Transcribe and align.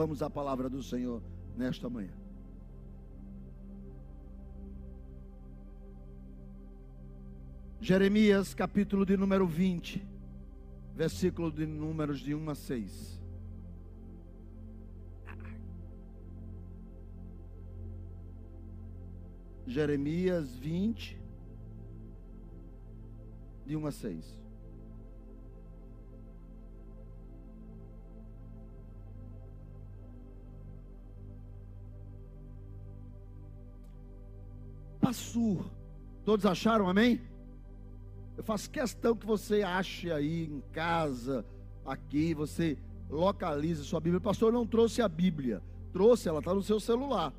Vamos 0.00 0.22
à 0.22 0.30
palavra 0.30 0.66
do 0.70 0.82
Senhor 0.82 1.22
nesta 1.58 1.86
manhã. 1.90 2.14
Jeremias, 7.82 8.54
capítulo 8.54 9.04
de 9.04 9.14
número 9.18 9.46
20, 9.46 10.02
versículo 10.96 11.52
de 11.52 11.66
números 11.66 12.20
de 12.20 12.34
1 12.34 12.48
a 12.48 12.54
6. 12.54 13.20
Jeremias 19.66 20.56
20, 20.56 21.20
de 23.66 23.76
1 23.76 23.86
a 23.86 23.92
6. 23.92 24.39
Passur. 35.10 35.68
Todos 36.24 36.46
acharam, 36.46 36.88
amém? 36.88 37.20
Eu 38.36 38.44
faço 38.44 38.70
questão 38.70 39.16
que 39.16 39.26
você 39.26 39.60
ache 39.60 40.08
aí 40.12 40.44
em 40.44 40.62
casa, 40.72 41.44
aqui, 41.84 42.32
você 42.32 42.78
localize 43.08 43.82
sua 43.82 43.98
Bíblia. 43.98 44.20
Pastor 44.20 44.52
não 44.52 44.64
trouxe 44.64 45.02
a 45.02 45.08
Bíblia, 45.08 45.60
trouxe, 45.92 46.28
ela 46.28 46.38
está 46.38 46.54
no 46.54 46.62
seu 46.62 46.78
celular. 46.78 47.34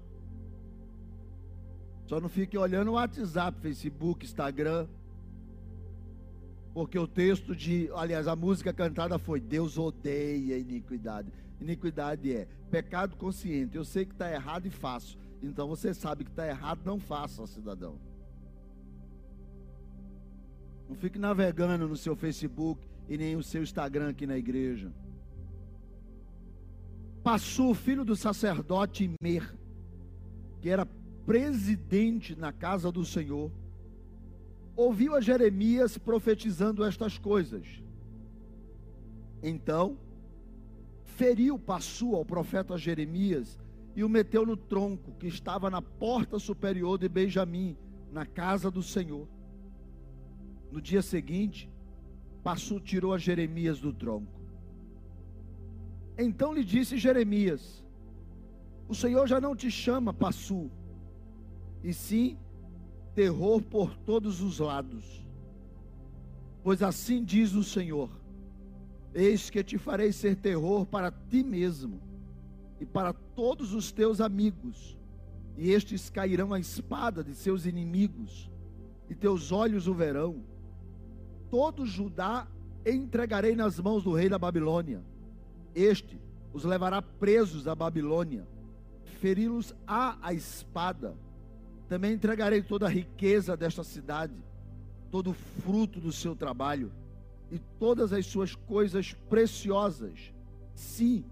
Só 2.07 2.19
não 2.19 2.27
fique 2.27 2.57
olhando 2.57 2.89
o 2.89 2.95
WhatsApp, 2.95 3.57
Facebook, 3.61 4.25
Instagram. 4.25 4.85
Porque 6.73 6.99
o 6.99 7.07
texto 7.07 7.55
de, 7.55 7.89
aliás, 7.95 8.27
a 8.27 8.35
música 8.35 8.73
cantada 8.73 9.17
foi 9.17 9.39
Deus 9.39 9.77
odeia 9.77 10.57
iniquidade. 10.57 11.31
Iniquidade 11.61 12.35
é 12.35 12.49
pecado 12.69 13.15
consciente. 13.15 13.77
Eu 13.77 13.85
sei 13.85 14.03
que 14.03 14.11
está 14.11 14.29
errado 14.29 14.65
e 14.65 14.69
faço. 14.69 15.17
Então 15.41 15.67
você 15.67 15.93
sabe 15.93 16.23
que 16.23 16.29
está 16.29 16.47
errado, 16.47 16.81
não 16.85 16.99
faça, 16.99 17.45
cidadão. 17.47 17.95
Não 20.87 20.95
fique 20.95 21.17
navegando 21.17 21.87
no 21.87 21.97
seu 21.97 22.15
Facebook 22.15 22.81
e 23.07 23.17
nem 23.17 23.35
o 23.35 23.43
seu 23.43 23.63
Instagram 23.63 24.09
aqui 24.09 24.27
na 24.27 24.37
igreja. 24.37 24.91
Passou 27.23 27.71
o 27.71 27.75
filho 27.75 28.03
do 28.03 28.15
sacerdote 28.15 29.09
Mer, 29.21 29.55
que 30.59 30.69
era 30.69 30.85
presidente 31.25 32.35
na 32.35 32.51
casa 32.51 32.91
do 32.91 33.05
Senhor, 33.05 33.51
ouviu 34.75 35.15
a 35.15 35.21
Jeremias 35.21 35.97
profetizando 35.97 36.83
estas 36.83 37.17
coisas. 37.17 37.65
Então, 39.41 39.97
feriu 41.03 41.57
Passu 41.57 42.15
ao 42.15 42.25
profeta 42.25 42.77
Jeremias 42.77 43.57
e 43.95 44.03
o 44.03 44.09
meteu 44.09 44.45
no 44.45 44.55
tronco 44.55 45.13
que 45.19 45.27
estava 45.27 45.69
na 45.69 45.81
porta 45.81 46.39
superior 46.39 46.97
de 46.97 47.09
Benjamim, 47.09 47.77
na 48.11 48.25
casa 48.25 48.71
do 48.71 48.81
Senhor. 48.81 49.27
No 50.71 50.81
dia 50.81 51.01
seguinte, 51.01 51.69
Passu 52.43 52.79
tirou 52.79 53.13
a 53.13 53.17
Jeremias 53.17 53.79
do 53.79 53.93
tronco. 53.93 54.41
Então 56.17 56.53
lhe 56.53 56.63
disse 56.63 56.97
Jeremias: 56.97 57.83
O 58.87 58.95
Senhor 58.95 59.27
já 59.27 59.41
não 59.41 59.55
te 59.55 59.69
chama 59.69 60.13
Passu, 60.13 60.71
e 61.83 61.93
sim 61.93 62.37
terror 63.13 63.61
por 63.61 63.95
todos 63.97 64.41
os 64.41 64.59
lados. 64.59 65.25
Pois 66.63 66.81
assim 66.81 67.23
diz 67.23 67.53
o 67.53 67.63
Senhor: 67.63 68.09
Eis 69.13 69.49
que 69.49 69.63
te 69.63 69.77
farei 69.77 70.11
ser 70.11 70.35
terror 70.35 70.85
para 70.85 71.11
ti 71.11 71.43
mesmo 71.43 71.99
e 72.79 72.85
para 72.85 73.13
todos 73.41 73.73
os 73.73 73.91
teus 73.91 74.21
amigos, 74.21 74.95
e 75.57 75.71
estes 75.71 76.11
cairão 76.11 76.53
a 76.53 76.59
espada 76.59 77.23
de 77.23 77.33
seus 77.33 77.65
inimigos, 77.65 78.51
e 79.09 79.15
teus 79.15 79.51
olhos 79.51 79.87
o 79.87 79.95
verão 79.95 80.43
todo 81.49 81.83
Judá 81.87 82.47
entregarei 82.85 83.55
nas 83.55 83.79
mãos 83.79 84.03
do 84.03 84.13
rei 84.13 84.29
da 84.29 84.37
Babilônia. 84.37 85.03
Este 85.73 86.21
os 86.53 86.65
levará 86.65 87.01
presos 87.01 87.67
à 87.67 87.73
Babilônia, 87.73 88.47
feri-los 89.19 89.73
a 89.87 90.19
a 90.21 90.35
espada. 90.35 91.17
Também 91.89 92.13
entregarei 92.13 92.61
toda 92.61 92.85
a 92.85 92.89
riqueza 92.89 93.57
desta 93.57 93.83
cidade, 93.83 94.35
todo 95.09 95.31
o 95.31 95.33
fruto 95.33 95.99
do 95.99 96.11
seu 96.11 96.35
trabalho 96.35 96.91
e 97.51 97.57
todas 97.57 98.13
as 98.13 98.27
suas 98.27 98.53
coisas 98.53 99.15
preciosas. 99.27 100.31
Sim, 100.75 101.25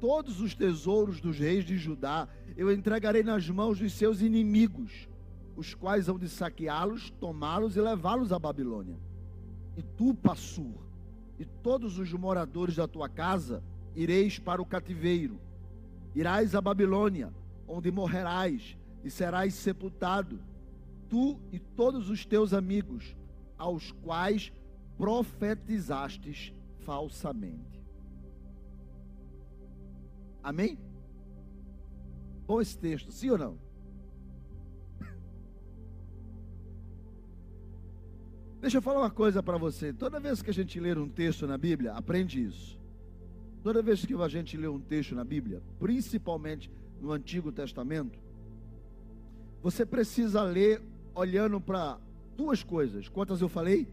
todos 0.00 0.40
os 0.40 0.54
tesouros 0.54 1.20
dos 1.20 1.38
reis 1.38 1.64
de 1.64 1.76
Judá 1.76 2.28
eu 2.56 2.72
entregarei 2.72 3.22
nas 3.22 3.48
mãos 3.48 3.78
dos 3.78 3.92
seus 3.92 4.20
inimigos, 4.20 5.08
os 5.56 5.74
quais 5.74 6.08
hão 6.08 6.18
de 6.18 6.28
saqueá-los, 6.28 7.10
tomá-los 7.20 7.76
e 7.76 7.80
levá-los 7.80 8.32
à 8.32 8.38
Babilônia 8.38 8.96
e 9.76 9.82
tu, 9.82 10.14
Passur, 10.14 10.74
e 11.38 11.44
todos 11.44 11.98
os 11.98 12.10
moradores 12.14 12.76
da 12.76 12.88
tua 12.88 13.08
casa, 13.08 13.62
ireis 13.94 14.38
para 14.38 14.62
o 14.62 14.66
cativeiro. 14.66 15.38
Irás 16.14 16.54
à 16.54 16.60
Babilônia, 16.60 17.32
onde 17.68 17.90
morrerás 17.90 18.76
e 19.04 19.10
serás 19.10 19.52
sepultado, 19.52 20.40
tu 21.10 21.38
e 21.52 21.58
todos 21.58 22.08
os 22.08 22.24
teus 22.24 22.54
amigos, 22.54 23.14
aos 23.58 23.92
quais 23.92 24.50
profetizastes 24.96 26.52
falsamente. 26.78 27.75
Amém? 30.46 30.78
Bom 32.46 32.60
esse 32.60 32.78
texto, 32.78 33.10
sim 33.10 33.30
ou 33.30 33.36
não? 33.36 33.58
Deixa 38.62 38.76
eu 38.76 38.82
falar 38.82 39.00
uma 39.00 39.10
coisa 39.10 39.42
para 39.42 39.58
você. 39.58 39.92
Toda 39.92 40.20
vez 40.20 40.40
que 40.42 40.50
a 40.50 40.54
gente 40.54 40.78
ler 40.78 40.96
um 40.98 41.08
texto 41.08 41.48
na 41.48 41.58
Bíblia, 41.58 41.94
aprende 41.94 42.40
isso. 42.40 42.78
Toda 43.64 43.82
vez 43.82 44.06
que 44.06 44.14
a 44.14 44.28
gente 44.28 44.56
lê 44.56 44.68
um 44.68 44.78
texto 44.78 45.16
na 45.16 45.24
Bíblia, 45.24 45.60
principalmente 45.80 46.70
no 47.00 47.10
Antigo 47.10 47.50
Testamento, 47.50 48.16
você 49.60 49.84
precisa 49.84 50.44
ler 50.44 50.80
olhando 51.12 51.60
para 51.60 51.98
duas 52.36 52.62
coisas. 52.62 53.08
Quantas 53.08 53.40
eu 53.40 53.48
falei? 53.48 53.88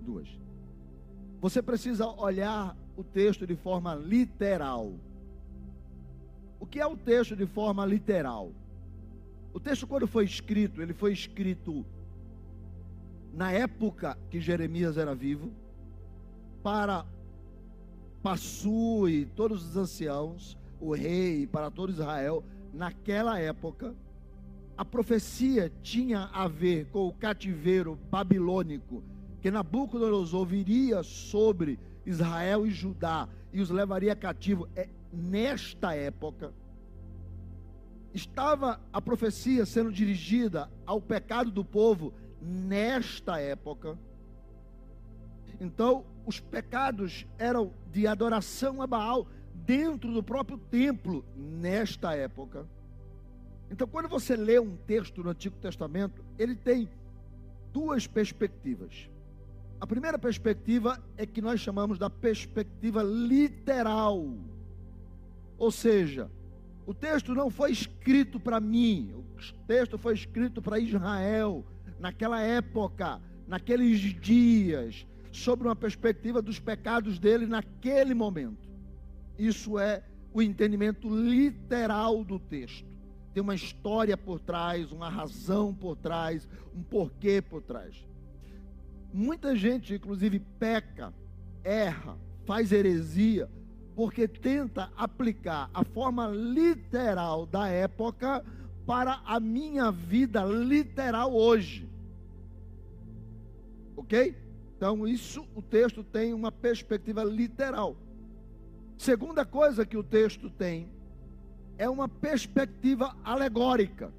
Duas. 0.00 0.28
Você 1.40 1.62
precisa 1.62 2.04
olhar 2.04 2.76
o 2.96 3.04
texto 3.04 3.46
de 3.46 3.54
forma 3.54 3.94
literal. 3.94 4.92
O 6.60 6.66
que 6.66 6.80
é 6.80 6.86
o 6.86 6.96
texto 6.96 7.36
de 7.36 7.46
forma 7.46 7.84
literal? 7.86 8.52
O 9.52 9.60
texto, 9.60 9.86
quando 9.86 10.06
foi 10.06 10.24
escrito, 10.24 10.82
ele 10.82 10.92
foi 10.92 11.12
escrito 11.12 11.84
na 13.32 13.52
época 13.52 14.18
que 14.30 14.40
Jeremias 14.40 14.96
era 14.96 15.14
vivo, 15.14 15.52
para 16.62 17.06
Passu 18.22 19.08
e 19.08 19.26
todos 19.26 19.64
os 19.64 19.76
anciãos, 19.76 20.58
o 20.80 20.94
rei, 20.94 21.46
para 21.46 21.70
todo 21.70 21.92
Israel, 21.92 22.44
naquela 22.72 23.38
época, 23.38 23.94
a 24.76 24.84
profecia 24.84 25.72
tinha 25.82 26.24
a 26.32 26.46
ver 26.46 26.86
com 26.86 27.06
o 27.06 27.12
cativeiro 27.12 27.98
babilônico 28.10 29.02
que 29.40 29.50
Nabucodonosor 29.50 30.44
viria 30.46 31.02
sobre 31.02 31.78
Israel 32.04 32.66
e 32.66 32.70
Judá 32.70 33.28
e 33.52 33.60
os 33.60 33.70
levaria 33.70 34.14
cativo. 34.14 34.68
É 34.74 34.88
nesta 35.12 35.94
época 35.94 36.52
estava 38.12 38.80
a 38.92 39.00
profecia 39.00 39.64
sendo 39.66 39.92
dirigida 39.92 40.70
ao 40.86 41.00
pecado 41.00 41.50
do 41.50 41.64
povo 41.64 42.12
nesta 42.40 43.38
época. 43.38 43.98
Então, 45.60 46.04
os 46.26 46.40
pecados 46.40 47.26
eram 47.38 47.72
de 47.92 48.06
adoração 48.06 48.80
a 48.82 48.86
Baal 48.86 49.26
dentro 49.54 50.12
do 50.12 50.22
próprio 50.22 50.58
templo 50.58 51.24
nesta 51.36 52.14
época. 52.14 52.66
Então, 53.70 53.86
quando 53.86 54.08
você 54.08 54.36
lê 54.36 54.58
um 54.58 54.76
texto 54.76 55.22
no 55.22 55.30
Antigo 55.30 55.56
Testamento, 55.56 56.24
ele 56.38 56.54
tem 56.54 56.88
duas 57.72 58.06
perspectivas. 58.06 59.08
A 59.80 59.86
primeira 59.86 60.18
perspectiva 60.18 61.02
é 61.16 61.26
que 61.26 61.42
nós 61.42 61.60
chamamos 61.60 61.98
da 61.98 62.08
perspectiva 62.08 63.02
literal. 63.02 64.26
Ou 65.58 65.70
seja, 65.70 66.30
o 66.86 66.94
texto 66.94 67.34
não 67.34 67.50
foi 67.50 67.72
escrito 67.72 68.38
para 68.38 68.60
mim, 68.60 69.12
o 69.12 69.66
texto 69.66 69.98
foi 69.98 70.14
escrito 70.14 70.62
para 70.62 70.78
Israel 70.78 71.64
naquela 71.98 72.40
época, 72.40 73.20
naqueles 73.46 74.00
dias, 74.00 75.06
sobre 75.32 75.66
uma 75.66 75.76
perspectiva 75.76 76.40
dos 76.40 76.58
pecados 76.58 77.18
dele 77.18 77.46
naquele 77.46 78.14
momento. 78.14 78.68
Isso 79.38 79.78
é 79.78 80.02
o 80.32 80.40
entendimento 80.40 81.08
literal 81.08 82.24
do 82.24 82.38
texto. 82.38 82.86
Tem 83.34 83.42
uma 83.42 83.54
história 83.54 84.16
por 84.16 84.40
trás, 84.40 84.90
uma 84.90 85.08
razão 85.08 85.74
por 85.74 85.96
trás, 85.96 86.48
um 86.74 86.82
porquê 86.82 87.42
por 87.42 87.62
trás. 87.62 88.06
Muita 89.12 89.54
gente, 89.56 89.94
inclusive, 89.94 90.40
peca, 90.58 91.12
erra, 91.62 92.16
faz 92.44 92.72
heresia, 92.72 93.48
porque 93.98 94.28
tenta 94.28 94.92
aplicar 94.96 95.68
a 95.74 95.82
forma 95.82 96.28
literal 96.28 97.44
da 97.44 97.66
época 97.66 98.44
para 98.86 99.20
a 99.26 99.40
minha 99.40 99.90
vida 99.90 100.44
literal 100.44 101.34
hoje. 101.34 101.84
Ok? 103.96 104.36
Então, 104.76 105.04
isso, 105.04 105.44
o 105.52 105.60
texto 105.60 106.04
tem 106.04 106.32
uma 106.32 106.52
perspectiva 106.52 107.24
literal. 107.24 107.96
Segunda 108.96 109.44
coisa 109.44 109.84
que 109.84 109.96
o 109.96 110.04
texto 110.04 110.48
tem 110.48 110.88
é 111.76 111.90
uma 111.90 112.08
perspectiva 112.08 113.16
alegórica. 113.24 114.12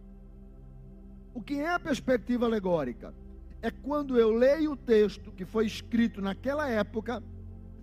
O 1.33 1.41
que 1.41 1.57
é 1.57 1.69
a 1.69 1.79
perspectiva 1.79 2.45
alegórica? 2.45 3.13
É 3.61 3.71
quando 3.71 4.19
eu 4.19 4.29
leio 4.29 4.73
o 4.73 4.75
texto 4.75 5.31
que 5.31 5.45
foi 5.45 5.65
escrito 5.65 6.19
naquela 6.21 6.69
época 6.69 7.23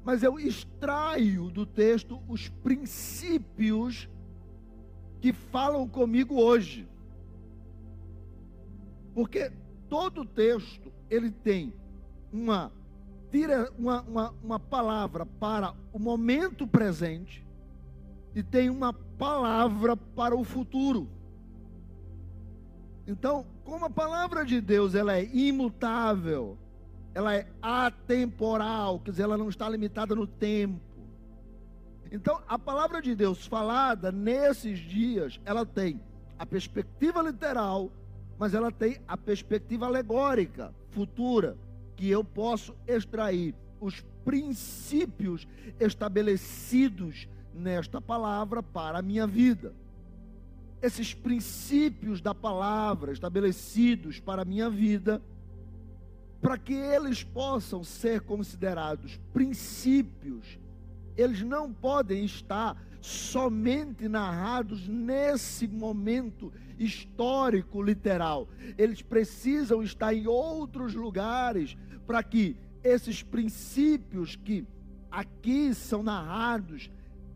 mas 0.06 0.22
eu 0.22 0.38
extraio 0.38 1.50
do 1.50 1.66
texto 1.66 2.22
os 2.28 2.48
princípios 2.48 4.08
que 5.20 5.32
falam 5.32 5.88
comigo 5.88 6.40
hoje. 6.40 6.88
Porque 9.12 9.50
todo 9.88 10.24
texto 10.24 10.92
ele 11.10 11.32
tem 11.32 11.74
uma, 12.32 12.70
uma, 13.76 14.00
uma, 14.02 14.34
uma 14.44 14.60
palavra 14.60 15.26
para 15.26 15.74
o 15.92 15.98
momento 15.98 16.68
presente 16.68 17.44
e 18.32 18.44
tem 18.44 18.70
uma 18.70 18.92
palavra 18.92 19.96
para 19.96 20.36
o 20.36 20.44
futuro. 20.44 21.08
Então, 23.08 23.44
como 23.64 23.86
a 23.86 23.90
palavra 23.90 24.44
de 24.44 24.60
Deus 24.60 24.94
ela 24.94 25.16
é 25.16 25.24
imutável, 25.24 26.56
ela 27.16 27.34
é 27.34 27.46
atemporal, 27.62 29.00
quer 29.00 29.10
dizer, 29.10 29.22
ela 29.22 29.38
não 29.38 29.48
está 29.48 29.66
limitada 29.70 30.14
no 30.14 30.26
tempo. 30.26 30.78
Então, 32.12 32.42
a 32.46 32.58
palavra 32.58 33.00
de 33.00 33.14
Deus 33.14 33.46
falada 33.46 34.12
nesses 34.12 34.78
dias, 34.80 35.40
ela 35.46 35.64
tem 35.64 35.98
a 36.38 36.44
perspectiva 36.44 37.22
literal, 37.22 37.90
mas 38.38 38.52
ela 38.52 38.70
tem 38.70 38.98
a 39.08 39.16
perspectiva 39.16 39.86
alegórica, 39.86 40.74
futura, 40.90 41.56
que 41.96 42.06
eu 42.06 42.22
posso 42.22 42.76
extrair 42.86 43.54
os 43.80 44.04
princípios 44.22 45.48
estabelecidos 45.80 47.26
nesta 47.54 47.98
palavra 47.98 48.62
para 48.62 48.98
a 48.98 49.02
minha 49.02 49.26
vida. 49.26 49.72
Esses 50.82 51.14
princípios 51.14 52.20
da 52.20 52.34
palavra 52.34 53.10
estabelecidos 53.10 54.20
para 54.20 54.42
a 54.42 54.44
minha 54.44 54.68
vida, 54.68 55.22
para 56.46 56.56
que 56.56 56.74
eles 56.74 57.24
possam 57.24 57.82
ser 57.82 58.20
considerados 58.20 59.20
princípios, 59.32 60.60
eles 61.16 61.42
não 61.42 61.72
podem 61.72 62.24
estar 62.24 62.80
somente 63.00 64.08
narrados 64.08 64.86
nesse 64.86 65.66
momento 65.66 66.52
histórico 66.78 67.82
literal. 67.82 68.48
Eles 68.78 69.02
precisam 69.02 69.82
estar 69.82 70.14
em 70.14 70.28
outros 70.28 70.94
lugares 70.94 71.76
para 72.06 72.22
que 72.22 72.56
esses 72.84 73.24
princípios 73.24 74.36
que 74.36 74.64
aqui 75.10 75.74
são 75.74 76.00
narrados 76.00 76.88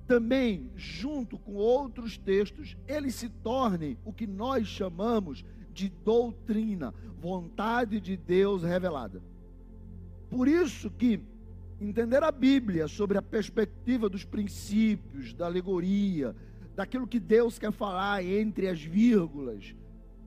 também 0.06 0.70
junto 0.76 1.36
com 1.36 1.54
outros 1.54 2.16
textos, 2.16 2.76
eles 2.86 3.16
se 3.16 3.28
tornem 3.28 3.98
o 4.04 4.12
que 4.12 4.28
nós 4.28 4.68
chamamos 4.68 5.44
de 5.58 5.59
doutrina, 5.88 6.92
vontade 7.20 8.00
de 8.00 8.16
Deus 8.16 8.62
revelada. 8.62 9.22
Por 10.28 10.48
isso 10.48 10.90
que 10.90 11.20
entender 11.80 12.22
a 12.22 12.30
Bíblia 12.30 12.86
sobre 12.86 13.16
a 13.16 13.22
perspectiva 13.22 14.08
dos 14.08 14.24
princípios, 14.24 15.32
da 15.32 15.46
alegoria, 15.46 16.34
daquilo 16.76 17.06
que 17.06 17.18
Deus 17.18 17.58
quer 17.58 17.72
falar 17.72 18.24
entre 18.24 18.68
as 18.68 18.82
vírgulas, 18.82 19.74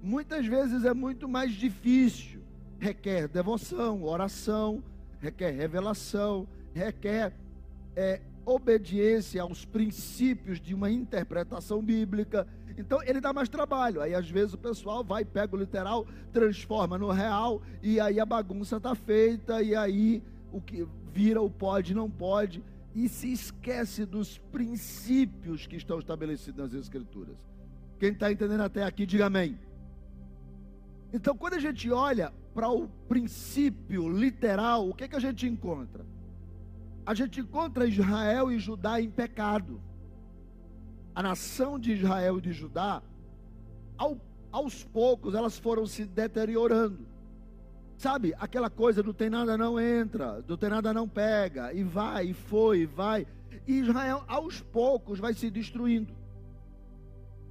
muitas 0.02 0.46
vezes 0.46 0.84
é 0.84 0.94
muito 0.94 1.28
mais 1.28 1.54
difícil. 1.54 2.42
Requer 2.80 3.28
devoção, 3.28 4.04
oração, 4.04 4.84
requer 5.20 5.52
revelação, 5.52 6.48
requer 6.74 7.34
é, 7.96 8.20
obediência 8.46 9.42
aos 9.42 9.64
princípios 9.64 10.60
de 10.60 10.74
uma 10.74 10.92
interpretação 10.92 11.82
bíblica 11.82 12.48
então 12.78 13.02
ele 13.04 13.22
dá 13.22 13.32
mais 13.32 13.50
trabalho. 13.50 14.02
Aí 14.02 14.14
às 14.14 14.30
vezes 14.30 14.54
o 14.54 14.58
pessoal 14.58 15.04
vai, 15.04 15.24
pega 15.24 15.56
o 15.56 15.60
literal, 15.60 16.06
transforma 16.32 16.98
no 16.98 17.12
real, 17.12 17.62
e 17.82 18.00
aí 18.00 18.20
a 18.20 18.26
bagunça 18.26 18.78
está 18.78 18.96
feita, 18.96 19.62
e 19.62 19.76
aí 19.76 20.24
o 20.52 20.62
que 20.62 20.88
vira 21.12 21.42
o 21.42 21.50
pode 21.50 21.94
não 21.94 22.10
pode, 22.10 22.64
e 22.96 23.08
se 23.10 23.32
esquece 23.32 24.06
dos 24.06 24.38
princípios 24.38 25.68
que 25.68 25.76
estão 25.76 26.00
estabelecidos 26.00 26.72
nas 26.72 26.74
Escrituras. 26.74 27.38
Quem 28.00 28.12
está 28.12 28.32
entendendo 28.32 28.62
até 28.62 28.84
aqui, 28.84 29.06
diga 29.06 29.28
amém. 29.28 29.58
Então, 31.12 31.38
quando 31.38 31.54
a 31.54 31.60
gente 31.60 31.92
olha 31.92 32.34
para 32.54 32.70
o 32.70 32.88
princípio 33.08 34.10
literal, 34.10 34.90
o 34.90 34.94
que, 34.94 35.08
que 35.08 35.16
a 35.16 35.20
gente 35.20 35.48
encontra? 35.48 36.06
A 37.06 37.14
gente 37.14 37.40
encontra 37.40 37.86
Israel 37.86 38.52
e 38.52 38.58
Judá 38.58 39.00
em 39.00 39.10
pecado 39.10 39.80
a 41.16 41.22
nação 41.22 41.78
de 41.78 41.94
Israel 41.94 42.38
e 42.38 42.42
de 42.42 42.52
Judá, 42.52 43.02
ao, 43.98 44.18
aos 44.52 44.84
poucos 44.84 45.36
elas 45.36 45.58
foram 45.58 45.86
se 45.86 46.06
deteriorando. 46.06 47.06
Sabe, 47.98 48.34
aquela 48.38 48.70
coisa 48.70 49.02
do 49.02 49.14
tem 49.14 49.30
nada 49.30 49.58
não 49.58 49.80
entra, 49.80 50.42
do 50.42 50.58
tem 50.58 50.70
nada 50.70 50.94
não 50.94 51.08
pega, 51.08 51.72
e 51.74 51.84
vai, 51.84 52.28
e 52.28 52.34
foi, 52.34 52.80
e 52.82 52.86
vai. 52.86 53.28
E 53.68 53.80
Israel 53.80 54.24
aos 54.28 54.62
poucos 54.62 55.20
vai 55.20 55.34
se 55.34 55.50
destruindo. 55.50 56.14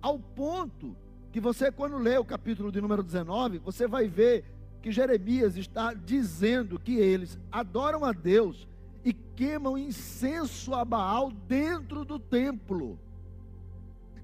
Ao 0.00 0.18
ponto 0.18 0.96
que 1.30 1.40
você, 1.40 1.70
quando 1.70 1.96
lê 1.96 2.18
o 2.18 2.24
capítulo 2.24 2.70
de 2.70 2.80
número 2.80 3.02
19, 3.02 3.58
você 3.58 3.86
vai 3.86 4.08
ver 4.08 4.44
que 4.82 4.90
Jeremias 4.90 5.56
está 5.56 5.94
dizendo 5.94 6.78
que 6.78 6.96
eles 6.96 7.38
adoram 7.50 8.04
a 8.04 8.12
Deus 8.12 8.66
e 9.04 9.12
queimam 9.12 9.78
incenso 9.78 10.74
a 10.74 10.84
Baal 10.84 11.30
dentro 11.30 12.04
do 12.04 12.18
templo. 12.18 12.98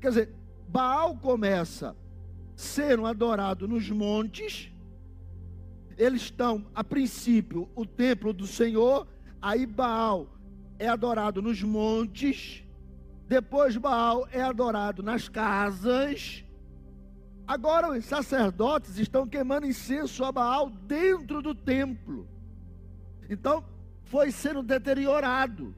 Quer 0.00 0.08
dizer, 0.08 0.30
Baal 0.68 1.16
começa 1.16 1.96
sendo 2.54 3.06
adorado 3.06 3.66
nos 3.66 3.88
montes. 3.90 4.70
Eles 5.96 6.22
estão, 6.22 6.66
a 6.74 6.84
princípio, 6.84 7.68
o 7.74 7.84
templo 7.84 8.32
do 8.32 8.46
Senhor. 8.46 9.06
Aí 9.40 9.66
Baal 9.66 10.28
é 10.78 10.88
adorado 10.88 11.42
nos 11.42 11.62
montes. 11.62 12.64
Depois 13.26 13.76
Baal 13.76 14.28
é 14.30 14.40
adorado 14.40 15.02
nas 15.02 15.28
casas. 15.28 16.44
Agora 17.46 17.90
os 17.90 18.04
sacerdotes 18.04 18.98
estão 18.98 19.26
queimando 19.26 19.66
incenso 19.66 20.22
a 20.24 20.30
Baal 20.30 20.68
dentro 20.68 21.40
do 21.40 21.54
templo. 21.54 22.28
Então, 23.28 23.64
foi 24.04 24.30
sendo 24.30 24.62
deteriorado 24.62 25.74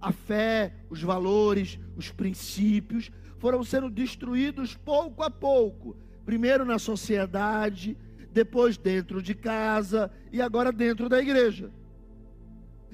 a 0.00 0.12
fé, 0.12 0.74
os 0.88 1.02
valores, 1.02 1.78
os 1.96 2.10
princípios, 2.10 3.10
foram 3.40 3.64
sendo 3.64 3.90
destruídos 3.90 4.76
pouco 4.76 5.24
a 5.24 5.30
pouco. 5.30 5.96
Primeiro 6.24 6.64
na 6.64 6.78
sociedade, 6.78 7.96
depois 8.32 8.76
dentro 8.76 9.20
de 9.20 9.34
casa 9.34 10.10
e 10.30 10.40
agora 10.40 10.70
dentro 10.70 11.08
da 11.08 11.18
igreja. 11.18 11.72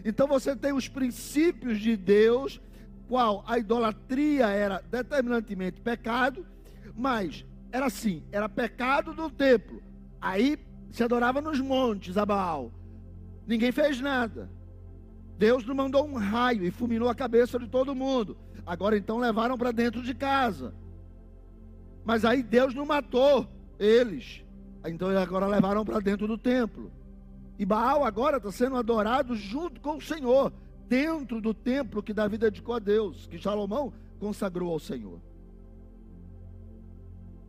Então 0.04 0.26
você 0.26 0.54
tem 0.54 0.72
os 0.72 0.88
princípios 0.88 1.80
de 1.80 1.96
Deus, 1.96 2.60
qual 3.08 3.44
a 3.46 3.58
idolatria 3.58 4.46
era 4.46 4.80
determinantemente 4.88 5.80
pecado, 5.80 6.46
mas 6.96 7.44
era 7.72 7.86
assim, 7.86 8.22
era 8.30 8.48
pecado 8.48 9.12
do 9.12 9.28
templo. 9.28 9.82
Aí 10.20 10.56
se 10.92 11.02
adorava 11.02 11.40
nos 11.40 11.60
montes 11.60 12.16
a 12.16 12.24
Baal. 12.24 12.70
Ninguém 13.46 13.72
fez 13.72 14.00
nada. 14.00 14.48
Deus 15.36 15.66
não 15.66 15.74
mandou 15.74 16.06
um 16.06 16.14
raio 16.14 16.64
e 16.64 16.70
fulminou 16.70 17.08
a 17.08 17.14
cabeça 17.14 17.58
de 17.58 17.66
todo 17.66 17.94
mundo. 17.94 18.36
Agora 18.66 18.98
então 18.98 19.18
levaram 19.18 19.56
para 19.56 19.70
dentro 19.70 20.02
de 20.02 20.12
casa. 20.12 20.74
Mas 22.04 22.24
aí 22.24 22.42
Deus 22.42 22.74
não 22.74 22.84
matou 22.84 23.48
eles. 23.78 24.42
Então 24.84 25.08
agora 25.16 25.46
levaram 25.46 25.84
para 25.84 26.00
dentro 26.00 26.26
do 26.26 26.36
templo. 26.36 26.90
E 27.58 27.64
Baal 27.64 28.04
agora 28.04 28.36
está 28.38 28.50
sendo 28.50 28.76
adorado 28.76 29.34
junto 29.34 29.80
com 29.80 29.96
o 29.96 30.02
Senhor, 30.02 30.52
dentro 30.88 31.40
do 31.40 31.54
templo 31.54 32.02
que 32.02 32.12
Davi 32.12 32.36
dedicou 32.36 32.74
a 32.74 32.78
Deus, 32.78 33.26
que 33.26 33.40
Salomão 33.40 33.92
consagrou 34.18 34.72
ao 34.72 34.78
Senhor. 34.78 35.18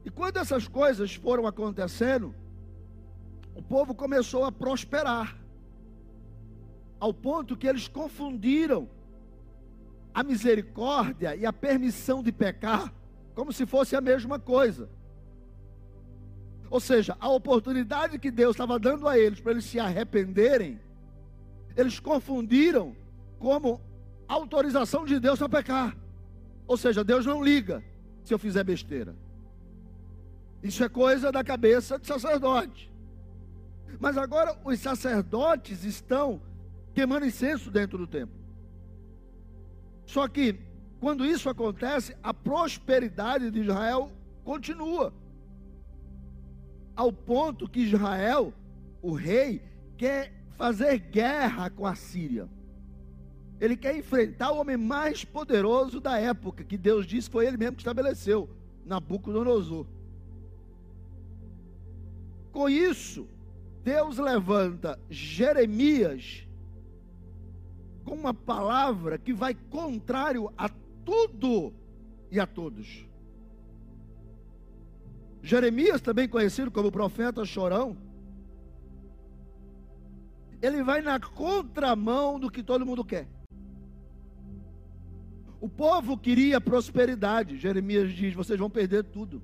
E 0.05 0.09
quando 0.09 0.37
essas 0.37 0.67
coisas 0.67 1.13
foram 1.13 1.45
acontecendo, 1.45 2.33
o 3.53 3.61
povo 3.61 3.93
começou 3.93 4.45
a 4.45 4.51
prosperar, 4.51 5.35
ao 6.99 7.13
ponto 7.13 7.57
que 7.57 7.67
eles 7.67 7.87
confundiram 7.87 8.87
a 10.17 10.23
misericórdia 10.23 11.35
e 11.35 11.45
a 11.45 11.53
permissão 11.53 12.23
de 12.23 12.31
pecar 12.31 12.91
como 13.35 13.53
se 13.53 13.67
fosse 13.67 13.95
a 13.95 14.01
mesma 14.01 14.39
coisa. 14.39 14.89
Ou 16.71 16.79
seja, 16.79 17.15
a 17.19 17.29
oportunidade 17.29 18.17
que 18.17 18.31
Deus 18.31 18.55
estava 18.55 18.79
dando 18.79 19.07
a 19.07 19.15
eles 19.15 19.39
para 19.39 19.51
eles 19.51 19.65
se 19.65 19.79
arrependerem, 19.79 20.81
eles 21.75 21.99
confundiram 21.99 22.95
como 23.37 23.79
autorização 24.27 25.05
de 25.05 25.19
Deus 25.19 25.37
para 25.37 25.49
pecar. 25.49 25.95
Ou 26.65 26.77
seja, 26.77 27.03
Deus 27.03 27.23
não 27.23 27.43
liga 27.43 27.83
se 28.23 28.33
eu 28.33 28.39
fizer 28.39 28.63
besteira. 28.63 29.15
Isso 30.63 30.83
é 30.83 30.89
coisa 30.89 31.31
da 31.31 31.43
cabeça 31.43 31.99
de 31.99 32.07
sacerdote. 32.07 32.91
Mas 33.99 34.17
agora 34.17 34.57
os 34.65 34.79
sacerdotes 34.79 35.83
estão 35.83 36.41
queimando 36.95 37.23
incenso 37.23 37.69
dentro 37.69 37.99
do 37.99 38.07
templo. 38.07 38.36
Só 40.07 40.27
que, 40.27 40.55
quando 41.01 41.25
isso 41.25 41.49
acontece, 41.49 42.15
a 42.23 42.33
prosperidade 42.33 43.51
de 43.51 43.59
Israel 43.59 44.09
continua. 44.43 45.13
Ao 46.95 47.11
ponto 47.11 47.67
que 47.67 47.81
Israel, 47.81 48.53
o 49.01 49.11
rei, 49.11 49.61
quer 49.97 50.33
fazer 50.55 50.97
guerra 50.97 51.69
com 51.69 51.85
a 51.85 51.93
Síria. 51.93 52.47
Ele 53.59 53.75
quer 53.75 53.97
enfrentar 53.97 54.51
o 54.51 54.59
homem 54.59 54.77
mais 54.77 55.25
poderoso 55.25 55.99
da 55.99 56.17
época, 56.17 56.63
que 56.63 56.77
Deus 56.77 57.05
disse 57.05 57.29
foi 57.29 57.45
ele 57.45 57.57
mesmo 57.57 57.75
que 57.75 57.81
estabeleceu, 57.81 58.49
Nabucodonosor. 58.85 59.85
Com 62.53 62.69
isso, 62.69 63.27
Deus 63.83 64.17
levanta 64.17 64.97
Jeremias 65.09 66.46
com 68.07 68.15
uma 68.15 68.33
palavra 68.33 69.17
que 69.17 69.33
vai 69.33 69.53
contrário 69.53 70.49
a 70.57 70.69
tudo 71.03 71.73
e 72.31 72.39
a 72.39 72.47
todos. 72.47 73.05
Jeremias, 75.43 75.99
também 75.99 76.27
conhecido 76.27 76.71
como 76.71 76.89
profeta 76.89 77.43
chorão, 77.43 77.97
ele 80.61 80.81
vai 80.83 81.01
na 81.01 81.19
contramão 81.19 82.39
do 82.39 82.49
que 82.49 82.63
todo 82.63 82.85
mundo 82.85 83.03
quer. 83.03 83.27
O 85.59 85.67
povo 85.67 86.17
queria 86.17 86.61
prosperidade. 86.61 87.57
Jeremias 87.57 88.13
diz: 88.13 88.33
vocês 88.33 88.57
vão 88.57 88.69
perder 88.69 89.03
tudo. 89.03 89.41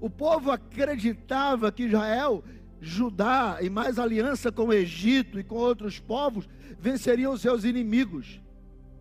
O 0.00 0.10
povo 0.10 0.50
acreditava 0.50 1.72
que 1.72 1.84
Israel 1.84 2.44
Judá 2.84 3.58
e 3.62 3.70
mais 3.70 3.98
aliança 3.98 4.52
com 4.52 4.66
o 4.66 4.72
Egito 4.72 5.40
e 5.40 5.44
com 5.44 5.56
outros 5.56 5.98
povos 5.98 6.46
venceriam 6.78 7.36
seus 7.36 7.64
inimigos. 7.64 8.40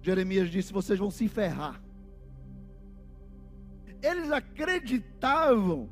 Jeremias 0.02 0.50
disse: 0.50 0.72
vocês 0.72 0.98
vão 0.98 1.12
se 1.12 1.28
ferrar. 1.28 1.82
Eles 4.02 4.32
acreditavam 4.32 5.90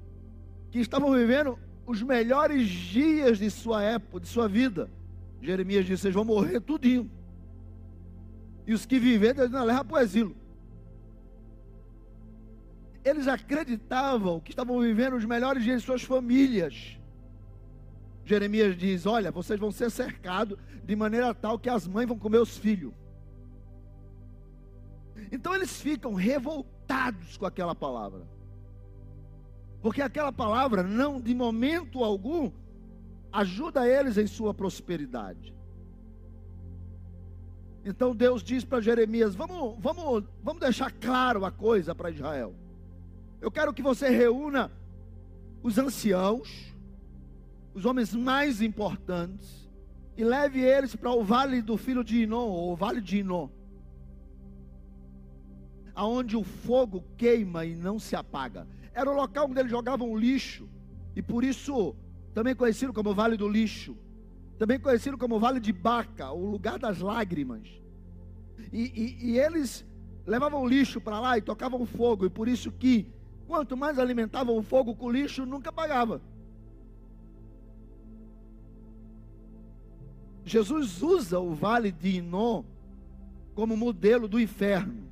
que 0.72 0.80
estavam 0.80 1.12
vivendo 1.12 1.60
os 1.86 2.02
melhores 2.02 2.68
dias 2.68 3.38
de 3.38 3.50
sua 3.52 3.84
época, 3.84 4.22
de 4.22 4.28
sua 4.28 4.48
vida. 4.48 4.90
Jeremias 5.42 5.86
disse: 5.86 6.04
vocês 6.04 6.14
vão 6.14 6.24
morrer 6.24 6.62
tudinho. 6.62 7.12
E 8.66 8.74
os 8.74 8.86
que 8.86 9.00
viverem, 9.00 9.36
Deus 9.36 9.52
não 9.52 9.66
leva 9.66 9.84
para 9.84 9.98
o 9.98 10.00
exílio. 10.00 10.36
Eles 13.04 13.28
acreditavam 13.28 14.40
que 14.40 14.52
estavam 14.52 14.80
vivendo 14.80 15.16
os 15.16 15.26
melhores 15.26 15.64
dias 15.64 15.82
de 15.82 15.86
suas 15.86 16.04
famílias. 16.04 17.01
Jeremias 18.32 18.78
diz: 18.78 19.06
Olha, 19.06 19.30
vocês 19.30 19.60
vão 19.60 19.72
ser 19.72 19.92
cercados 19.92 20.58
de 20.86 20.96
maneira 20.96 21.34
tal 21.34 21.60
que 21.60 21.70
as 21.70 21.86
mães 21.86 22.08
vão 22.08 22.18
comer 22.18 22.38
os 22.38 22.58
filhos. 22.58 22.94
Então 25.30 25.54
eles 25.54 25.82
ficam 25.82 26.14
revoltados 26.14 27.36
com 27.36 27.46
aquela 27.46 27.76
palavra. 27.76 28.26
Porque 29.82 30.02
aquela 30.02 30.32
palavra 30.32 30.82
não, 30.82 31.20
de 31.20 31.36
momento 31.36 32.06
algum, 32.06 32.52
ajuda 33.34 33.86
eles 33.86 34.18
em 34.18 34.28
sua 34.28 34.54
prosperidade. 34.54 35.54
Então 37.84 38.16
Deus 38.16 38.42
diz 38.42 38.64
para 38.64 38.80
Jeremias: 38.80 39.36
vamos, 39.36 39.76
vamos, 39.80 40.24
vamos 40.42 40.62
deixar 40.62 40.90
claro 40.90 41.44
a 41.44 41.52
coisa 41.52 41.94
para 41.94 42.12
Israel. 42.12 42.56
Eu 43.42 43.52
quero 43.52 43.74
que 43.74 43.82
você 43.82 44.08
reúna 44.08 44.72
os 45.62 45.78
anciãos, 45.78 46.71
os 47.74 47.86
homens 47.86 48.14
mais 48.14 48.62
importantes, 48.62 49.70
e 50.18 50.24
leve 50.24 50.60
eles 50.60 50.96
para 50.96 51.12
o 51.12 51.24
vale 51.24 51.62
do 51.62 51.78
filho 51.78 52.04
de 52.04 52.24
Inon, 52.24 52.48
ou 52.48 52.74
o 52.74 52.76
vale 52.76 53.02
de 53.02 53.20
Inon, 53.20 53.50
aonde 55.96 56.36
o 56.36 56.44
fogo 56.44 57.04
queima 57.18 57.66
e 57.66 57.76
não 57.76 58.00
se 58.00 58.16
apaga. 58.16 58.68
Era 58.94 59.10
o 59.10 59.16
local 59.16 59.48
onde 59.50 59.60
eles 59.60 59.72
jogavam 59.72 60.18
lixo, 60.18 60.68
e 61.16 61.22
por 61.22 61.44
isso 61.44 61.96
também 62.34 62.56
conhecido 62.56 62.94
como 62.94 63.14
Vale 63.14 63.36
do 63.36 63.48
Lixo, 63.48 63.98
também 64.58 64.80
conhecido 64.80 65.18
como 65.18 65.40
Vale 65.40 65.60
de 65.60 65.74
Baca, 65.74 66.32
o 66.32 66.46
lugar 66.46 66.80
das 66.80 67.00
lágrimas. 67.00 67.68
E, 68.72 69.18
e, 69.22 69.32
e 69.32 69.40
eles 69.40 69.86
levavam 70.26 70.66
lixo 70.68 71.02
para 71.02 71.20
lá 71.20 71.38
e 71.38 71.42
tocavam 71.42 71.86
fogo, 71.86 72.26
e 72.26 72.30
por 72.30 72.48
isso 72.48 72.72
que 72.72 73.08
quanto 73.48 73.76
mais 73.76 74.00
alimentavam 74.00 74.58
o 74.58 74.62
fogo 74.62 74.96
com 74.96 75.12
lixo, 75.12 75.46
nunca 75.46 75.70
apagava. 75.70 76.22
Jesus 80.44 81.02
usa 81.02 81.40
o 81.40 81.54
vale 81.54 81.92
de 81.92 82.18
Inon 82.18 82.64
como 83.54 83.78
modelo 83.78 84.28
do 84.28 84.40
inferno. 84.40 85.12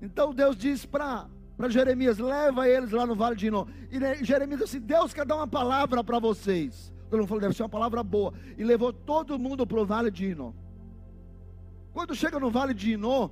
Então 0.00 0.34
Deus 0.34 0.56
diz 0.56 0.86
para 0.86 1.28
Jeremias: 1.68 2.18
leva 2.18 2.68
eles 2.68 2.90
lá 2.90 3.06
no 3.06 3.16
vale 3.16 3.36
de 3.36 3.48
Inon. 3.48 3.66
E 3.90 4.24
Jeremias 4.24 4.60
disse: 4.60 4.78
Deus 4.78 5.12
quer 5.12 5.26
dar 5.26 5.36
uma 5.36 5.48
palavra 5.48 6.04
para 6.04 6.18
vocês. 6.18 6.92
Todo 7.10 7.20
mundo 7.20 7.28
falou: 7.28 7.40
deve 7.40 7.54
ser 7.54 7.62
uma 7.62 7.68
palavra 7.68 8.02
boa. 8.02 8.32
E 8.56 8.64
levou 8.64 8.92
todo 8.92 9.38
mundo 9.38 9.66
para 9.66 9.80
o 9.80 9.86
vale 9.86 10.10
de 10.10 10.26
Inon. 10.26 10.52
Quando 11.92 12.14
chega 12.14 12.38
no 12.38 12.50
vale 12.50 12.74
de 12.74 12.92
Inon, 12.92 13.30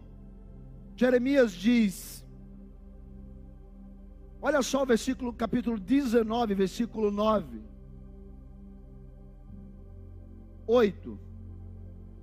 Jeremias 0.96 1.52
diz: 1.52 2.25
Olha 4.40 4.62
só 4.62 4.82
o 4.82 4.87
versículo, 4.87 5.32
capítulo 5.32 5.78
19, 5.78 6.54
versículo 6.54 7.11
9. 7.11 7.73
8. 10.66 11.18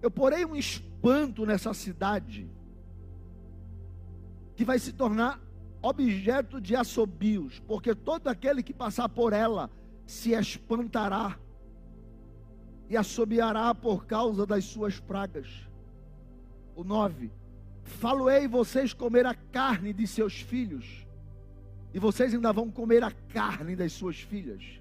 Eu 0.02 0.10
porei 0.10 0.46
um 0.46 0.56
espanto 0.56 1.46
nessa 1.46 1.74
cidade, 1.74 2.50
que 4.56 4.66
vai 4.66 4.80
se 4.80 4.94
tornar 4.94 5.40
objeto 5.82 6.62
de 6.62 6.76
assobios, 6.76 7.60
porque 7.68 7.96
todo 7.96 8.28
aquele 8.28 8.62
que 8.62 8.74
passar 8.74 9.10
por 9.10 9.34
ela 9.34 9.70
se 10.06 10.32
espantará 10.32 11.38
e 12.90 12.98
assobiará 12.98 13.74
por 13.74 14.06
causa 14.06 14.46
das 14.46 14.66
suas 14.66 15.00
pragas. 15.00 15.48
O 16.76 16.84
9. 16.84 17.32
Faloei 17.84 18.48
vocês 18.48 18.94
comer 18.94 19.26
a 19.26 19.34
carne 19.34 19.94
de 19.94 20.06
seus 20.06 20.42
filhos, 20.42 21.06
e 21.94 22.00
vocês 22.00 22.34
ainda 22.34 22.54
vão 22.54 22.70
comer 22.70 23.04
a 23.04 23.12
carne 23.12 23.76
das 23.76 23.94
suas 23.94 24.20
filhas. 24.20 24.81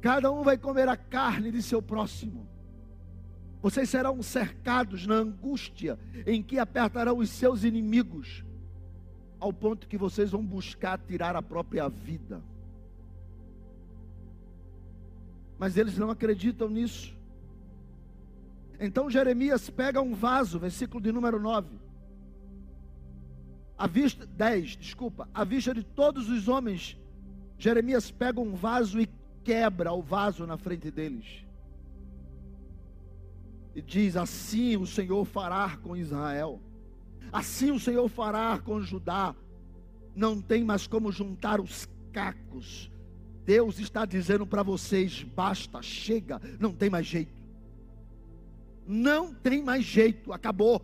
Cada 0.00 0.30
um 0.30 0.42
vai 0.42 0.56
comer 0.56 0.88
a 0.88 0.96
carne 0.96 1.50
de 1.50 1.62
seu 1.62 1.82
próximo. 1.82 2.46
Vocês 3.62 3.90
serão 3.90 4.22
cercados 4.22 5.06
na 5.06 5.16
angústia 5.16 5.98
em 6.26 6.42
que 6.42 6.58
apertarão 6.58 7.18
os 7.18 7.28
seus 7.28 7.62
inimigos, 7.62 8.42
ao 9.38 9.52
ponto 9.52 9.86
que 9.86 9.98
vocês 9.98 10.30
vão 10.30 10.44
buscar 10.44 10.98
tirar 10.98 11.36
a 11.36 11.42
própria 11.42 11.88
vida. 11.88 12.42
Mas 15.58 15.76
eles 15.76 15.98
não 15.98 16.10
acreditam 16.10 16.70
nisso. 16.70 17.14
Então 18.78 19.10
Jeremias 19.10 19.68
pega 19.68 20.00
um 20.00 20.14
vaso, 20.14 20.58
versículo 20.58 21.02
de 21.02 21.12
número 21.12 21.38
9. 21.38 21.68
A 23.76 23.86
vista 23.86 24.26
10, 24.26 24.76
desculpa, 24.76 25.28
a 25.34 25.44
vista 25.44 25.74
de 25.74 25.82
todos 25.82 26.30
os 26.30 26.48
homens, 26.48 26.98
Jeremias 27.58 28.10
pega 28.10 28.40
um 28.40 28.54
vaso 28.54 28.98
e 28.98 29.06
quebra 29.44 29.92
o 29.92 30.02
vaso 30.02 30.46
na 30.46 30.56
frente 30.56 30.90
deles. 30.90 31.44
E 33.74 33.82
diz: 33.82 34.16
Assim 34.16 34.76
o 34.76 34.86
Senhor 34.86 35.24
fará 35.24 35.76
com 35.76 35.96
Israel, 35.96 36.60
assim 37.32 37.70
o 37.70 37.80
Senhor 37.80 38.08
fará 38.08 38.58
com 38.58 38.80
Judá. 38.80 39.34
Não 40.14 40.40
tem 40.40 40.64
mais 40.64 40.86
como 40.86 41.12
juntar 41.12 41.60
os 41.60 41.88
cacos. 42.12 42.90
Deus 43.44 43.78
está 43.78 44.04
dizendo 44.04 44.46
para 44.46 44.62
vocês: 44.62 45.22
basta, 45.22 45.80
chega, 45.82 46.40
não 46.58 46.72
tem 46.72 46.90
mais 46.90 47.06
jeito. 47.06 47.32
Não 48.86 49.32
tem 49.32 49.62
mais 49.62 49.84
jeito, 49.84 50.32
acabou. 50.32 50.82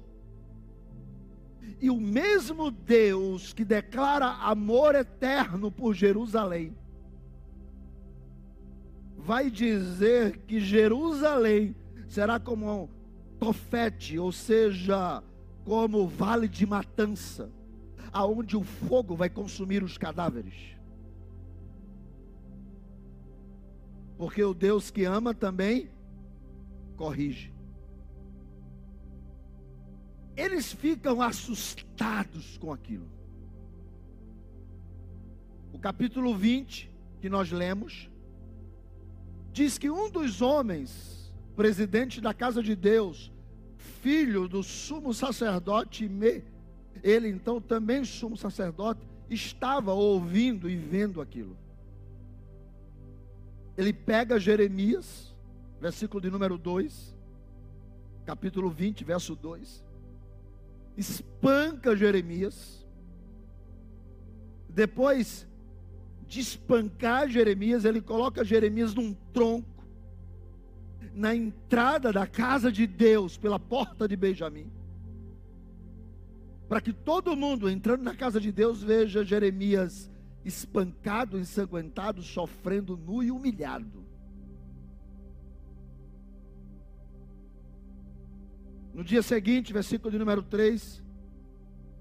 E 1.81 1.91
o 1.91 2.01
mesmo 2.01 2.71
Deus 2.71 3.53
que 3.53 3.65
declara 3.65 4.27
amor 4.27 4.95
eterno 4.95 5.71
por 5.71 5.93
Jerusalém, 5.95 6.75
vai 9.27 9.51
dizer 9.51 10.39
que 10.47 10.61
Jerusalém 10.61 11.75
será 12.09 12.39
como 12.39 12.85
um 12.85 12.89
tofete, 13.39 14.19
ou 14.19 14.31
seja, 14.31 15.23
como 15.65 16.07
vale 16.07 16.47
de 16.47 16.65
matança, 16.65 17.51
aonde 18.13 18.57
o 18.57 18.63
fogo 18.63 19.17
vai 19.17 19.29
consumir 19.29 19.83
os 19.83 19.99
cadáveres. 19.99 20.55
Porque 24.17 24.43
o 24.43 24.55
Deus 24.55 24.91
que 24.91 25.05
ama 25.05 25.35
também 25.35 25.91
corrige. 26.97 27.57
eles 30.37 30.71
ficam 30.71 31.23
assustados 31.23 32.59
com 32.59 32.73
aquilo. 32.73 33.09
O 35.73 35.79
capítulo 35.79 36.37
20, 36.37 36.91
que 37.21 37.31
nós 37.31 37.51
lemos, 37.51 38.11
diz 39.57 39.79
que 39.79 39.89
um 39.89 40.11
dos 40.11 40.43
homens, 40.43 41.33
presidente 41.57 42.21
da 42.21 42.35
casa 42.35 42.63
de 42.63 42.77
Deus, 42.77 43.33
filho 43.79 44.47
do 44.47 44.63
sumo 44.63 45.15
sacerdote, 45.15 46.11
ele 47.03 47.29
então 47.29 47.59
também 47.59 48.05
sumo 48.05 48.37
sacerdote, 48.37 49.01
estava 49.31 49.95
ouvindo 49.95 50.69
e 50.69 50.77
vendo 50.77 51.23
aquilo. 51.23 51.57
Ele 53.79 53.95
pega 53.95 54.39
Jeremias, 54.39 55.35
versículo 55.81 56.21
de 56.21 56.31
número 56.31 56.59
2, 56.59 57.17
capítulo 58.27 58.69
20, 58.69 59.05
verso 59.05 59.35
2, 59.35 59.83
espanca 60.99 61.97
Jeremias, 61.97 62.87
depois 64.69 65.47
de 66.27 66.41
espancar 66.41 67.29
Jeremias, 67.29 67.85
ele 67.85 68.01
coloca 68.01 68.45
Jeremias 68.45 68.95
num 68.95 69.15
tronco, 69.33 69.85
na 71.15 71.35
entrada 71.35 72.13
da 72.13 72.27
casa 72.27 72.71
de 72.71 72.87
Deus, 72.87 73.39
pela 73.39 73.59
porta 73.59 74.07
de 74.07 74.17
Benjamim, 74.17 74.71
para 76.69 76.81
que 76.81 76.93
todo 76.93 77.37
mundo 77.37 77.71
entrando 77.71 78.03
na 78.03 78.15
casa 78.15 78.41
de 78.41 78.53
Deus 78.53 78.83
veja 78.83 79.25
Jeremias 79.25 80.11
espancado, 80.45 81.39
ensanguentado, 81.39 82.23
sofrendo 82.23 82.97
nu 82.97 83.23
e 83.23 83.31
humilhado. 83.31 84.05
No 88.93 89.05
dia 89.05 89.23
seguinte, 89.23 89.73
versículo 89.73 90.11
de 90.11 90.19
número 90.19 90.43
3, 90.43 91.03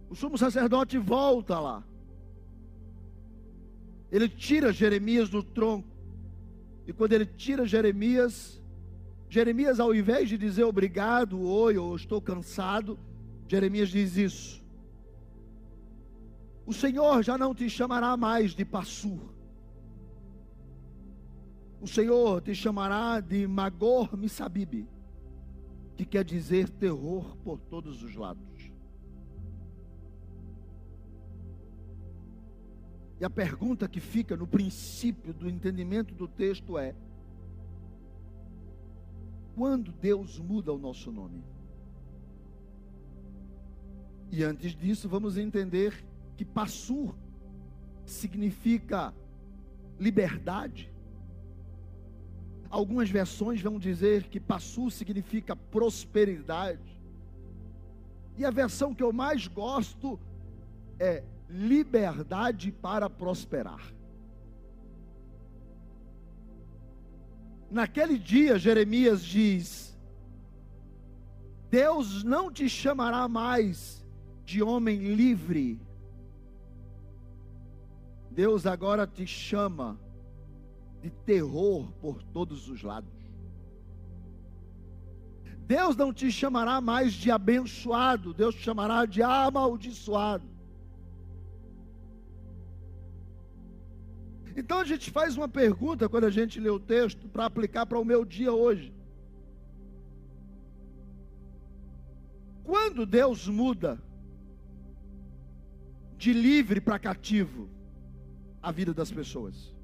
o 0.10 0.16
sumo 0.16 0.38
sacerdote 0.38 0.98
volta 0.98 1.60
lá. 1.60 1.84
Ele 4.16 4.30
tira 4.30 4.72
Jeremias 4.72 5.28
do 5.28 5.44
tronco. 5.44 5.90
E 6.88 6.94
quando 6.94 7.12
ele 7.12 7.26
tira 7.26 7.68
Jeremias, 7.68 8.64
Jeremias, 9.28 9.78
ao 9.78 9.94
invés 9.94 10.30
de 10.30 10.38
dizer 10.38 10.64
obrigado, 10.64 11.42
oi, 11.42 11.78
ou 11.78 11.94
estou 11.94 12.22
cansado, 12.22 12.98
Jeremias 13.46 13.90
diz 13.90 14.16
isso. 14.16 14.64
O 16.66 16.72
Senhor 16.72 17.24
já 17.24 17.38
não 17.38 17.54
te 17.54 17.70
chamará 17.70 18.16
mais 18.16 18.56
de 18.56 18.64
Passur. 18.64 19.36
O 21.82 21.86
Senhor 21.86 22.42
te 22.42 22.56
chamará 22.56 23.20
de 23.20 23.46
Magor 23.46 24.16
Missabibe, 24.16 24.88
que 25.98 26.06
quer 26.06 26.24
dizer 26.24 26.70
terror 26.70 27.36
por 27.44 27.60
todos 27.60 28.02
os 28.02 28.16
lados. 28.16 28.55
E 33.20 33.24
a 33.24 33.30
pergunta 33.30 33.88
que 33.88 34.00
fica 34.00 34.36
no 34.36 34.46
princípio 34.46 35.34
do 35.34 35.50
entendimento 35.50 36.14
do 36.14 36.28
texto 36.28 36.78
é: 36.78 36.94
quando 39.56 39.92
Deus 39.92 40.38
muda 40.40 40.74
o 40.74 40.78
nosso 40.78 41.12
nome? 41.12 41.44
E 44.32 44.44
antes 44.44 44.76
disso, 44.76 45.08
vamos 45.08 45.38
entender 45.38 46.06
que 46.36 46.44
Passur 46.44 47.16
significa 48.06 49.14
liberdade. 49.98 50.92
Algumas 52.70 53.10
versões 53.10 53.62
vão 53.62 53.80
dizer 53.80 54.24
que 54.24 54.40
Passur 54.40 54.92
significa 54.92 55.56
prosperidade. 55.56 57.00
E 58.38 58.44
a 58.44 58.52
versão 58.52 58.94
que 58.94 59.02
eu 59.02 59.14
mais 59.14 59.48
gosto 59.48 60.20
é 61.00 61.24
liberdade 61.50 62.72
para 62.72 63.10
prosperar. 63.10 63.94
Naquele 67.70 68.18
dia, 68.18 68.58
Jeremias 68.58 69.24
diz: 69.24 69.98
Deus 71.70 72.24
não 72.24 72.52
te 72.52 72.70
chamará 72.70 73.28
mais 73.28 74.06
de 74.46 74.62
homem 74.64 75.14
livre. 75.16 75.80
Deus 78.32 78.66
agora 78.66 79.08
te 79.08 79.26
chama 79.26 80.00
de 81.02 81.10
terror 81.10 81.92
por 82.02 82.24
todos 82.24 82.70
os 82.70 82.82
lados. 82.82 83.14
Deus 85.68 85.96
não 85.96 86.14
te 86.14 86.32
chamará 86.32 86.80
mais 86.80 87.14
de 87.14 87.32
abençoado, 87.32 88.34
Deus 88.34 88.54
te 88.54 88.62
chamará 88.62 89.06
de 89.06 89.24
amaldiçoado. 89.24 90.55
Então 94.56 94.80
a 94.80 94.86
gente 94.86 95.12
faz 95.12 95.36
uma 95.36 95.48
pergunta 95.48 96.08
quando 96.08 96.24
a 96.24 96.30
gente 96.30 96.60
lê 96.60 96.70
o 96.70 96.80
texto 96.80 97.28
para 97.28 97.46
aplicar 97.46 97.86
para 97.86 98.00
o 98.00 98.06
meu 98.06 98.24
dia 98.24 98.54
hoje. 98.54 98.94
Quando 102.64 103.06
Deus 103.06 103.48
muda 103.48 104.02
de 106.18 106.32
livre 106.32 106.80
para 106.80 106.98
cativo 106.98 107.70
a 108.62 108.72
vida 108.72 108.94
das 108.94 109.12
pessoas? 109.12 109.76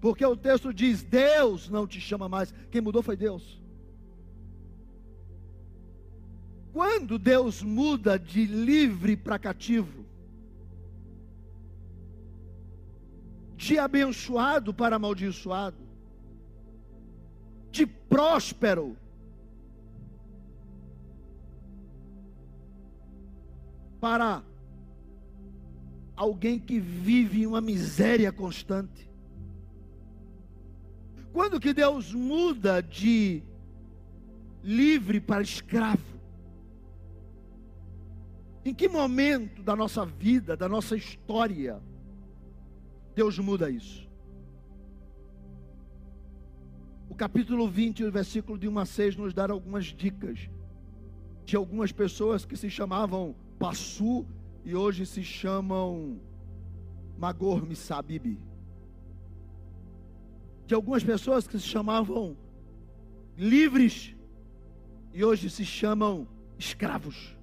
Porque 0.00 0.24
o 0.24 0.36
texto 0.36 0.72
diz: 0.72 1.02
Deus 1.02 1.68
não 1.68 1.86
te 1.86 2.00
chama 2.00 2.28
mais. 2.28 2.54
Quem 2.70 2.80
mudou 2.80 3.02
foi 3.02 3.16
Deus. 3.16 3.60
Quando 6.72 7.18
Deus 7.18 7.62
muda 7.62 8.18
de 8.18 8.44
livre 8.46 9.16
para 9.16 9.38
cativo, 9.38 10.07
de 13.58 13.76
abençoado 13.76 14.72
para 14.72 14.94
amaldiçoado, 14.94 15.76
de 17.72 17.84
próspero 17.84 18.96
para 24.00 24.44
alguém 26.14 26.60
que 26.60 26.78
vive 26.78 27.48
uma 27.48 27.60
miséria 27.60 28.30
constante. 28.30 29.10
Quando 31.32 31.58
que 31.58 31.74
Deus 31.74 32.14
muda 32.14 32.80
de 32.80 33.42
livre 34.62 35.20
para 35.20 35.42
escravo? 35.42 36.16
Em 38.64 38.72
que 38.72 38.88
momento 38.88 39.64
da 39.64 39.74
nossa 39.74 40.06
vida, 40.06 40.56
da 40.56 40.68
nossa 40.68 40.94
história, 40.94 41.82
Deus 43.18 43.36
muda 43.36 43.68
isso. 43.68 44.08
O 47.10 47.16
capítulo 47.16 47.66
20, 47.66 48.04
o 48.04 48.12
versículo 48.12 48.56
de 48.56 48.68
1 48.68 48.78
a 48.78 48.86
6, 48.86 49.16
nos 49.16 49.34
dá 49.34 49.50
algumas 49.50 49.86
dicas 49.86 50.48
de 51.44 51.56
algumas 51.56 51.90
pessoas 51.90 52.44
que 52.44 52.56
se 52.56 52.70
chamavam 52.70 53.34
Passu 53.58 54.24
e 54.64 54.76
hoje 54.76 55.04
se 55.04 55.24
chamam 55.24 56.20
Magor 57.18 57.66
Missabibi. 57.66 58.38
De 60.64 60.74
algumas 60.76 61.02
pessoas 61.02 61.48
que 61.48 61.58
se 61.58 61.66
chamavam 61.66 62.36
livres 63.36 64.14
e 65.12 65.24
hoje 65.24 65.50
se 65.50 65.64
chamam 65.64 66.28
escravos. 66.56 67.36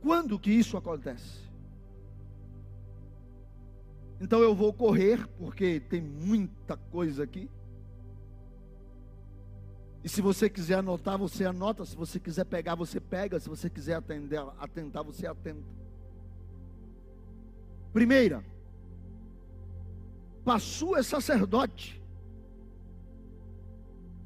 Quando 0.00 0.38
que 0.38 0.50
isso 0.50 0.74
acontece? 0.74 1.47
Então 4.20 4.40
eu 4.40 4.54
vou 4.54 4.72
correr, 4.72 5.26
porque 5.38 5.80
tem 5.80 6.00
muita 6.00 6.76
coisa 6.76 7.22
aqui. 7.22 7.48
E 10.02 10.08
se 10.08 10.20
você 10.20 10.48
quiser 10.48 10.78
anotar, 10.78 11.18
você 11.18 11.44
anota. 11.44 11.84
Se 11.84 11.96
você 11.96 12.18
quiser 12.18 12.44
pegar, 12.44 12.74
você 12.74 13.00
pega. 13.00 13.38
Se 13.38 13.48
você 13.48 13.68
quiser 13.68 13.94
atender, 13.94 14.40
atentar, 14.58 15.04
você 15.04 15.26
atenta. 15.26 15.62
Primeira, 17.92 18.44
Passu 20.44 20.96
é 20.96 21.02
sacerdote. 21.02 22.02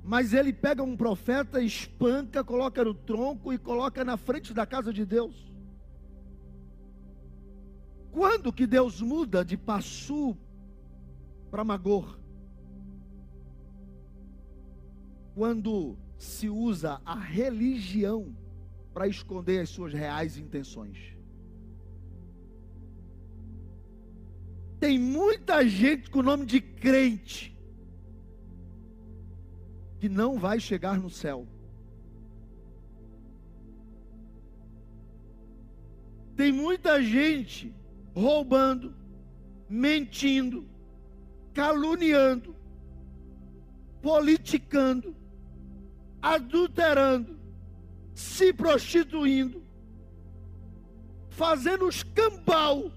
Mas 0.04 0.32
ele 0.32 0.52
pega 0.52 0.82
um 0.82 0.96
profeta, 0.96 1.60
espanca, 1.60 2.44
coloca 2.44 2.84
no 2.84 2.94
tronco 2.94 3.52
e 3.52 3.58
coloca 3.58 4.04
na 4.04 4.16
frente 4.16 4.54
da 4.54 4.64
casa 4.64 4.92
de 4.92 5.04
Deus. 5.04 5.51
Quando 8.12 8.52
que 8.52 8.66
Deus 8.66 9.00
muda 9.00 9.42
de 9.42 9.56
Passu 9.56 10.36
para 11.50 11.64
Magor? 11.64 12.20
Quando 15.34 15.96
se 16.18 16.48
usa 16.48 17.00
a 17.06 17.14
religião 17.14 18.36
para 18.92 19.08
esconder 19.08 19.62
as 19.62 19.70
suas 19.70 19.94
reais 19.94 20.36
intenções. 20.36 21.16
Tem 24.78 24.98
muita 24.98 25.66
gente 25.66 26.10
com 26.10 26.18
o 26.18 26.22
nome 26.22 26.44
de 26.44 26.60
crente 26.60 27.56
que 29.98 30.08
não 30.08 30.38
vai 30.38 30.60
chegar 30.60 31.00
no 31.00 31.08
céu. 31.08 31.46
Tem 36.36 36.52
muita 36.52 37.02
gente 37.02 37.74
roubando, 38.14 38.94
mentindo, 39.68 40.66
caluniando, 41.54 42.54
politicando, 44.00 45.14
adulterando, 46.20 47.38
se 48.14 48.52
prostituindo, 48.52 49.62
fazendo 51.30 51.88
escambau. 51.88 52.92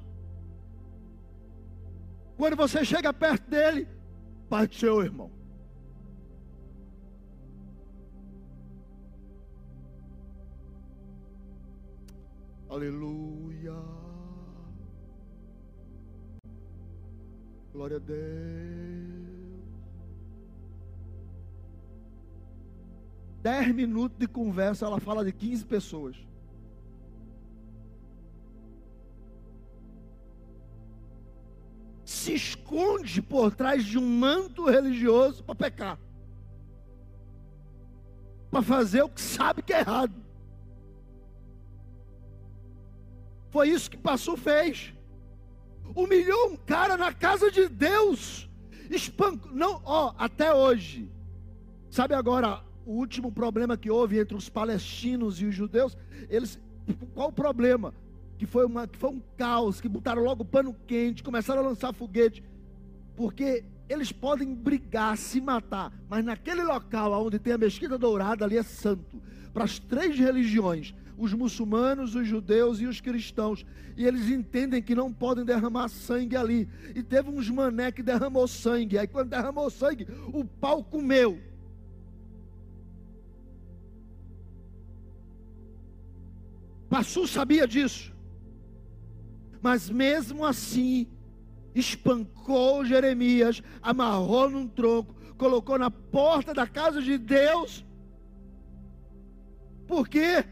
Quando 2.38 2.56
você 2.58 2.84
chega 2.84 3.14
perto 3.14 3.50
dele, 3.50 3.88
do 4.50 4.76
seu 4.76 5.02
irmão. 5.02 5.32
Aleluia. 12.70 14.05
Glória 17.76 17.98
a 17.98 18.00
Deus. 18.00 18.16
Dez 23.42 23.76
minutos 23.76 24.18
de 24.18 24.28
conversa, 24.30 24.86
ela 24.86 24.98
fala 24.98 25.26
de 25.26 25.34
15 25.34 25.66
pessoas. 25.66 26.16
Se 32.06 32.34
esconde 32.34 33.22
por 33.22 33.54
trás 33.54 33.84
de 33.84 33.98
um 33.98 34.20
manto 34.20 34.64
religioso 34.64 35.44
para 35.44 35.56
pecar. 35.56 36.00
Para 38.50 38.62
fazer 38.62 39.04
o 39.04 39.10
que 39.10 39.20
sabe 39.20 39.62
que 39.62 39.74
é 39.74 39.80
errado. 39.80 40.16
Foi 43.50 43.68
isso 43.68 43.92
que 43.92 43.98
Passu 43.98 44.38
fez. 44.38 44.95
Humilhou 45.94 46.52
um 46.52 46.58
cara 46.58 46.98
na 46.98 47.14
casa 47.14 47.52
de 47.52 47.68
Deus. 47.68 48.50
Espancou. 48.90 49.52
Não, 49.52 49.82
ó, 49.86 50.14
até 50.18 50.54
hoje. 50.54 51.10
Sabe 51.90 52.14
agora 52.14 52.62
o 52.86 52.94
último 52.94 53.32
problema 53.32 53.78
que 53.78 53.90
houve 53.90 54.20
entre 54.20 54.36
os 54.36 54.50
palestinos 54.50 55.42
e 55.42 55.46
os 55.46 55.56
judeus? 55.56 55.98
Eles, 56.30 56.60
qual 57.14 57.30
o 57.30 57.34
problema? 57.34 57.94
Que 58.38 58.46
foi, 58.46 58.66
uma, 58.66 58.88
que 58.88 58.98
foi 58.98 59.12
um 59.12 59.22
caos, 59.38 59.80
que 59.80 59.88
botaram 59.88 60.24
logo 60.24 60.44
pano 60.44 60.76
quente, 60.86 61.24
começaram 61.24 61.62
a 61.62 61.68
lançar 61.68 61.94
foguete. 61.94 62.44
Porque 63.16 63.64
eles 63.88 64.12
podem 64.12 64.54
brigar, 64.54 65.18
se 65.18 65.40
matar, 65.40 65.92
mas 66.10 66.24
naquele 66.26 66.64
local 66.64 67.26
onde 67.26 67.40
tem 67.40 67.54
a 67.54 67.58
mesquita 67.58 67.98
dourada, 67.98 68.44
ali 68.44 68.58
é 68.58 68.64
santo. 68.64 69.22
Para 69.54 69.64
as 69.64 69.80
três 69.80 70.18
religiões, 70.18 70.94
os 71.18 71.34
muçulmanos, 71.34 72.16
os 72.16 72.28
judeus 72.28 72.80
e 72.80 72.86
os 72.86 73.00
cristãos. 73.00 73.66
E 73.96 74.06
eles 74.06 74.30
entendem 74.30 74.82
que 74.82 74.94
não 74.94 75.14
podem 75.14 75.46
derramar 75.46 75.88
sangue 75.88 76.36
ali. 76.36 76.68
E 76.94 77.02
teve 77.02 77.30
uns 77.30 77.50
mané 77.50 77.92
que 77.92 78.04
derramou 78.04 78.48
sangue. 78.48 78.98
Aí 78.98 79.08
quando 79.08 79.30
derramou 79.30 79.70
sangue, 79.70 80.08
o 80.34 80.44
pau 80.44 80.84
comeu. 80.84 81.40
Passu 86.90 87.28
sabia 87.28 87.68
disso. 87.68 88.14
Mas 89.62 89.90
mesmo 89.90 90.46
assim, 90.46 91.08
espancou 91.76 92.86
Jeremias, 92.86 93.62
amarrou 93.82 94.50
num 94.50 94.68
tronco, 94.68 95.14
colocou 95.38 95.78
na 95.78 95.92
porta 95.92 96.54
da 96.54 96.66
casa 96.66 97.02
de 97.02 97.18
Deus. 97.18 97.86
Por 99.86 100.08
quê? 100.08 100.44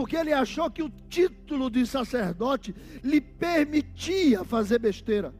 porque 0.00 0.16
ele 0.16 0.32
achou 0.32 0.70
que 0.70 0.82
o 0.82 0.88
título 1.08 1.70
de 1.70 1.86
sacerdote 1.86 2.74
lhe 3.02 3.20
permitia 3.20 4.44
fazer 4.44 4.78
besteira. 4.78 5.34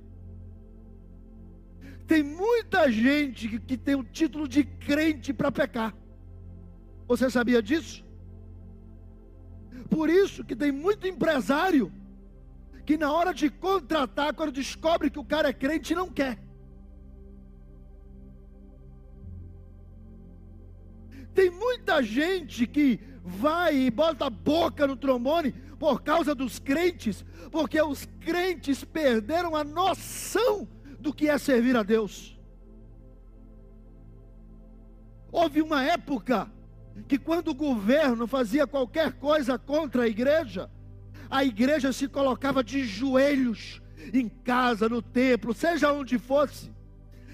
Tem 2.07 2.23
muita 2.23 2.91
gente 2.91 3.49
que, 3.49 3.59
que 3.59 3.77
tem 3.79 3.95
o 3.95 4.05
título 4.05 4.49
de 4.49 4.65
crente 4.65 5.33
para 5.33 5.53
pecar. 5.53 5.97
Você 7.07 7.31
sabia 7.31 7.63
disso? 7.63 8.05
Por 9.89 10.11
isso 10.11 10.45
que 10.45 10.57
tem 10.57 10.71
muito 10.71 11.07
empresário 11.07 11.93
que 12.85 12.97
na 12.97 13.13
hora 13.13 13.33
de 13.33 13.51
contratar, 13.51 14.35
quando 14.35 14.53
descobre 14.53 15.11
que 15.11 15.19
o 15.19 15.25
cara 15.25 15.49
é 15.49 15.53
crente, 15.53 15.95
não 15.95 16.09
quer. 16.09 16.39
Tem 21.35 21.51
muita 21.51 22.03
gente 22.03 22.67
que 22.67 23.01
vai 23.25 23.77
e 23.77 23.91
bota 23.91 24.27
a 24.27 24.31
boca 24.31 24.87
no 24.87 24.97
trombone 24.97 25.53
por 25.79 26.03
causa 26.03 26.35
dos 26.35 26.59
crentes, 26.59 27.25
porque 27.51 27.81
os 27.81 28.07
crentes 28.21 28.85
perderam 28.85 29.57
a 29.57 29.65
noção 29.65 30.69
do 30.99 31.13
que 31.13 31.29
é 31.29 31.39
servir 31.39 31.77
a 31.77 31.83
Deus. 31.83 32.39
Houve 35.33 35.63
uma 35.63 35.83
época 35.83 36.51
que, 37.07 37.19
quando 37.19 37.49
o 37.49 37.55
governo 37.55 38.27
fazia 38.27 38.67
qualquer 38.67 39.13
coisa 39.13 39.59
contra 39.59 40.03
a 40.03 40.09
igreja, 40.09 40.71
a 41.31 41.45
igreja 41.45 41.93
se 41.93 42.09
colocava 42.09 42.63
de 42.65 42.85
joelhos 42.85 43.81
em 44.13 44.29
casa, 44.29 44.89
no 44.89 45.01
templo, 45.01 45.55
seja 45.55 45.93
onde 45.93 46.19
fosse. 46.19 46.71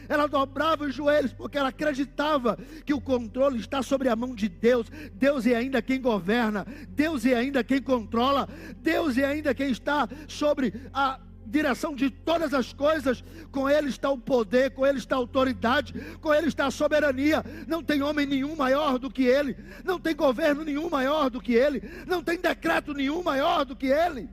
Ela 0.09 0.26
dobrava 0.26 0.85
os 0.85 0.94
joelhos, 0.94 1.32
porque 1.32 1.59
ela 1.59 1.70
acreditava 1.70 2.56
que 2.85 2.94
o 2.94 3.00
controle 3.00 3.59
está 3.59 3.82
sobre 3.82 4.09
a 4.09 4.14
mão 4.14 4.35
de 4.35 4.48
Deus. 4.48 4.87
Deus 5.14 5.46
é 5.46 5.56
ainda 5.56 5.82
quem 5.82 6.00
governa, 6.00 6.64
Deus 6.88 7.26
é 7.26 7.35
ainda 7.35 7.64
quem 7.64 7.82
controla, 7.82 8.48
Deus 8.76 9.18
é 9.18 9.24
ainda 9.24 9.54
quem 9.54 9.70
está 9.70 10.09
sobre 10.28 10.72
a 10.92 11.18
direção 11.46 11.94
de 11.94 12.11
todas 12.11 12.52
as 12.52 12.72
coisas, 12.72 13.22
com 13.50 13.68
Ele 13.68 13.88
está 13.88 14.11
o 14.11 14.18
poder, 14.18 14.72
com 14.72 14.87
Ele 14.87 14.98
está 14.98 15.16
a 15.16 15.18
autoridade, 15.18 15.94
com 16.20 16.35
Ele 16.35 16.48
está 16.48 16.66
a 16.66 16.70
soberania. 16.70 17.44
Não 17.66 17.82
tem 17.82 18.02
homem 18.02 18.26
nenhum 18.26 18.56
maior 18.56 18.98
do 18.98 19.11
que 19.11 19.24
Ele, 19.24 19.56
não 19.85 19.98
tem 19.98 20.14
governo 20.14 20.64
nenhum 20.64 20.90
maior 20.90 21.30
do 21.30 21.40
que 21.40 21.54
Ele, 21.54 21.82
não 22.06 22.22
tem 22.22 22.38
decreto 22.38 22.92
nenhum 22.92 23.22
maior 23.22 23.64
do 23.64 23.76
que 23.76 23.87
Ele. 23.87 24.28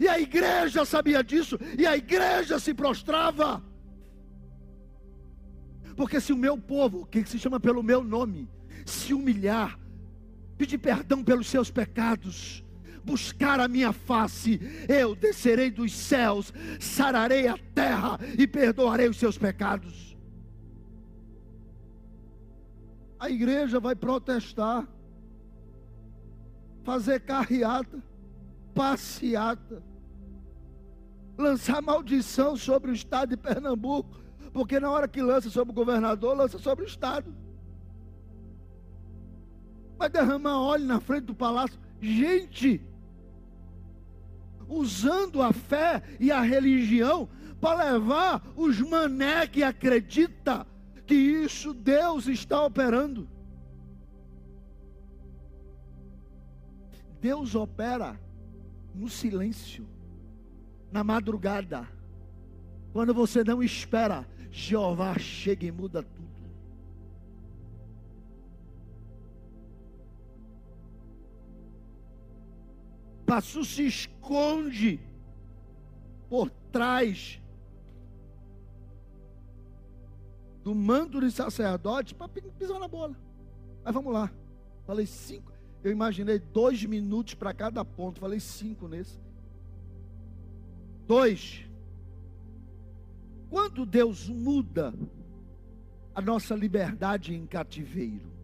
E 0.00 0.06
a 0.06 0.20
igreja 0.20 0.84
sabia 0.84 1.24
disso, 1.24 1.58
e 1.76 1.86
a 1.86 1.96
igreja 1.96 2.58
se 2.58 2.72
prostrava. 2.72 3.62
Porque 5.96 6.20
se 6.20 6.32
o 6.32 6.36
meu 6.36 6.56
povo, 6.56 7.04
que 7.06 7.24
se 7.24 7.38
chama 7.38 7.58
pelo 7.58 7.82
meu 7.82 8.04
nome, 8.04 8.48
se 8.86 9.12
humilhar, 9.12 9.76
pedir 10.56 10.78
perdão 10.78 11.24
pelos 11.24 11.48
seus 11.48 11.70
pecados, 11.70 12.64
buscar 13.08 13.58
a 13.58 13.66
minha 13.66 13.90
face, 13.90 14.60
eu 14.86 15.14
descerei 15.14 15.70
dos 15.70 15.94
céus, 15.94 16.52
sararei 16.78 17.48
a 17.48 17.56
terra 17.74 18.20
e 18.38 18.46
perdoarei 18.46 19.08
os 19.08 19.16
seus 19.16 19.38
pecados. 19.38 20.14
A 23.18 23.30
igreja 23.30 23.80
vai 23.80 23.96
protestar, 23.96 24.86
fazer 26.84 27.20
carreata, 27.20 28.02
passeata, 28.74 29.82
lançar 31.38 31.80
maldição 31.80 32.56
sobre 32.56 32.90
o 32.90 32.94
estado 32.94 33.30
de 33.30 33.36
Pernambuco, 33.38 34.20
porque 34.52 34.78
na 34.78 34.90
hora 34.90 35.08
que 35.08 35.22
lança 35.22 35.48
sobre 35.48 35.72
o 35.72 35.74
governador, 35.74 36.36
lança 36.36 36.58
sobre 36.58 36.84
o 36.84 36.86
Estado. 36.86 37.34
Vai 39.96 40.08
derramar 40.08 40.60
óleo 40.60 40.84
na 40.84 41.00
frente 41.00 41.24
do 41.24 41.34
palácio. 41.34 41.78
Gente, 42.00 42.80
usando 44.68 45.42
a 45.42 45.52
fé 45.52 46.02
e 46.20 46.30
a 46.30 46.40
religião 46.40 47.28
para 47.60 47.92
levar 47.92 48.46
os 48.56 48.80
mané 48.80 49.46
que 49.46 49.62
acredita 49.62 50.66
que 51.06 51.14
isso 51.14 51.72
Deus 51.72 52.26
está 52.26 52.64
operando. 52.64 53.28
Deus 57.20 57.54
opera 57.54 58.20
no 58.94 59.08
silêncio, 59.08 59.88
na 60.92 61.02
madrugada, 61.02 61.88
quando 62.92 63.12
você 63.12 63.44
não 63.44 63.62
espera, 63.62 64.26
Jeová 64.50 65.18
chega 65.18 65.66
e 65.66 65.72
muda 65.72 66.02
Passu 73.28 73.62
se 73.62 73.86
esconde 73.86 74.98
por 76.30 76.48
trás 76.72 77.38
do 80.64 80.74
manto 80.74 81.20
de 81.20 81.30
sacerdote 81.30 82.14
para 82.14 82.26
pisar 82.26 82.80
na 82.80 82.88
bola. 82.88 83.14
Mas 83.84 83.92
vamos 83.92 84.14
lá. 84.14 84.32
Falei 84.86 85.04
cinco. 85.04 85.52
Eu 85.84 85.92
imaginei 85.92 86.38
dois 86.38 86.82
minutos 86.86 87.34
para 87.34 87.52
cada 87.52 87.84
ponto. 87.84 88.18
Falei 88.18 88.40
cinco 88.40 88.88
nesse. 88.88 89.20
Dois. 91.06 91.66
Quando 93.50 93.84
Deus 93.84 94.26
muda 94.26 94.94
a 96.14 96.22
nossa 96.22 96.54
liberdade 96.54 97.34
em 97.34 97.46
cativeiro, 97.46 98.37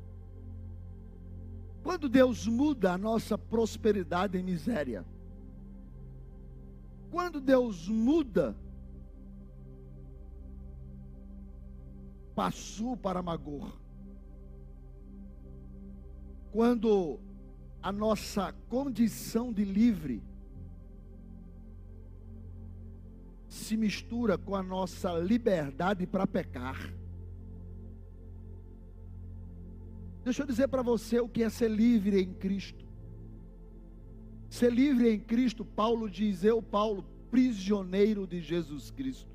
quando 1.84 2.08
Deus 2.08 2.46
muda 2.46 2.94
a 2.94 2.98
nossa 2.98 3.36
prosperidade 3.36 4.38
em 4.38 4.42
miséria, 4.42 5.04
quando 7.10 7.42
Deus 7.42 7.86
muda, 7.86 8.56
passou 12.34 12.96
para 12.96 13.22
Magor. 13.22 13.70
Quando 16.50 17.20
a 17.82 17.92
nossa 17.92 18.52
condição 18.70 19.52
de 19.52 19.64
livre 19.64 20.22
se 23.46 23.76
mistura 23.76 24.38
com 24.38 24.56
a 24.56 24.62
nossa 24.62 25.12
liberdade 25.18 26.06
para 26.06 26.26
pecar. 26.26 27.03
Deixa 30.24 30.42
eu 30.42 30.46
dizer 30.46 30.68
para 30.68 30.82
você 30.82 31.20
o 31.20 31.28
que 31.28 31.42
é 31.42 31.50
ser 31.50 31.70
livre 31.70 32.20
em 32.20 32.32
Cristo. 32.32 32.84
Ser 34.48 34.72
livre 34.72 35.12
em 35.12 35.20
Cristo, 35.20 35.64
Paulo 35.64 36.08
diz, 36.08 36.42
eu, 36.42 36.62
Paulo, 36.62 37.04
prisioneiro 37.30 38.26
de 38.26 38.40
Jesus 38.40 38.90
Cristo. 38.90 39.28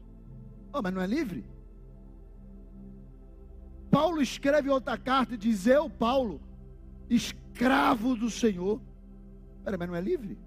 Oh, 0.74 0.82
mas 0.82 0.94
não 0.94 1.02
é 1.02 1.06
livre? 1.06 1.46
Paulo 3.92 4.22
escreve 4.22 4.70
outra 4.70 4.98
carta 4.98 5.36
e 5.36 5.38
diz, 5.38 5.68
eu, 5.68 5.90
Paulo, 5.90 6.42
escravo 7.10 8.16
do 8.16 8.30
Senhor. 8.30 8.82
Pera, 9.64 9.78
mas 9.78 9.88
não 9.88 9.96
é 9.96 10.02
livre? 10.02 10.38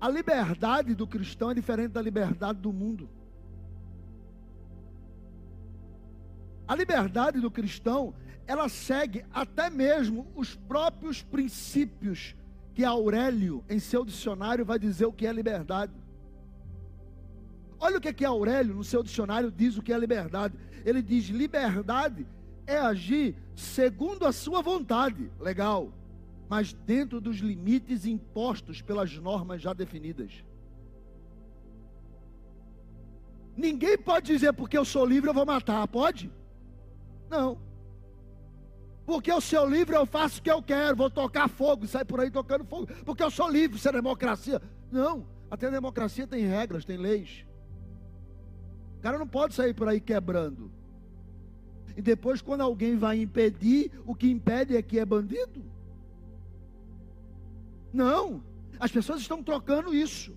A 0.00 0.08
liberdade 0.08 0.94
do 0.94 1.06
cristão 1.06 1.50
é 1.50 1.54
diferente 1.54 1.92
da 1.92 2.02
liberdade 2.02 2.58
do 2.58 2.72
mundo. 2.72 3.08
A 6.70 6.74
liberdade 6.76 7.40
do 7.40 7.50
cristão, 7.50 8.14
ela 8.46 8.68
segue 8.68 9.24
até 9.32 9.68
mesmo 9.68 10.26
os 10.36 10.54
próprios 10.54 11.20
princípios 11.20 12.36
que 12.72 12.84
Aurélio, 12.84 13.64
em 13.68 13.80
seu 13.80 14.04
dicionário, 14.04 14.64
vai 14.64 14.78
dizer 14.78 15.06
o 15.06 15.12
que 15.12 15.26
é 15.26 15.32
liberdade. 15.32 15.92
Olha 17.80 17.98
o 17.98 18.00
que 18.00 18.08
é 18.08 18.12
que 18.12 18.24
Aurélio, 18.24 18.74
no 18.74 18.84
seu 18.84 19.02
dicionário, 19.02 19.50
diz 19.50 19.76
o 19.76 19.82
que 19.82 19.92
é 19.92 19.98
liberdade. 19.98 20.54
Ele 20.84 21.02
diz: 21.02 21.24
liberdade 21.24 22.24
é 22.66 22.76
agir 22.76 23.34
segundo 23.56 24.24
a 24.24 24.30
sua 24.32 24.62
vontade. 24.62 25.28
Legal 25.40 25.92
mas 26.50 26.72
dentro 26.72 27.20
dos 27.20 27.36
limites 27.36 28.04
impostos 28.04 28.82
pelas 28.82 29.16
normas 29.16 29.62
já 29.62 29.72
definidas. 29.72 30.44
Ninguém 33.56 33.96
pode 33.96 34.32
dizer 34.32 34.52
porque 34.52 34.76
eu 34.76 34.84
sou 34.84 35.06
livre 35.06 35.30
eu 35.30 35.34
vou 35.34 35.46
matar, 35.46 35.86
pode? 35.86 36.28
Não. 37.30 37.56
Porque 39.06 39.30
eu 39.30 39.40
sou 39.40 39.68
livre 39.68 39.96
eu 39.96 40.04
faço 40.04 40.40
o 40.40 40.42
que 40.42 40.50
eu 40.50 40.62
quero, 40.62 40.96
vou 40.96 41.10
tocar 41.10 41.48
fogo, 41.48 41.86
sai 41.86 42.04
por 42.04 42.20
aí 42.20 42.30
tocando 42.30 42.64
fogo. 42.64 42.88
Porque 43.04 43.22
eu 43.22 43.30
sou 43.30 43.48
livre, 43.48 43.76
isso 43.76 43.88
é 43.88 43.92
democracia. 43.92 44.60
Não, 44.90 45.26
até 45.50 45.68
a 45.68 45.70
democracia 45.70 46.26
tem 46.26 46.46
regras, 46.46 46.84
tem 46.84 46.96
leis. 46.96 47.46
O 48.98 49.00
cara 49.00 49.18
não 49.18 49.26
pode 49.26 49.54
sair 49.54 49.72
por 49.72 49.88
aí 49.88 50.00
quebrando. 50.00 50.70
E 51.96 52.02
depois, 52.02 52.42
quando 52.42 52.60
alguém 52.60 52.96
vai 52.96 53.20
impedir, 53.20 53.90
o 54.06 54.14
que 54.14 54.30
impede 54.30 54.76
é 54.76 54.82
que 54.82 54.98
é 54.98 55.04
bandido. 55.04 55.64
Não, 57.92 58.42
as 58.78 58.92
pessoas 58.92 59.20
estão 59.20 59.42
trocando 59.42 59.94
isso. 59.94 60.36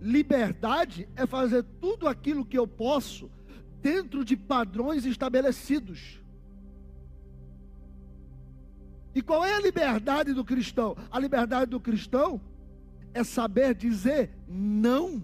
Liberdade 0.00 1.08
é 1.16 1.26
fazer 1.26 1.64
tudo 1.80 2.06
aquilo 2.06 2.44
que 2.44 2.58
eu 2.58 2.66
posso 2.66 3.30
dentro 3.86 4.24
de 4.24 4.36
padrões 4.36 5.06
estabelecidos. 5.06 6.20
E 9.14 9.22
qual 9.22 9.44
é 9.44 9.54
a 9.54 9.60
liberdade 9.60 10.34
do 10.34 10.44
cristão? 10.44 10.96
A 11.08 11.20
liberdade 11.20 11.70
do 11.70 11.78
cristão 11.78 12.40
é 13.14 13.22
saber 13.22 13.76
dizer 13.76 14.30
não 14.48 15.22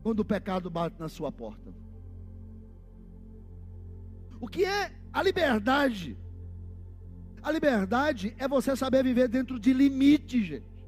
quando 0.00 0.20
o 0.20 0.24
pecado 0.24 0.70
bate 0.70 0.94
na 1.00 1.08
sua 1.08 1.32
porta. 1.32 1.74
O 4.40 4.46
que 4.46 4.64
é 4.64 4.92
a 5.12 5.20
liberdade? 5.20 6.16
A 7.42 7.50
liberdade 7.50 8.32
é 8.38 8.46
você 8.46 8.76
saber 8.76 9.02
viver 9.02 9.26
dentro 9.26 9.58
de 9.58 9.72
limites, 9.72 10.46
gente. 10.46 10.84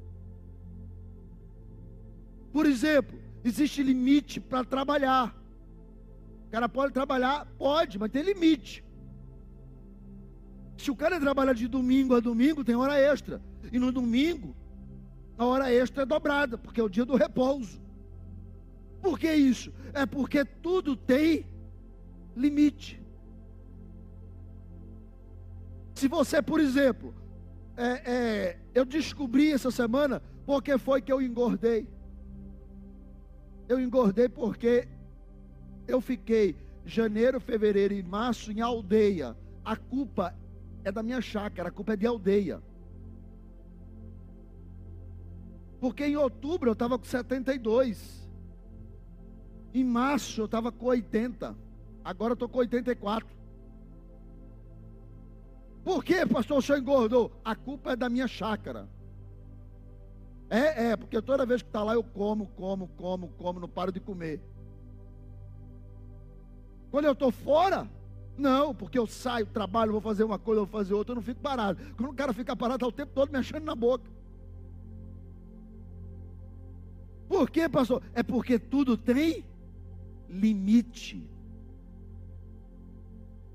Por 2.53 2.65
exemplo, 2.65 3.19
existe 3.43 3.83
limite 3.83 4.39
para 4.39 4.63
trabalhar. 4.63 5.38
O 6.49 6.51
cara 6.51 6.67
pode 6.67 6.91
trabalhar? 6.91 7.45
Pode, 7.59 7.99
mas 7.99 8.09
tem 8.09 8.23
limite. 8.23 8.83
Se 10.75 10.89
o 10.89 10.95
cara 10.95 11.19
trabalha 11.19 11.53
de 11.53 11.67
domingo 11.67 12.15
a 12.15 12.19
domingo, 12.19 12.63
tem 12.63 12.75
hora 12.75 12.99
extra. 12.99 13.39
E 13.71 13.77
no 13.77 13.91
domingo, 13.91 14.55
a 15.37 15.45
hora 15.45 15.71
extra 15.71 16.01
é 16.01 16.05
dobrada, 16.07 16.57
porque 16.57 16.81
é 16.81 16.83
o 16.83 16.89
dia 16.89 17.05
do 17.05 17.15
repouso. 17.15 17.79
Por 18.99 19.19
que 19.19 19.31
isso? 19.31 19.71
É 19.93 20.07
porque 20.07 20.43
tudo 20.43 20.95
tem 20.95 21.45
limite. 22.35 22.99
Se 25.93 26.07
você, 26.07 26.41
por 26.41 26.59
exemplo, 26.59 27.13
é, 27.77 28.11
é, 28.11 28.59
eu 28.73 28.85
descobri 28.85 29.51
essa 29.51 29.69
semana 29.69 30.19
porque 30.47 30.79
foi 30.79 30.99
que 30.99 31.13
eu 31.13 31.21
engordei. 31.21 31.87
Eu 33.67 33.79
engordei 33.79 34.27
porque 34.27 34.87
eu 35.89 35.99
fiquei 35.99 36.55
janeiro, 36.85 37.39
fevereiro 37.39 37.93
e 37.93 38.03
março 38.03 38.51
em 38.51 38.61
aldeia. 38.61 39.35
A 39.63 39.75
culpa 39.75 40.35
é 40.83 40.91
da 40.91 41.03
minha 41.03 41.21
chácara, 41.21 41.69
a 41.69 41.71
culpa 41.71 41.93
é 41.93 41.95
de 41.97 42.05
aldeia. 42.05 42.61
Porque 45.79 46.05
em 46.05 46.15
outubro 46.15 46.69
eu 46.69 46.73
estava 46.73 46.97
com 46.97 47.05
72. 47.05 48.29
Em 49.73 49.83
março 49.83 50.41
eu 50.41 50.45
estava 50.45 50.71
com 50.71 50.87
80. 50.87 51.55
Agora 52.03 52.31
eu 52.31 52.35
estou 52.35 52.49
com 52.49 52.59
84. 52.59 53.27
Por 55.83 56.03
que, 56.03 56.25
pastor, 56.25 56.57
o 56.57 56.61
senhor 56.61 56.79
engordou? 56.79 57.31
A 57.43 57.55
culpa 57.55 57.93
é 57.93 57.95
da 57.95 58.09
minha 58.09 58.27
chácara. 58.27 58.89
É, 60.49 60.89
é, 60.89 60.95
porque 60.97 61.21
toda 61.21 61.45
vez 61.45 61.61
que 61.61 61.69
está 61.69 61.83
lá 61.83 61.93
eu 61.93 62.03
como, 62.03 62.47
como, 62.47 62.87
como, 62.89 63.29
como, 63.29 63.59
não 63.59 63.69
paro 63.69 63.91
de 63.91 63.99
comer. 63.99 64.41
Quando 66.91 67.05
eu 67.05 67.13
estou 67.13 67.31
fora, 67.31 67.87
não, 68.37 68.73
porque 68.73 68.97
eu 68.97 69.05
saio, 69.05 69.45
trabalho, 69.45 69.91
vou 69.91 70.01
fazer 70.01 70.23
uma 70.23 70.39
coisa, 70.39 70.61
vou 70.61 70.67
fazer 70.67 70.93
outra, 70.93 71.11
eu 71.11 71.17
não 71.17 71.21
fico 71.21 71.41
parado. 71.41 71.79
Quando 71.95 72.11
o 72.11 72.15
cara 72.15 72.33
fica 72.33 72.55
parado, 72.55 72.75
está 72.75 72.87
o 72.87 72.91
tempo 72.91 73.11
todo 73.13 73.31
mexendo 73.31 73.63
na 73.63 73.75
boca. 73.75 74.09
Por 77.27 77.49
quê, 77.49 77.69
pastor? 77.69 78.01
É 78.13 78.23
porque 78.23 78.57
tudo 78.57 78.97
tem 78.97 79.45
limite. 80.27 81.29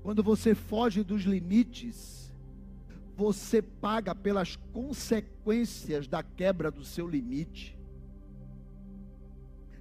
Quando 0.01 0.21
você 0.21 0.53
foge 0.53 1.03
dos 1.03 1.23
limites, 1.23 2.31
você 3.17 3.61
paga 3.61 4.13
pelas 4.13 4.55
consequências 4.71 6.07
da 6.07 6.21
quebra 6.21 6.69
do 6.69 6.85
seu 6.85 7.07
limite. 7.07 7.77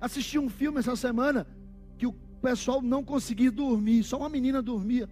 Assisti 0.00 0.38
um 0.38 0.48
filme 0.48 0.78
essa 0.78 0.96
semana 0.96 1.46
que 1.46 1.63
pessoal 2.44 2.82
não 2.82 3.02
conseguia 3.02 3.50
dormir, 3.50 4.04
só 4.04 4.18
uma 4.18 4.28
menina 4.28 4.60
dormia. 4.60 5.08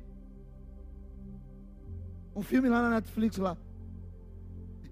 Um 2.36 2.42
filme 2.42 2.68
lá 2.68 2.82
na 2.82 2.90
Netflix 2.90 3.38
lá. 3.38 3.56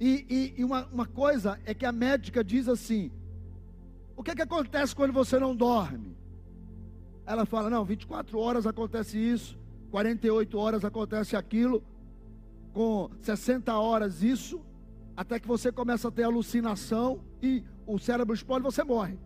E, 0.00 0.24
e, 0.31 0.61
e 0.61 0.64
uma, 0.64 0.87
uma, 0.87 1.05
coisa 1.05 1.61
é 1.66 1.74
que 1.74 1.85
a 1.85 1.92
médica 1.92 2.42
diz 2.42 2.66
assim: 2.66 3.12
o 4.16 4.22
que, 4.22 4.31
é 4.31 4.35
que 4.35 4.40
acontece 4.40 4.96
quando 4.96 5.12
você 5.12 5.38
não 5.38 5.55
dorme? 5.55 6.16
Ela 7.26 7.44
fala: 7.44 7.68
não, 7.68 7.85
24 7.85 8.38
horas 8.38 8.66
acontece 8.66 9.18
isso, 9.18 9.59
48 9.90 10.59
horas 10.59 10.83
acontece 10.83 11.37
aquilo 11.37 11.83
com 12.72 13.11
60 13.20 13.74
horas 13.74 14.22
isso, 14.22 14.64
até 15.14 15.38
que 15.38 15.46
você 15.46 15.70
começa 15.70 16.09
a 16.09 16.11
ter 16.11 16.22
alucinação 16.22 17.20
e 17.42 17.62
o 17.87 17.98
cérebro 17.98 18.35
explode, 18.35 18.64
você 18.64 18.83
morre. 18.83 19.18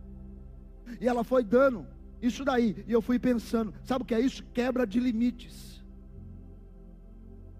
E 1.00 1.07
ela 1.07 1.22
foi 1.22 1.44
dando 1.44 1.93
isso 2.20 2.44
daí, 2.44 2.85
e 2.87 2.92
eu 2.92 3.03
fui 3.03 3.18
pensando, 3.18 3.72
sabe 3.85 4.03
o 4.03 4.07
que 4.07 4.14
é 4.14 4.20
isso? 4.20 4.42
Quebra 4.53 4.87
de 4.87 4.98
limites. 4.98 5.83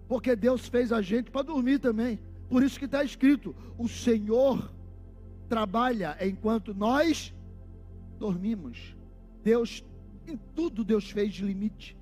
Porque 0.07 0.35
Deus 0.35 0.67
fez 0.67 0.91
a 0.91 1.01
gente 1.01 1.31
para 1.31 1.41
dormir 1.41 1.79
também. 1.79 2.19
Por 2.49 2.63
isso 2.63 2.77
que 2.77 2.85
está 2.85 3.03
escrito: 3.03 3.55
o 3.77 3.87
Senhor 3.87 4.71
trabalha 5.49 6.17
enquanto 6.21 6.73
nós 6.73 7.33
dormimos. 8.19 8.95
Deus, 9.43 9.83
em 10.27 10.37
tudo 10.55 10.83
Deus 10.83 11.09
fez 11.09 11.33
de 11.33 11.43
limite. 11.43 11.97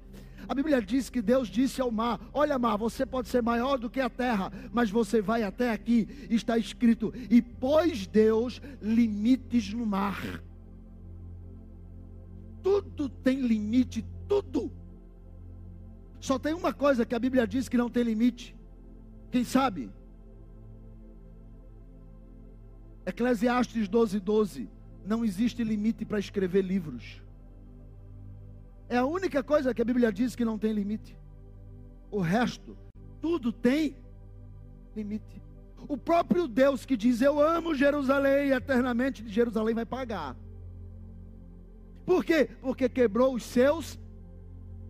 A 0.47 0.53
Bíblia 0.53 0.81
diz 0.81 1.09
que 1.09 1.21
Deus 1.21 1.47
disse 1.47 1.81
ao 1.81 1.91
mar: 1.91 2.19
Olha, 2.33 2.59
mar, 2.59 2.77
você 2.77 3.05
pode 3.05 3.29
ser 3.29 3.41
maior 3.41 3.77
do 3.77 3.89
que 3.89 4.01
a 4.01 4.09
terra, 4.09 4.51
mas 4.71 4.89
você 4.89 5.21
vai 5.21 5.43
até 5.43 5.71
aqui. 5.71 6.07
Está 6.29 6.57
escrito: 6.57 7.13
E 7.29 7.41
pôs 7.41 8.05
Deus 8.05 8.61
limites 8.81 9.73
no 9.73 9.85
mar. 9.85 10.43
Tudo 12.63 13.09
tem 13.09 13.41
limite, 13.41 14.03
tudo. 14.27 14.71
Só 16.19 16.39
tem 16.39 16.53
uma 16.53 16.73
coisa 16.73 17.05
que 17.05 17.13
a 17.13 17.19
Bíblia 17.19 17.45
diz 17.45 17.67
que 17.67 17.77
não 17.77 17.89
tem 17.89 18.03
limite. 18.03 18.55
Quem 19.29 19.43
sabe? 19.43 19.91
Eclesiastes 23.05 23.89
12, 23.89 24.19
12. 24.21 24.69
Não 25.05 25.25
existe 25.25 25.63
limite 25.63 26.05
para 26.05 26.19
escrever 26.19 26.61
livros. 26.61 27.21
É 28.87 28.97
a 28.97 29.05
única 29.05 29.43
coisa 29.43 29.73
que 29.73 29.81
a 29.81 29.85
Bíblia 29.85 30.13
diz 30.13 30.35
que 30.35 30.45
não 30.45 30.57
tem 30.57 30.71
limite. 30.71 31.17
O 32.09 32.21
resto, 32.21 32.77
tudo 33.21 33.51
tem 33.51 33.97
limite. 34.95 35.41
O 35.87 35.97
próprio 35.97 36.47
Deus 36.47 36.85
que 36.85 36.95
diz: 36.95 37.21
Eu 37.21 37.41
amo 37.41 37.75
Jerusalém, 37.75 38.51
eternamente 38.51 39.21
de 39.23 39.33
Jerusalém 39.33 39.75
vai 39.75 39.85
pagar. 39.85 40.37
Por 42.05 42.23
quê? 42.23 42.49
Porque 42.61 42.89
quebrou 42.89 43.33
os 43.35 43.43
seus 43.43 43.99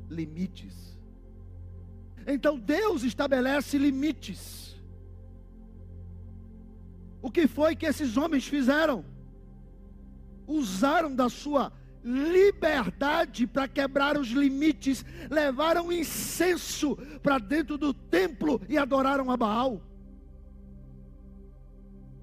limites. 0.09 0.97
Então 2.25 2.57
Deus 2.57 3.03
estabelece 3.03 3.77
limites. 3.77 4.81
O 7.21 7.31
que 7.31 7.47
foi 7.47 7.75
que 7.75 7.85
esses 7.85 8.17
homens 8.17 8.45
fizeram? 8.47 9.05
Usaram 10.45 11.13
da 11.15 11.29
sua 11.29 11.71
liberdade 12.03 13.47
para 13.47 13.67
quebrar 13.67 14.17
os 14.17 14.27
limites, 14.29 15.05
levaram 15.29 15.91
incenso 15.91 16.97
para 17.21 17.37
dentro 17.39 17.77
do 17.77 17.93
templo 17.93 18.61
e 18.67 18.77
adoraram 18.77 19.31
a 19.31 19.37
Baal. 19.37 19.81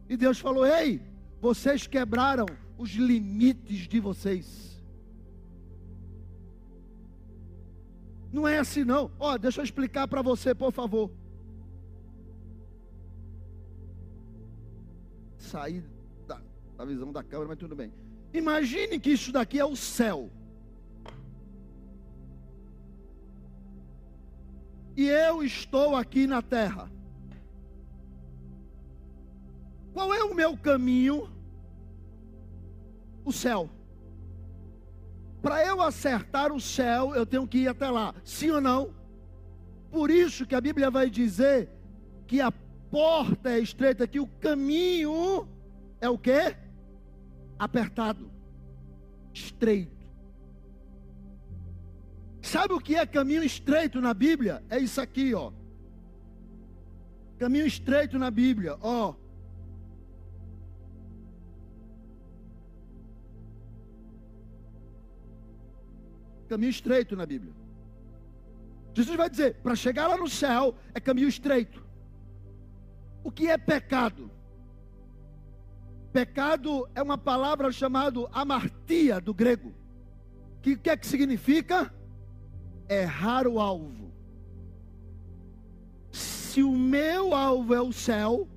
E 0.08 0.16
Deus 0.16 0.38
falou: 0.38 0.66
Ei, 0.66 1.00
vocês 1.40 1.86
quebraram 1.86 2.46
os 2.76 2.90
limites 2.90 3.88
de 3.88 4.00
vocês. 4.00 4.79
Não 8.32 8.46
é 8.46 8.58
assim 8.58 8.84
não. 8.84 9.10
Ó, 9.18 9.34
oh, 9.34 9.38
deixa 9.38 9.60
eu 9.60 9.64
explicar 9.64 10.06
para 10.06 10.22
você, 10.22 10.54
por 10.54 10.72
favor. 10.72 11.10
Sair 15.38 15.82
da, 16.26 16.40
da 16.76 16.84
visão 16.84 17.10
da 17.12 17.22
câmera, 17.22 17.48
mas 17.48 17.58
tudo 17.58 17.74
bem. 17.74 17.92
Imagine 18.32 19.00
que 19.00 19.10
isso 19.10 19.32
daqui 19.32 19.58
é 19.58 19.64
o 19.64 19.74
céu. 19.74 20.30
E 24.96 25.06
eu 25.08 25.42
estou 25.42 25.96
aqui 25.96 26.26
na 26.26 26.42
terra. 26.42 26.90
Qual 29.92 30.14
é 30.14 30.22
o 30.22 30.34
meu 30.34 30.56
caminho? 30.56 31.28
O 33.24 33.32
céu. 33.32 33.68
Para 35.42 35.64
eu 35.66 35.80
acertar 35.80 36.52
o 36.52 36.60
céu, 36.60 37.14
eu 37.14 37.24
tenho 37.24 37.46
que 37.46 37.58
ir 37.58 37.68
até 37.68 37.88
lá. 37.88 38.14
Sim 38.24 38.50
ou 38.50 38.60
não? 38.60 38.94
Por 39.90 40.10
isso 40.10 40.46
que 40.46 40.54
a 40.54 40.60
Bíblia 40.60 40.90
vai 40.90 41.08
dizer 41.08 41.68
que 42.26 42.40
a 42.40 42.52
porta 42.90 43.50
é 43.50 43.58
estreita, 43.58 44.06
que 44.06 44.20
o 44.20 44.26
caminho 44.26 45.48
é 46.00 46.08
o 46.08 46.18
quê? 46.18 46.56
Apertado, 47.58 48.30
estreito. 49.32 50.00
Sabe 52.42 52.74
o 52.74 52.80
que 52.80 52.94
é 52.96 53.04
caminho 53.06 53.42
estreito 53.42 54.00
na 54.00 54.14
Bíblia? 54.14 54.62
É 54.68 54.78
isso 54.78 55.00
aqui, 55.00 55.34
ó. 55.34 55.52
Caminho 57.38 57.66
estreito 57.66 58.18
na 58.18 58.30
Bíblia, 58.30 58.76
ó. 58.80 59.14
Caminho 66.50 66.70
estreito 66.70 67.14
na 67.14 67.24
Bíblia. 67.24 67.52
Jesus 68.92 69.16
vai 69.16 69.30
dizer: 69.30 69.54
para 69.62 69.76
chegar 69.76 70.08
lá 70.08 70.16
no 70.16 70.28
céu 70.28 70.74
é 70.92 70.98
caminho 70.98 71.28
estreito. 71.28 71.80
O 73.22 73.30
que 73.30 73.48
é 73.48 73.56
pecado? 73.56 74.28
Pecado 76.12 76.88
é 76.92 77.00
uma 77.00 77.16
palavra 77.16 77.70
chamada 77.70 78.18
amartia 78.32 79.20
do 79.20 79.32
grego. 79.32 79.72
Que 80.60 80.76
que 80.76 80.90
é 80.90 80.96
que 80.96 81.06
significa? 81.06 81.94
Errar 82.88 83.46
o 83.46 83.60
alvo. 83.60 84.10
Se 86.10 86.64
o 86.64 86.72
meu 86.72 87.32
alvo 87.32 87.72
é 87.72 87.80
o 87.80 87.92
céu, 87.92 88.48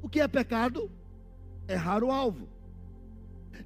o 0.00 0.08
que 0.08 0.20
é 0.20 0.28
pecado? 0.28 0.88
Errar 1.66 2.04
o 2.04 2.12
alvo. 2.12 2.48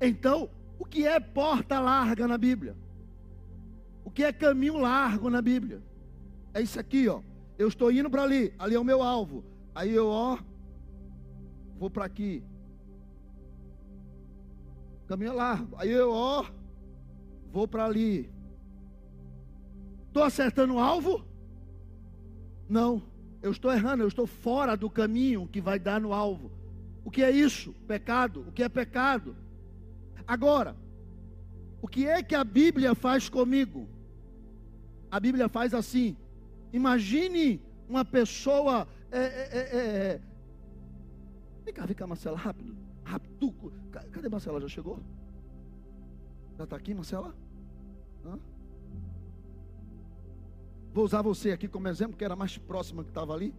Então, 0.00 0.48
o 0.78 0.86
que 0.86 1.06
é 1.06 1.20
porta 1.20 1.78
larga 1.78 2.26
na 2.26 2.38
Bíblia? 2.38 2.74
O 4.04 4.10
que 4.10 4.22
é 4.22 4.32
caminho 4.32 4.78
largo 4.78 5.30
na 5.30 5.40
Bíblia? 5.40 5.82
É 6.52 6.60
isso 6.60 6.78
aqui, 6.78 7.08
ó. 7.08 7.20
Eu 7.58 7.68
estou 7.68 7.90
indo 7.90 8.10
para 8.10 8.22
ali, 8.22 8.52
ali 8.58 8.74
é 8.74 8.78
o 8.78 8.84
meu 8.84 9.02
alvo. 9.02 9.44
Aí 9.74 9.92
eu, 9.92 10.06
ó, 10.06 10.38
vou 11.78 11.90
para 11.90 12.04
aqui. 12.04 12.42
Caminho 15.06 15.30
é 15.30 15.34
largo. 15.34 15.76
Aí 15.78 15.90
eu, 15.90 16.12
ó, 16.12 16.44
vou 17.50 17.66
para 17.66 17.84
ali. 17.84 18.30
Estou 20.08 20.22
acertando 20.22 20.74
o 20.74 20.78
alvo? 20.78 21.24
Não, 22.68 23.02
eu 23.42 23.50
estou 23.50 23.72
errando, 23.72 24.02
eu 24.02 24.08
estou 24.08 24.26
fora 24.26 24.76
do 24.76 24.88
caminho 24.88 25.48
que 25.48 25.60
vai 25.60 25.78
dar 25.78 26.00
no 26.00 26.12
alvo. 26.12 26.50
O 27.04 27.10
que 27.10 27.22
é 27.22 27.30
isso? 27.30 27.74
Pecado. 27.86 28.44
O 28.48 28.52
que 28.52 28.62
é 28.62 28.68
pecado? 28.68 29.36
Agora, 30.26 30.76
o 31.82 31.86
que 31.86 32.06
é 32.06 32.22
que 32.22 32.34
a 32.34 32.42
Bíblia 32.42 32.94
faz 32.94 33.28
comigo? 33.28 33.86
A 35.14 35.20
Bíblia 35.20 35.48
faz 35.48 35.72
assim. 35.72 36.16
Imagine 36.72 37.62
uma 37.88 38.04
pessoa. 38.04 38.88
É, 39.12 39.18
é, 39.18 39.58
é, 39.58 39.76
é, 39.76 40.20
vem 41.64 41.72
cá, 41.72 41.86
vem 41.86 41.94
cá, 41.94 42.04
Marcela, 42.04 42.36
rápido. 42.36 42.76
Rápido. 43.04 43.54
Cadê 44.10 44.28
Marcela? 44.28 44.60
Já 44.60 44.66
chegou? 44.66 44.98
Já 46.58 46.64
está 46.64 46.74
aqui, 46.74 46.92
Marcela? 46.92 47.32
Hã? 48.26 48.40
Vou 50.92 51.04
usar 51.04 51.22
você 51.22 51.52
aqui 51.52 51.68
como 51.68 51.86
exemplo, 51.86 52.16
que 52.16 52.24
era 52.24 52.34
mais 52.34 52.58
próxima 52.58 53.04
que 53.04 53.10
estava 53.10 53.32
ali. 53.32 53.54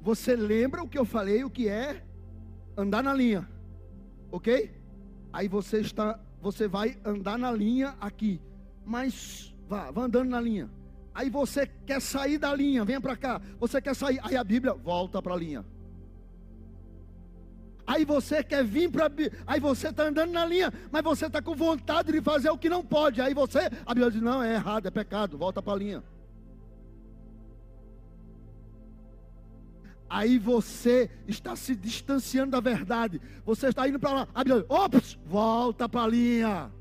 Você 0.00 0.34
lembra 0.34 0.82
o 0.82 0.88
que 0.88 0.98
eu 0.98 1.04
falei, 1.04 1.44
o 1.44 1.50
que 1.50 1.68
é 1.68 2.02
andar 2.74 3.02
na 3.02 3.12
linha, 3.12 3.46
ok? 4.32 4.74
Aí 5.30 5.48
você 5.48 5.80
está, 5.80 6.18
você 6.40 6.66
vai 6.66 6.98
andar 7.04 7.38
na 7.38 7.52
linha 7.52 7.94
aqui, 8.00 8.40
mas 8.84 9.54
vá, 9.68 9.90
vá 9.90 10.02
andando 10.02 10.28
na 10.28 10.40
linha. 10.40 10.70
Aí 11.14 11.28
você 11.28 11.66
quer 11.86 12.00
sair 12.00 12.38
da 12.38 12.54
linha, 12.54 12.84
venha 12.84 13.00
para 13.00 13.16
cá. 13.16 13.40
Você 13.58 13.80
quer 13.80 13.94
sair, 13.94 14.20
aí 14.22 14.36
a 14.36 14.44
Bíblia 14.44 14.74
volta 14.74 15.20
para 15.20 15.34
a 15.34 15.36
linha. 15.36 15.64
Aí 17.86 18.04
você 18.04 18.44
quer 18.44 18.64
vir 18.64 18.88
para. 18.88 19.10
Aí 19.46 19.58
você 19.58 19.88
está 19.88 20.04
andando 20.04 20.30
na 20.30 20.46
linha, 20.46 20.72
mas 20.92 21.02
você 21.02 21.26
está 21.26 21.42
com 21.42 21.56
vontade 21.56 22.12
de 22.12 22.20
fazer 22.20 22.48
o 22.48 22.56
que 22.56 22.68
não 22.68 22.84
pode. 22.84 23.20
Aí 23.20 23.34
você, 23.34 23.68
a 23.84 23.92
Bíblia 23.92 24.10
diz: 24.12 24.22
não, 24.22 24.40
é 24.42 24.54
errado, 24.54 24.86
é 24.86 24.90
pecado, 24.90 25.36
volta 25.36 25.60
para 25.60 25.72
a 25.72 25.76
linha. 25.76 26.04
Aí 30.08 30.38
você 30.38 31.10
está 31.26 31.54
se 31.56 31.74
distanciando 31.74 32.52
da 32.52 32.60
verdade. 32.60 33.20
Você 33.44 33.68
está 33.68 33.88
indo 33.88 33.98
para 33.98 34.12
lá. 34.12 34.28
A 34.34 34.44
Bíblia, 34.44 34.64
ops, 34.68 35.18
volta 35.26 35.88
para 35.88 36.02
a 36.02 36.08
linha. 36.08 36.72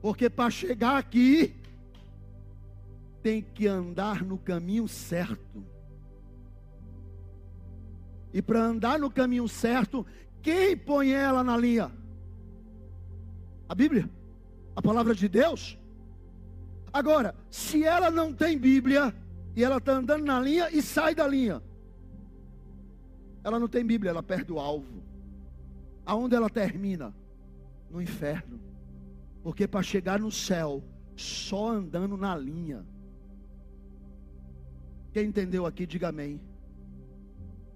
Porque 0.00 0.30
para 0.30 0.50
chegar 0.50 0.96
aqui, 0.96 1.54
tem 3.22 3.42
que 3.42 3.66
andar 3.66 4.22
no 4.22 4.38
caminho 4.38 4.86
certo. 4.86 5.64
E 8.32 8.40
para 8.40 8.62
andar 8.62 8.98
no 8.98 9.10
caminho 9.10 9.48
certo, 9.48 10.06
quem 10.42 10.76
põe 10.76 11.10
ela 11.10 11.42
na 11.42 11.56
linha? 11.56 11.90
A 13.68 13.74
Bíblia, 13.74 14.08
a 14.76 14.80
palavra 14.80 15.14
de 15.14 15.28
Deus. 15.28 15.78
Agora, 16.92 17.34
se 17.50 17.84
ela 17.84 18.10
não 18.10 18.32
tem 18.32 18.56
Bíblia 18.56 19.14
e 19.54 19.64
ela 19.64 19.78
está 19.78 19.92
andando 19.92 20.24
na 20.24 20.40
linha 20.40 20.70
e 20.70 20.80
sai 20.80 21.14
da 21.14 21.26
linha, 21.26 21.62
ela 23.42 23.58
não 23.58 23.68
tem 23.68 23.84
Bíblia, 23.84 24.10
ela 24.10 24.22
perde 24.22 24.52
o 24.52 24.58
alvo. 24.58 25.02
Aonde 26.06 26.34
ela 26.34 26.48
termina? 26.48 27.14
No 27.90 28.00
inferno. 28.00 28.67
Porque 29.42 29.66
para 29.66 29.82
chegar 29.82 30.18
no 30.18 30.30
céu, 30.30 30.82
só 31.16 31.70
andando 31.70 32.16
na 32.16 32.36
linha. 32.36 32.84
Quem 35.12 35.26
entendeu 35.26 35.66
aqui, 35.66 35.86
diga 35.86 36.08
amém. 36.08 36.40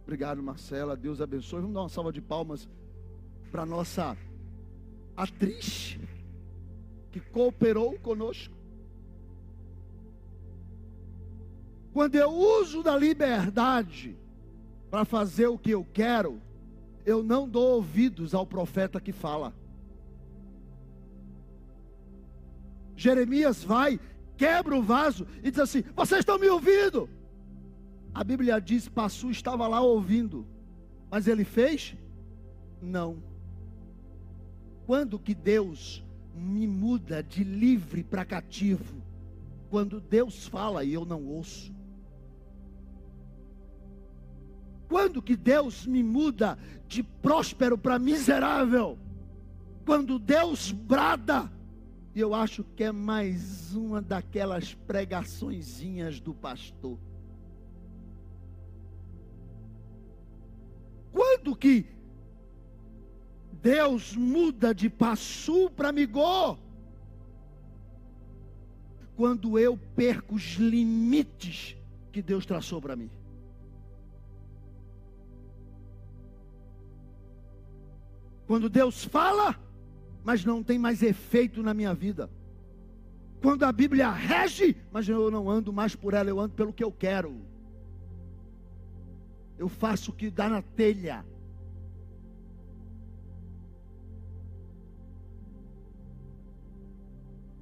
Obrigado, 0.02 0.42
Marcela. 0.42 0.96
Deus 0.96 1.20
abençoe. 1.20 1.60
Vamos 1.60 1.74
dar 1.74 1.82
uma 1.82 1.88
salva 1.88 2.12
de 2.12 2.20
palmas 2.20 2.68
para 3.50 3.64
nossa 3.64 4.16
atriz 5.16 5.98
que 7.10 7.20
cooperou 7.20 7.98
conosco. 7.98 8.54
Quando 11.92 12.14
eu 12.14 12.30
uso 12.30 12.82
da 12.82 12.96
liberdade 12.96 14.16
para 14.90 15.04
fazer 15.04 15.46
o 15.46 15.58
que 15.58 15.70
eu 15.70 15.86
quero, 15.92 16.40
eu 17.04 17.22
não 17.22 17.48
dou 17.48 17.76
ouvidos 17.76 18.34
ao 18.34 18.46
profeta 18.46 19.00
que 19.00 19.12
fala. 19.12 19.54
Jeremias 22.97 23.64
vai, 23.64 23.99
quebra 24.36 24.76
o 24.76 24.82
vaso 24.82 25.26
e 25.43 25.51
diz 25.51 25.61
assim: 25.61 25.82
Vocês 25.95 26.20
estão 26.20 26.38
me 26.38 26.49
ouvindo? 26.49 27.09
A 28.14 28.22
Bíblia 28.22 28.61
diz: 28.61 28.88
Passu 28.88 29.30
estava 29.30 29.66
lá 29.66 29.80
ouvindo. 29.80 30.47
Mas 31.11 31.26
ele 31.26 31.45
fez? 31.45 31.95
Não. 32.80 33.22
Quando 34.86 35.18
que 35.18 35.34
Deus 35.34 36.05
me 36.34 36.66
muda 36.66 37.22
de 37.22 37.45
livre 37.45 38.03
para 38.03 38.24
cativo? 38.24 39.03
Quando 39.70 40.01
Deus 40.01 40.47
fala 40.47 40.84
e 40.84 40.93
eu 40.93 41.05
não 41.05 41.24
ouço. 41.24 41.72
Quando 44.88 45.22
que 45.22 45.34
Deus 45.34 45.86
me 45.86 46.03
muda 46.03 46.59
de 46.86 47.03
próspero 47.03 47.78
para 47.78 47.99
miserável? 47.99 48.99
Quando 49.86 50.18
Deus 50.18 50.70
brada, 50.70 51.51
e 52.14 52.20
eu 52.20 52.34
acho 52.34 52.62
que 52.62 52.84
é 52.84 52.92
mais 52.92 53.74
uma 53.74 54.02
daquelas 54.02 54.74
pregaçõezinhas 54.74 56.20
do 56.20 56.34
pastor. 56.34 56.98
Quando 61.10 61.56
que 61.56 61.86
Deus 63.62 64.16
muda 64.16 64.74
de 64.74 64.90
passu 64.90 65.70
para 65.70 65.92
migô. 65.92 66.58
Quando 69.14 69.56
eu 69.56 69.78
perco 69.94 70.34
os 70.34 70.54
limites 70.54 71.76
que 72.10 72.20
Deus 72.20 72.44
traçou 72.44 72.82
para 72.82 72.96
mim. 72.96 73.08
Quando 78.48 78.68
Deus 78.68 79.04
fala, 79.04 79.56
mas 80.24 80.44
não 80.44 80.62
tem 80.62 80.78
mais 80.78 81.02
efeito 81.02 81.62
na 81.62 81.74
minha 81.74 81.94
vida. 81.94 82.30
Quando 83.40 83.64
a 83.64 83.72
Bíblia 83.72 84.10
rege, 84.10 84.76
mas 84.92 85.08
eu 85.08 85.30
não 85.30 85.50
ando 85.50 85.72
mais 85.72 85.96
por 85.96 86.14
ela, 86.14 86.30
eu 86.30 86.38
ando 86.38 86.54
pelo 86.54 86.72
que 86.72 86.84
eu 86.84 86.92
quero. 86.92 87.40
Eu 89.58 89.68
faço 89.68 90.12
o 90.12 90.14
que 90.14 90.30
dá 90.30 90.48
na 90.48 90.62
telha. 90.62 91.24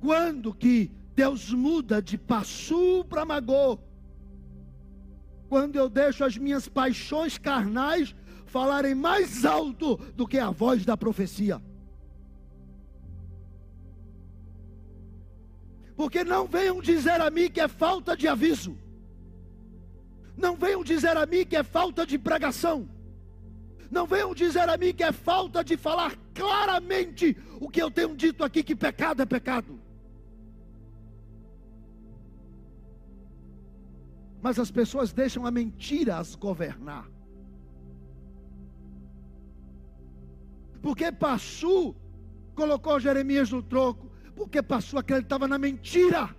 Quando 0.00 0.52
que 0.52 0.90
Deus 1.14 1.52
muda 1.52 2.00
de 2.00 2.16
Passu 2.16 3.04
para 3.08 3.24
Magô? 3.24 3.78
Quando 5.48 5.76
eu 5.76 5.88
deixo 5.88 6.24
as 6.24 6.36
minhas 6.36 6.68
paixões 6.68 7.36
carnais 7.36 8.14
falarem 8.46 8.94
mais 8.94 9.44
alto 9.44 9.96
do 10.14 10.26
que 10.26 10.38
a 10.38 10.50
voz 10.50 10.84
da 10.84 10.96
profecia. 10.96 11.60
Porque 16.00 16.24
não 16.24 16.46
venham 16.46 16.80
dizer 16.80 17.20
a 17.20 17.28
mim 17.28 17.50
que 17.50 17.60
é 17.60 17.68
falta 17.68 18.16
de 18.16 18.26
aviso. 18.26 18.74
Não 20.34 20.56
venham 20.56 20.82
dizer 20.82 21.14
a 21.14 21.26
mim 21.26 21.44
que 21.44 21.54
é 21.54 21.62
falta 21.62 22.06
de 22.06 22.18
pregação. 22.18 22.88
Não 23.90 24.06
venham 24.06 24.32
dizer 24.34 24.66
a 24.66 24.78
mim 24.78 24.94
que 24.94 25.02
é 25.02 25.12
falta 25.12 25.62
de 25.62 25.76
falar 25.76 26.16
claramente 26.32 27.36
o 27.60 27.68
que 27.68 27.82
eu 27.82 27.90
tenho 27.90 28.16
dito 28.16 28.42
aqui: 28.42 28.62
que 28.62 28.74
pecado 28.74 29.20
é 29.20 29.26
pecado. 29.26 29.78
Mas 34.40 34.58
as 34.58 34.70
pessoas 34.70 35.12
deixam 35.12 35.44
a 35.44 35.50
mentira 35.50 36.16
as 36.16 36.34
governar. 36.34 37.06
Porque 40.80 41.12
Passu 41.12 41.94
colocou 42.54 42.98
Jeremias 42.98 43.50
no 43.50 43.62
troco, 43.62 44.09
porque 44.30 44.62
Passu 44.62 44.98
acreditava 44.98 45.46
na 45.46 45.58
mentira. 45.58 46.34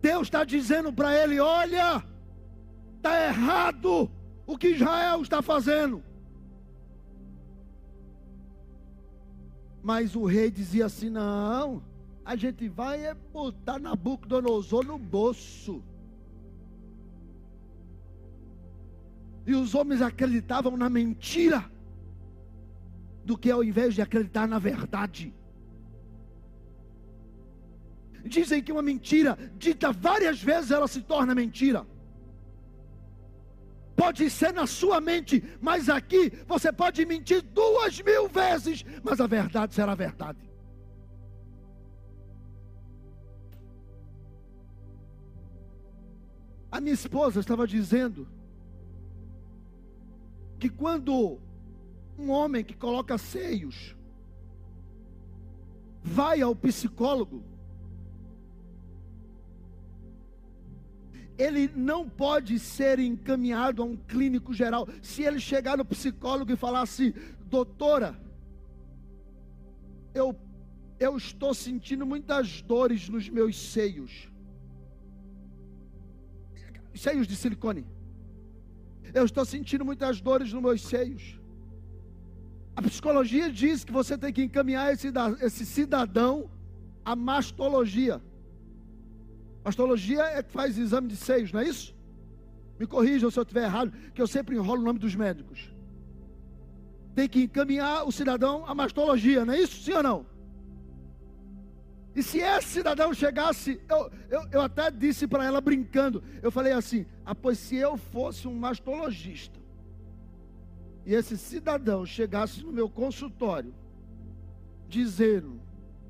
Deus 0.00 0.22
está 0.22 0.44
dizendo 0.44 0.92
para 0.92 1.16
ele: 1.16 1.38
olha, 1.40 2.04
está 2.96 3.26
errado 3.26 4.10
o 4.46 4.58
que 4.58 4.68
Israel 4.68 5.22
está 5.22 5.40
fazendo. 5.40 6.02
Mas 9.82 10.14
o 10.14 10.24
rei 10.24 10.50
dizia 10.50 10.86
assim: 10.86 11.10
não, 11.10 11.82
a 12.24 12.36
gente 12.36 12.68
vai 12.68 13.04
é 13.04 13.14
botar 13.14 13.78
Nabucodonosor 13.78 14.84
no 14.84 14.98
bolso. 14.98 15.82
E 19.44 19.54
os 19.54 19.74
homens 19.74 20.00
acreditavam 20.00 20.76
na 20.76 20.88
mentira, 20.88 21.68
do 23.24 23.36
que 23.36 23.50
ao 23.50 23.64
invés 23.64 23.94
de 23.94 24.02
acreditar 24.02 24.46
na 24.46 24.58
verdade. 24.58 25.34
Dizem 28.24 28.62
que 28.62 28.72
uma 28.72 28.82
mentira 28.82 29.38
dita 29.56 29.92
várias 29.92 30.42
vezes 30.42 30.70
ela 30.70 30.88
se 30.88 31.02
torna 31.02 31.34
mentira. 31.34 31.86
Pode 33.96 34.28
ser 34.30 34.52
na 34.52 34.66
sua 34.66 35.00
mente, 35.00 35.42
mas 35.60 35.88
aqui 35.88 36.30
você 36.46 36.72
pode 36.72 37.04
mentir 37.04 37.42
duas 37.42 38.00
mil 38.00 38.28
vezes, 38.28 38.84
mas 39.02 39.20
a 39.20 39.26
verdade 39.26 39.74
será 39.74 39.94
verdade. 39.94 40.50
A 46.70 46.80
minha 46.80 46.94
esposa 46.94 47.40
estava 47.40 47.66
dizendo 47.66 48.26
que 50.58 50.70
quando 50.70 51.38
um 52.18 52.30
homem 52.30 52.64
que 52.64 52.74
coloca 52.74 53.18
seios 53.18 53.94
vai 56.02 56.40
ao 56.40 56.56
psicólogo, 56.56 57.51
ele 61.42 61.70
não 61.74 62.08
pode 62.08 62.58
ser 62.58 62.98
encaminhado 62.98 63.82
a 63.82 63.84
um 63.84 63.96
clínico 63.96 64.54
geral. 64.54 64.88
Se 65.02 65.22
ele 65.22 65.40
chegar 65.40 65.76
no 65.76 65.84
psicólogo 65.84 66.52
e 66.52 66.56
falar 66.56 66.82
assim, 66.82 67.12
doutora, 67.46 68.10
eu, 70.14 70.28
eu 71.00 71.16
estou 71.16 71.52
sentindo 71.52 72.06
muitas 72.06 72.62
dores 72.62 73.08
nos 73.08 73.28
meus 73.28 73.56
seios. 73.72 74.30
Seios 76.94 77.26
de 77.26 77.34
silicone. 77.34 77.84
Eu 79.12 79.24
estou 79.24 79.44
sentindo 79.44 79.84
muitas 79.84 80.20
dores 80.20 80.52
nos 80.52 80.62
meus 80.62 80.82
seios. 80.82 81.40
A 82.76 82.82
psicologia 82.82 83.50
diz 83.50 83.84
que 83.84 83.92
você 83.92 84.16
tem 84.16 84.32
que 84.32 84.44
encaminhar 84.44 84.92
esse, 84.92 85.08
esse 85.40 85.66
cidadão 85.66 86.48
à 87.04 87.16
mastologia. 87.16 88.22
Mastologia 89.64 90.22
é 90.22 90.42
que 90.42 90.50
faz 90.50 90.76
exame 90.76 91.08
de 91.08 91.16
seios, 91.16 91.52
não 91.52 91.60
é 91.60 91.64
isso? 91.64 91.94
Me 92.78 92.86
corrijam 92.86 93.30
se 93.30 93.38
eu 93.38 93.42
estiver 93.42 93.64
errado, 93.64 93.92
que 94.12 94.20
eu 94.20 94.26
sempre 94.26 94.56
enrolo 94.56 94.82
o 94.82 94.84
nome 94.84 94.98
dos 94.98 95.14
médicos. 95.14 95.72
Tem 97.14 97.28
que 97.28 97.42
encaminhar 97.42 98.04
o 98.06 98.10
cidadão 98.10 98.66
à 98.66 98.74
mastologia, 98.74 99.44
não 99.44 99.54
é 99.54 99.60
isso? 99.60 99.82
Sim 99.82 99.92
ou 99.92 100.02
não? 100.02 100.26
E 102.14 102.22
se 102.22 102.40
esse 102.40 102.68
cidadão 102.68 103.14
chegasse, 103.14 103.80
eu, 103.88 104.10
eu, 104.28 104.48
eu 104.52 104.60
até 104.60 104.90
disse 104.90 105.26
para 105.26 105.44
ela 105.44 105.60
brincando, 105.60 106.22
eu 106.42 106.50
falei 106.50 106.72
assim: 106.72 107.06
ah, 107.24 107.34
pois 107.34 107.58
se 107.58 107.76
eu 107.76 107.96
fosse 107.96 108.48
um 108.48 108.54
mastologista, 108.54 109.58
e 111.06 111.14
esse 111.14 111.38
cidadão 111.38 112.04
chegasse 112.04 112.62
no 112.62 112.72
meu 112.72 112.88
consultório, 112.88 113.74
dizendo 114.88 115.61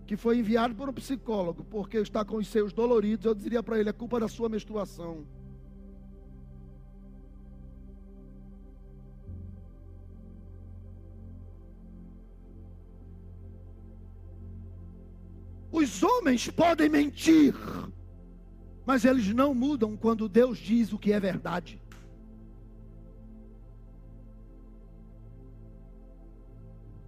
que 0.07 0.17
foi 0.17 0.39
enviado 0.39 0.75
por 0.75 0.89
um 0.89 0.93
psicólogo 0.93 1.65
porque 1.65 1.99
está 1.99 2.25
com 2.25 2.37
os 2.37 2.49
seios 2.49 2.73
doloridos, 2.73 3.27
eu 3.27 3.35
diria 3.35 3.63
para 3.63 3.79
ele: 3.79 3.89
é 3.89 3.93
culpa 3.93 4.21
da 4.21 4.29
sua 4.29 4.49
menstruação. 4.49 5.25
Os 15.73 16.03
homens 16.03 16.49
podem 16.49 16.89
mentir, 16.89 17.55
mas 18.87 19.05
eles 19.05 19.27
não 19.35 19.53
mudam 19.53 19.97
quando 19.97 20.29
Deus 20.29 20.59
diz 20.59 20.93
o 20.93 20.99
que 20.99 21.13
é 21.13 21.19
verdade. 21.19 21.82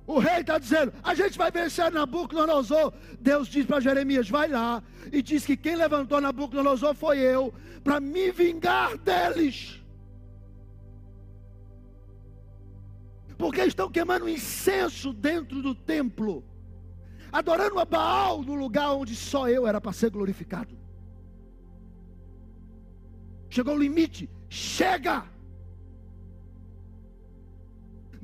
O 0.07 0.19
rei 0.19 0.41
está 0.41 0.59
dizendo: 0.59 0.93
a 1.03 1.15
gente 1.15 1.39
vai 1.39 1.51
vencer 1.51 1.91
Nabucodonosor. 1.91 2.93
Deus 3.21 3.49
diz 3.49 3.67
para 3.67 3.81
Jeremias: 3.81 4.29
vai 4.29 4.49
lá 4.49 4.83
e 5.13 5.23
diz 5.23 5.45
que 5.47 5.57
quem 5.57 5.77
levantou 5.77 6.21
Nabucodonosor 6.21 6.95
foi 6.95 7.19
eu, 7.19 7.53
para 7.83 8.01
me 8.01 8.31
vingar 8.31 8.97
deles. 8.99 9.81
Porque 13.37 13.63
estão 13.63 13.91
queimando 13.91 14.29
incenso 14.29 15.13
dentro 15.13 15.61
do 15.61 15.75
templo 15.75 16.45
adorando 17.35 17.81
a 17.81 17.85
Baal 17.85 18.43
no 18.45 18.55
lugar 18.55 18.93
onde 18.93 19.17
só 19.17 19.49
eu 19.49 19.67
era 19.67 19.81
para 19.81 19.93
ser 19.93 20.09
glorificado. 20.09 20.79
Chegou 23.51 23.75
o 23.75 23.79
limite, 23.79 24.31
chega! 24.49 25.25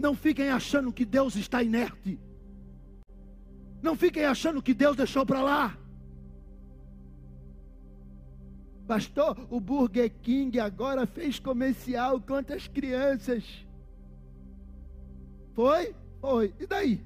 Não 0.00 0.14
fiquem 0.14 0.48
achando 0.48 0.90
que 0.90 1.04
Deus 1.04 1.36
está 1.36 1.62
inerte. 1.62 2.18
Não 3.82 3.94
fiquem 3.94 4.24
achando 4.24 4.62
que 4.62 4.72
Deus 4.72 4.96
deixou 4.96 5.26
para 5.26 5.42
lá. 5.42 5.78
Pastor, 8.86 9.46
o 9.50 9.60
Burger 9.60 10.10
King 10.22 10.58
agora 10.58 11.06
fez 11.06 11.38
comercial 11.38 12.18
contra 12.18 12.56
as 12.56 12.66
crianças. 12.66 13.44
Foi? 15.54 15.94
Foi. 16.18 16.54
E 16.58 16.66
daí? 16.66 17.04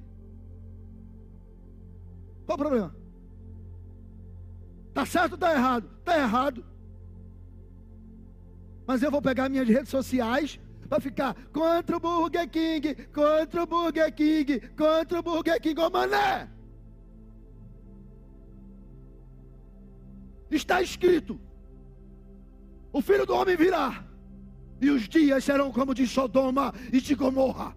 Qual 2.45 2.55
o 2.55 2.59
problema? 2.59 2.95
Tá 4.93 5.05
certo 5.05 5.33
ou 5.33 5.37
tá 5.37 5.51
errado? 5.53 5.89
Tá 6.05 6.17
errado. 6.17 6.65
Mas 8.87 9.03
eu 9.03 9.11
vou 9.11 9.21
pegar 9.21 9.49
minhas 9.49 9.67
redes 9.67 9.89
sociais 9.89 10.59
ficar 10.99 11.35
contra 11.51 11.97
o 11.97 11.99
Burger 11.99 12.49
King, 12.49 12.95
contra 13.13 13.63
o 13.63 13.67
Burger 13.67 14.13
King, 14.13 14.59
contra 14.75 15.19
o 15.19 15.23
Burger 15.23 15.61
King, 15.61 15.79
ô 15.81 15.89
mané. 15.89 16.49
Está 20.49 20.81
escrito: 20.81 21.39
o 22.93 23.01
filho 23.01 23.25
do 23.25 23.35
homem 23.35 23.55
virá, 23.55 24.05
e 24.79 24.89
os 24.89 25.07
dias 25.07 25.43
serão 25.43 25.71
como 25.71 25.93
de 25.93 26.07
Sodoma 26.07 26.73
e 26.91 27.01
de 27.01 27.15
Gomorra. 27.15 27.75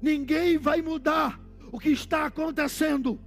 Ninguém 0.00 0.58
vai 0.58 0.82
mudar 0.82 1.40
o 1.72 1.78
que 1.78 1.90
está 1.90 2.26
acontecendo, 2.26 3.18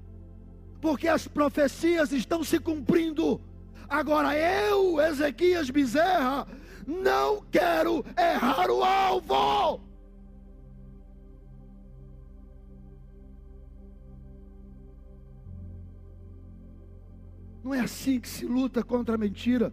porque 0.79 1.07
as 1.07 1.27
profecias 1.27 2.11
estão 2.11 2.43
se 2.43 2.59
cumprindo. 2.59 3.41
Agora 3.89 4.37
eu, 4.37 5.01
Ezequias 5.01 5.69
Bezerra, 5.69 6.47
não 6.89 7.43
quero 7.51 8.03
errar 8.17 8.69
o 8.71 8.83
alvo. 8.83 9.81
Não 17.63 17.73
é 17.73 17.81
assim 17.81 18.19
que 18.19 18.27
se 18.27 18.45
luta 18.45 18.83
contra 18.83 19.13
a 19.13 19.17
mentira. 19.17 19.71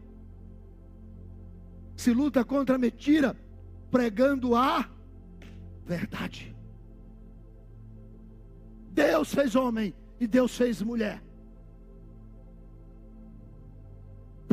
Se 1.96 2.12
luta 2.12 2.44
contra 2.44 2.74
a 2.74 2.78
mentira 2.78 3.34
pregando 3.90 4.54
a 4.54 4.86
verdade. 5.86 6.54
Deus 8.90 9.32
fez 9.32 9.56
homem 9.56 9.94
e 10.20 10.26
Deus 10.26 10.54
fez 10.54 10.82
mulher. 10.82 11.25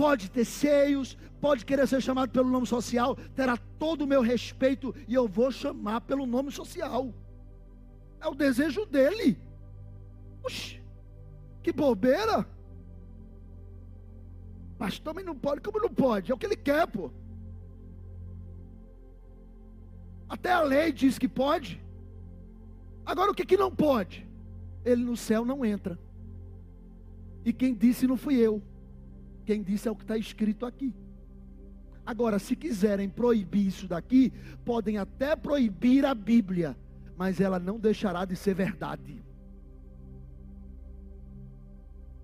Pode 0.04 0.30
ter 0.30 0.44
seios, 0.44 1.18
pode 1.40 1.66
querer 1.66 1.88
ser 1.88 2.02
chamado 2.02 2.30
pelo 2.30 2.50
nome 2.50 2.68
social, 2.68 3.16
terá 3.34 3.56
todo 3.80 4.02
o 4.02 4.06
meu 4.06 4.22
respeito 4.22 4.94
e 5.08 5.14
eu 5.14 5.30
vou 5.30 5.50
chamar 5.50 6.02
pelo 6.02 6.26
nome 6.26 6.52
social. 6.52 7.14
É 8.20 8.28
o 8.28 8.36
desejo 8.36 8.86
dele. 8.86 9.40
Oxi, 10.44 10.82
que 11.62 11.72
bobeira. 11.72 12.46
Mas 14.78 15.00
também 15.00 15.24
não 15.24 15.38
pode, 15.38 15.62
como 15.62 15.80
não 15.80 15.88
pode? 15.88 16.34
É 16.34 16.36
o 16.36 16.38
que 16.38 16.48
ele 16.48 16.58
quer, 16.58 16.86
pô. 16.86 17.10
Até 20.28 20.52
a 20.52 20.64
lei 20.64 20.92
diz 20.92 21.18
que 21.18 21.30
pode. 21.30 21.82
Agora 23.06 23.32
o 23.32 23.34
que, 23.34 23.46
que 23.46 23.56
não 23.56 23.74
pode? 23.74 24.28
Ele 24.84 25.06
no 25.06 25.16
céu 25.16 25.46
não 25.46 25.64
entra. 25.64 25.98
E 27.46 27.54
quem 27.54 27.74
disse 27.74 28.06
não 28.06 28.18
fui 28.18 28.36
eu. 28.36 28.62
Quem 29.46 29.62
disse 29.62 29.88
é 29.88 29.92
o 29.92 29.96
que 29.96 30.04
está 30.04 30.18
escrito 30.18 30.66
aqui. 30.66 30.94
Agora, 32.06 32.38
se 32.38 32.56
quiserem 32.56 33.10
proibir 33.10 33.68
isso 33.68 33.88
daqui, 33.88 34.32
podem 34.66 34.98
até 34.98 35.36
proibir 35.36 36.06
a 36.06 36.14
Bíblia, 36.14 36.78
mas 37.16 37.40
ela 37.40 37.60
não 37.60 37.80
deixará 37.80 38.26
de 38.26 38.36
ser 38.36 38.54
verdade. 38.54 39.24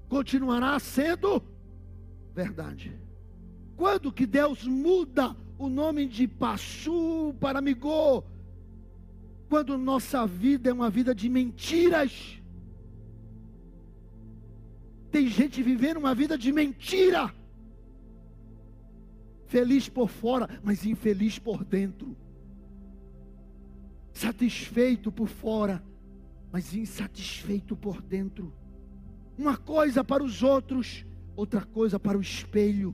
Continuará 0.09 0.77
sendo 0.79 1.41
verdade. 2.33 2.99
Quando 3.77 4.11
que 4.11 4.25
Deus 4.25 4.65
muda 4.65 5.35
o 5.57 5.69
nome 5.69 6.07
de 6.07 6.27
Pachu 6.27 7.33
para 7.39 7.61
Migô? 7.61 8.23
Quando 9.47 9.77
nossa 9.77 10.27
vida 10.27 10.69
é 10.69 10.73
uma 10.73 10.89
vida 10.89 11.15
de 11.15 11.29
mentiras. 11.29 12.38
Tem 15.11 15.27
gente 15.27 15.61
vivendo 15.63 15.97
uma 15.97 16.13
vida 16.13 16.37
de 16.37 16.51
mentira. 16.51 17.33
Feliz 19.47 19.89
por 19.89 20.07
fora, 20.07 20.47
mas 20.63 20.85
infeliz 20.85 21.39
por 21.39 21.63
dentro. 21.63 22.15
Satisfeito 24.13 25.11
por 25.11 25.27
fora, 25.27 25.83
mas 26.51 26.75
insatisfeito 26.75 27.75
por 27.75 28.01
dentro. 28.01 28.53
Uma 29.37 29.57
coisa 29.57 30.03
para 30.03 30.23
os 30.23 30.43
outros, 30.43 31.05
outra 31.35 31.65
coisa 31.65 31.99
para 31.99 32.17
o 32.17 32.21
espelho. 32.21 32.93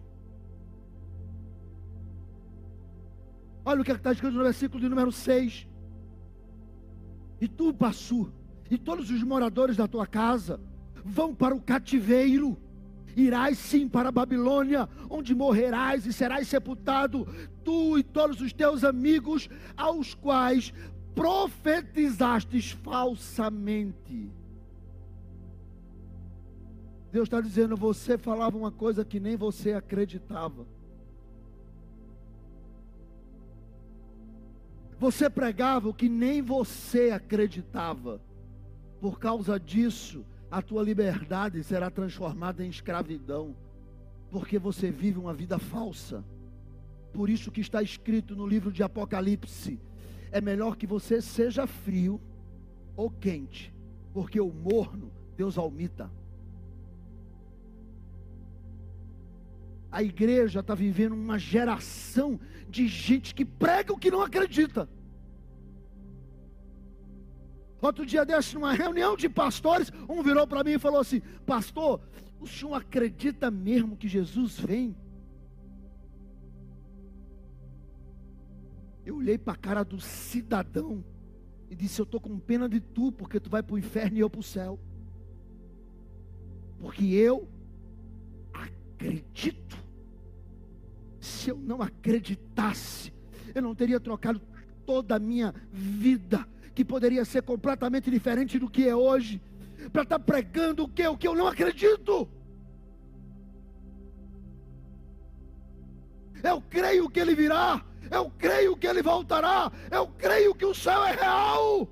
Olha 3.66 3.82
o 3.82 3.84
que 3.84 3.92
é 3.92 3.96
está 3.96 4.12
escrito 4.12 4.36
no 4.36 4.44
versículo 4.44 4.80
de 4.80 4.88
número 4.88 5.12
6. 5.12 5.68
E 7.42 7.48
tu, 7.48 7.74
Passu, 7.74 8.32
e 8.70 8.78
todos 8.78 9.10
os 9.10 9.24
moradores 9.24 9.76
da 9.76 9.88
tua 9.88 10.06
casa, 10.06 10.62
vão 11.06 11.36
para 11.36 11.56
o 11.56 11.62
cativeiro. 11.62 12.58
Irás 13.16 13.60
sim 13.60 13.88
para 13.88 14.10
a 14.10 14.12
Babilônia, 14.12 14.90
onde 15.10 15.34
morrerás 15.34 16.06
e 16.06 16.12
serás 16.12 16.48
sepultado, 16.48 17.26
tu 17.64 17.98
e 17.98 18.04
todos 18.04 18.42
os 18.42 18.52
teus 18.52 18.84
amigos, 18.84 19.48
aos 19.78 20.14
quais 20.14 20.74
profetizastes 21.14 22.72
falsamente. 22.72 24.30
Deus 27.10 27.28
está 27.28 27.40
dizendo: 27.40 27.78
você 27.78 28.18
falava 28.18 28.58
uma 28.58 28.72
coisa 28.72 29.06
que 29.06 29.20
nem 29.20 29.38
você 29.38 29.72
acreditava. 29.72 30.66
Você 35.00 35.30
pregava 35.30 35.88
o 35.88 35.94
que 35.94 36.10
nem 36.10 36.42
você 36.42 37.12
acreditava. 37.12 38.20
Por 39.00 39.20
causa 39.20 39.60
disso, 39.60 40.26
a 40.56 40.62
tua 40.62 40.82
liberdade 40.82 41.62
será 41.66 41.90
transformada 41.90 42.66
em 42.66 42.70
escravidão, 42.70 43.54
porque 44.32 44.58
você 44.58 44.90
vive 44.90 45.20
uma 45.20 45.34
vida 45.34 45.60
falsa. 45.60 46.24
Por 47.12 47.30
isso 47.30 47.52
que 47.52 47.60
está 47.60 47.84
escrito 47.84 48.38
no 48.38 48.48
livro 48.48 48.72
de 48.72 48.82
Apocalipse: 48.82 49.78
é 50.32 50.40
melhor 50.40 50.78
que 50.78 50.88
você 50.88 51.22
seja 51.22 51.68
frio 51.68 52.22
ou 52.96 53.12
quente, 53.12 53.74
porque 54.14 54.40
o 54.40 54.50
morno 54.50 55.12
Deus 55.36 55.58
almita. 55.58 56.10
A 59.92 60.02
igreja 60.02 60.62
está 60.62 60.74
vivendo 60.74 61.16
uma 61.16 61.38
geração 61.38 62.40
de 62.70 62.88
gente 62.88 63.36
que 63.36 63.44
prega 63.44 63.92
o 63.92 64.00
que 64.00 64.10
não 64.10 64.22
acredita. 64.22 64.88
Outro 67.86 68.04
dia 68.04 68.26
desse, 68.26 68.56
numa 68.56 68.74
reunião 68.74 69.16
de 69.16 69.30
pastores, 69.30 69.92
um 70.10 70.24
virou 70.24 70.48
para 70.48 70.64
mim 70.64 70.72
e 70.72 70.80
falou 70.80 71.00
assim: 71.00 71.22
Pastor, 71.46 72.02
o 72.40 72.48
senhor 72.48 72.74
acredita 72.74 73.52
mesmo 73.52 73.96
que 73.96 74.08
Jesus 74.08 74.60
vem? 74.60 74.96
Eu 79.06 79.18
olhei 79.18 79.38
para 79.38 79.54
a 79.54 79.58
cara 79.58 79.84
do 79.84 80.00
cidadão 80.00 81.06
e 81.70 81.76
disse: 81.76 82.02
Eu 82.02 82.06
estou 82.06 82.20
com 82.20 82.40
pena 82.40 82.68
de 82.68 82.80
tu, 82.80 83.12
porque 83.12 83.40
tu 83.40 83.52
vai 83.52 83.62
para 83.62 83.76
o 83.76 83.78
inferno 83.78 84.18
e 84.18 84.22
eu 84.22 84.32
para 84.32 84.40
o 84.40 84.44
céu. 84.44 84.80
Porque 86.80 87.06
eu 87.06 87.48
acredito. 88.52 89.78
Se 91.20 91.52
eu 91.52 91.58
não 91.58 91.84
acreditasse, 91.84 93.14
eu 93.54 93.62
não 93.62 93.76
teria 93.76 94.00
trocado 94.00 94.42
toda 94.88 95.16
a 95.16 95.20
minha 95.20 95.54
vida 95.72 96.48
que 96.76 96.84
poderia 96.84 97.24
ser 97.24 97.42
completamente 97.42 98.12
diferente 98.12 98.60
do 98.60 98.70
que 98.70 98.88
é 98.88 98.94
hoje, 98.94 99.42
para 99.94 100.04
estar 100.04 100.20
tá 100.20 100.26
pregando 100.26 100.84
o 100.84 100.90
que? 100.90 101.08
O 101.08 101.18
que 101.18 101.28
eu 101.28 101.34
não 101.34 101.48
acredito. 101.48 102.28
Eu 106.44 106.62
creio 106.62 107.10
que 107.10 107.20
ele 107.20 107.34
virá, 107.34 107.84
eu 108.12 108.30
creio 108.38 108.76
que 108.76 108.86
ele 108.86 109.02
voltará, 109.02 109.72
eu 109.90 110.08
creio 110.08 110.54
que 110.54 110.66
o 110.66 110.76
céu 110.76 111.04
é 111.06 111.14
real. 111.14 111.88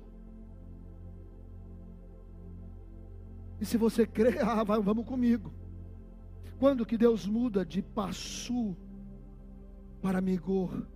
E 3.58 3.64
se 3.64 3.78
você 3.78 4.06
crê, 4.06 4.38
ah, 4.44 4.62
vamos 4.62 5.06
comigo. 5.06 5.50
Quando 6.58 6.86
que 6.86 6.98
Deus 6.98 7.26
muda 7.26 7.64
de 7.64 7.80
Passu 7.80 8.76
para 10.02 10.20
Migor? 10.20 10.86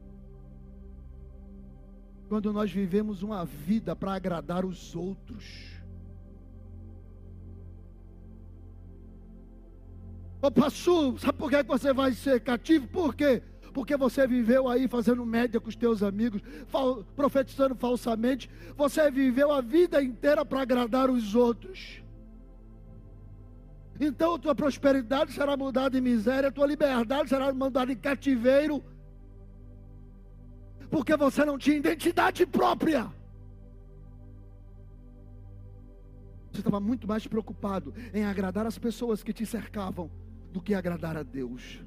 Quando 2.29 2.53
nós 2.53 2.71
vivemos 2.71 3.23
uma 3.23 3.45
vida 3.45 3.97
para 3.97 4.13
agradar 4.13 4.65
os 4.65 4.95
outros. 4.95 5.79
Ô 10.41 10.51
pastor, 10.51 11.19
sabe 11.19 11.39
por 11.39 11.51
que 11.51 11.63
você 11.63 11.93
vai 11.93 12.13
ser 12.13 12.41
cativo? 12.41 12.87
Por 12.87 13.15
quê? 13.15 13.43
Porque 13.73 13.97
você 13.97 14.27
viveu 14.27 14.69
aí 14.69 14.87
fazendo 14.87 15.25
média 15.25 15.61
com 15.61 15.69
os 15.69 15.75
teus 15.75 16.03
amigos, 16.03 16.43
fal, 16.69 17.03
profetizando 17.17 17.75
falsamente. 17.75 18.49
Você 18.77 19.11
viveu 19.11 19.51
a 19.51 19.61
vida 19.61 20.03
inteira 20.03 20.45
para 20.45 20.61
agradar 20.61 21.11
os 21.11 21.35
outros. 21.35 22.03
Então 24.01 24.39
tua 24.39 24.55
prosperidade 24.55 25.33
será 25.33 25.57
mudada 25.57 25.99
em 25.99 26.01
miséria, 26.01 26.53
tua 26.53 26.67
liberdade 26.67 27.29
será 27.29 27.53
mandada 27.53 27.91
em 27.91 27.97
cativeiro 27.97 28.83
porque 30.91 31.17
você 31.17 31.45
não 31.45 31.59
tinha 31.59 31.77
identidade 31.77 32.47
própria. 32.47 33.11
Você 36.51 36.61
estava 36.61 36.81
muito 36.81 37.07
mais 37.07 37.27
preocupado 37.27 37.95
em 38.13 38.25
agradar 38.25 38.67
as 38.67 38.79
pessoas 38.79 39.23
que 39.23 39.33
te 39.33 39.47
cercavam 39.47 40.11
do 40.53 40.61
que 40.61 40.75
agradar 40.75 41.17
a 41.17 41.23
Deus. 41.23 41.81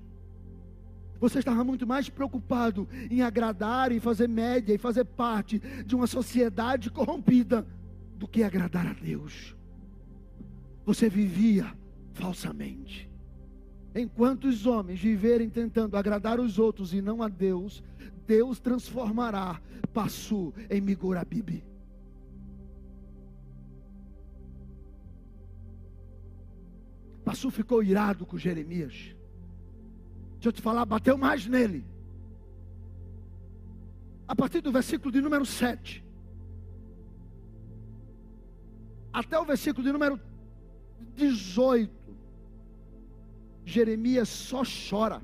Você 1.20 1.40
estava 1.40 1.64
muito 1.64 1.86
mais 1.86 2.10
preocupado 2.10 2.88
em 3.10 3.22
agradar 3.22 3.92
e 3.92 4.00
fazer 4.00 4.28
média 4.28 4.74
e 4.74 4.78
fazer 4.78 5.06
parte 5.06 5.60
de 5.86 5.96
uma 5.96 6.08
sociedade 6.08 6.90
corrompida 6.90 7.68
do 8.18 8.28
que 8.28 8.44
agradar 8.44 8.88
a 8.88 8.94
Deus. 8.94 9.56
Você 10.86 11.10
vivia 11.10 11.76
falsamente. 12.14 13.10
Enquanto 13.94 14.46
os 14.46 14.66
homens 14.66 15.00
viverem 15.00 15.50
tentando 15.50 15.98
agradar 15.98 16.40
os 16.40 16.58
outros 16.58 16.94
e 16.94 17.02
não 17.02 17.22
a 17.22 17.28
Deus, 17.28 17.84
Deus 18.32 18.62
transformará 18.62 19.60
Passu 19.94 20.54
em 20.70 20.80
Migurabibi. 20.80 21.62
Passu 27.26 27.52
ficou 27.52 27.84
irado 27.84 28.26
com 28.26 28.38
Jeremias. 28.38 28.94
Deixa 30.36 30.48
eu 30.48 30.54
te 30.54 30.62
falar, 30.62 30.86
bateu 30.86 31.18
mais 31.18 31.46
nele. 31.46 31.86
A 34.26 34.34
partir 34.34 34.62
do 34.62 34.72
versículo 34.72 35.12
de 35.12 35.20
número 35.20 35.46
7. 35.46 36.02
Até 39.12 39.38
o 39.38 39.44
versículo 39.44 39.84
de 39.84 39.92
número 39.92 40.18
18. 41.18 41.92
Jeremias 43.66 44.30
só 44.30 44.62
chora. 44.64 45.22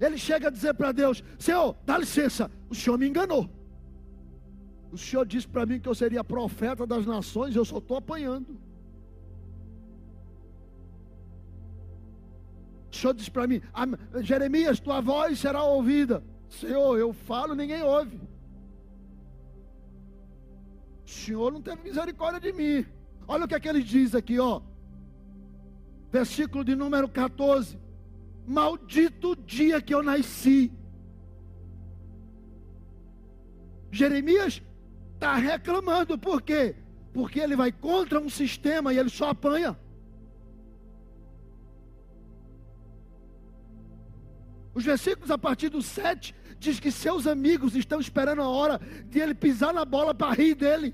Ele 0.00 0.16
chega 0.16 0.48
a 0.48 0.50
dizer 0.50 0.74
para 0.74 0.92
Deus: 0.92 1.22
Senhor, 1.38 1.76
dá 1.84 1.98
licença, 1.98 2.50
o 2.68 2.74
Senhor 2.74 2.96
me 2.96 3.06
enganou. 3.08 3.48
O 4.90 4.98
Senhor 4.98 5.24
disse 5.24 5.46
para 5.46 5.66
mim 5.66 5.78
que 5.78 5.88
eu 5.88 5.94
seria 5.94 6.24
profeta 6.24 6.86
das 6.86 7.06
nações, 7.06 7.54
eu 7.54 7.64
só 7.64 7.78
estou 7.78 7.96
apanhando. 7.96 8.58
O 12.90 12.96
Senhor 12.96 13.14
disse 13.14 13.30
para 13.30 13.46
mim: 13.46 13.60
Jeremias, 14.22 14.80
tua 14.80 15.00
voz 15.00 15.38
será 15.38 15.62
ouvida. 15.62 16.24
Senhor, 16.48 16.98
eu 16.98 17.12
falo, 17.12 17.54
ninguém 17.54 17.82
ouve. 17.82 18.20
O 21.06 21.08
Senhor 21.08 21.52
não 21.52 21.62
teve 21.62 21.82
misericórdia 21.82 22.40
de 22.40 22.52
mim. 22.52 22.86
Olha 23.28 23.44
o 23.44 23.48
que 23.48 23.54
é 23.54 23.60
que 23.60 23.68
ele 23.68 23.82
diz 23.82 24.14
aqui, 24.14 24.40
ó. 24.40 24.60
Versículo 26.10 26.64
de 26.64 26.74
número 26.74 27.08
14. 27.08 27.78
Maldito 28.50 29.36
dia 29.36 29.80
que 29.80 29.94
eu 29.94 30.02
nasci. 30.02 30.72
Jeremias 33.92 34.60
está 35.14 35.36
reclamando, 35.36 36.18
por 36.18 36.42
quê? 36.42 36.74
Porque 37.12 37.38
ele 37.38 37.54
vai 37.54 37.70
contra 37.70 38.18
um 38.18 38.28
sistema 38.28 38.92
e 38.92 38.98
ele 38.98 39.08
só 39.08 39.28
apanha. 39.30 39.78
Os 44.74 44.84
versículos 44.84 45.30
a 45.30 45.38
partir 45.38 45.68
do 45.68 45.80
7 45.80 46.34
diz 46.58 46.80
que 46.80 46.90
seus 46.90 47.28
amigos 47.28 47.76
estão 47.76 48.00
esperando 48.00 48.42
a 48.42 48.48
hora 48.48 48.80
de 49.06 49.20
ele 49.20 49.34
pisar 49.34 49.72
na 49.72 49.84
bola 49.84 50.12
para 50.12 50.34
rir 50.34 50.56
dele. 50.56 50.92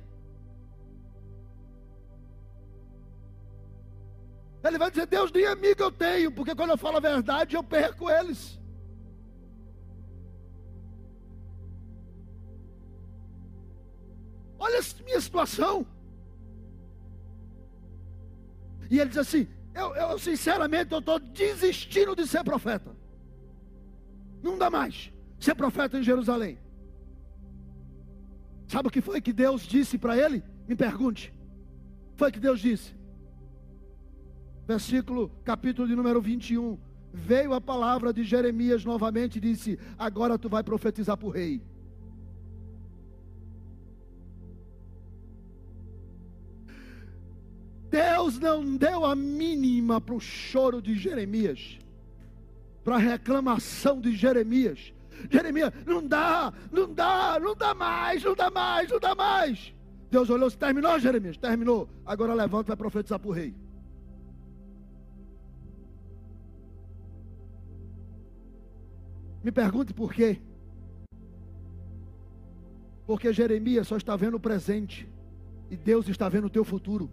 Ele 4.67 4.79
vai 4.79 4.91
dizer: 4.91 5.07
Deus, 5.07 5.31
nem 5.33 5.47
amigo 5.47 5.83
eu 5.83 5.93
tenho, 5.93 6.31
porque 6.33 6.55
quando 6.55 6.71
eu 6.71 6.79
falo 6.79 6.97
a 6.97 7.01
verdade 7.01 7.57
eu 7.57 7.63
perco 7.63 8.11
eles. 8.11 8.59
Olha 14.59 14.79
a 14.79 15.05
minha 15.05 15.21
situação. 15.21 15.87
E 18.91 18.99
ele 18.99 19.11
diz 19.11 19.19
assim: 19.19 19.49
Eu, 19.75 19.95
eu 19.95 20.19
sinceramente 20.19 20.93
eu 20.93 20.99
estou 20.99 21.19
desistindo 21.19 22.17
de 22.17 22.27
ser 22.27 22.43
profeta. 22.43 22.95
Não 24.43 24.57
dá 24.57 24.71
mais 24.71 25.13
ser 25.39 25.55
profeta 25.55 25.99
em 25.99 26.03
Jerusalém. 26.03 26.59
Sabe 28.69 28.89
o 28.89 28.91
que 28.91 29.01
foi 29.01 29.21
que 29.21 29.33
Deus 29.33 29.63
disse 29.63 29.97
para 29.97 30.17
ele? 30.17 30.43
Me 30.67 30.75
pergunte. 30.75 31.33
Foi 32.17 32.33
que 32.33 32.41
Deus 32.41 32.61
disse. 32.61 32.97
Versículo, 34.67 35.31
capítulo 35.45 35.87
de 35.87 35.95
número 35.95 36.21
21. 36.21 36.79
Veio 37.13 37.55
a 37.55 37.61
palavra 37.61 38.13
de 38.13 38.25
Jeremias 38.25 38.85
novamente 38.85 39.37
e 39.37 39.41
disse: 39.41 39.79
Agora 39.99 40.39
tu 40.39 40.49
vai 40.49 40.63
profetizar 40.63 41.17
para 41.17 41.27
o 41.29 41.31
rei. 41.31 41.63
Deus 47.89 48.39
não 48.39 48.77
deu 48.77 49.05
a 49.05 49.15
mínima 49.15 50.01
para 50.01 50.15
o 50.15 50.21
choro 50.21 50.83
de 50.83 50.95
Jeremias 50.95 51.79
para 52.87 52.95
a 52.95 52.99
reclamação 52.99 54.01
de 54.01 54.15
Jeremias. 54.15 54.93
Jeremias, 55.29 55.73
não 55.85 56.07
dá, 56.07 56.53
não 56.71 56.95
dá, 56.95 57.37
não 57.41 57.57
dá 57.57 57.75
mais, 57.75 58.23
não 58.23 58.35
dá 58.37 58.49
mais, 58.49 58.89
não 58.89 59.01
dá 59.01 59.13
mais. 59.13 59.75
Deus 60.09 60.31
olhou, 60.31 60.49
se 60.49 60.57
terminou, 60.57 60.97
Jeremias? 61.01 61.37
Terminou. 61.37 61.89
Agora 62.05 62.33
levanta 62.33 62.69
e 62.69 62.69
vai 62.69 62.77
profetizar 62.77 63.19
para 63.19 63.29
o 63.29 63.33
rei. 63.33 63.53
Me 69.47 69.53
pergunte 69.53 69.95
por 69.95 70.13
quê. 70.13 70.41
Porque 73.07 73.33
Jeremias 73.33 73.87
só 73.87 73.97
está 73.97 74.17
vendo 74.17 74.39
o 74.39 74.41
presente 74.41 75.09
e 75.71 75.77
Deus 75.77 76.09
está 76.09 76.29
vendo 76.29 76.49
o 76.49 76.51
teu 76.51 76.65
futuro. 76.65 77.09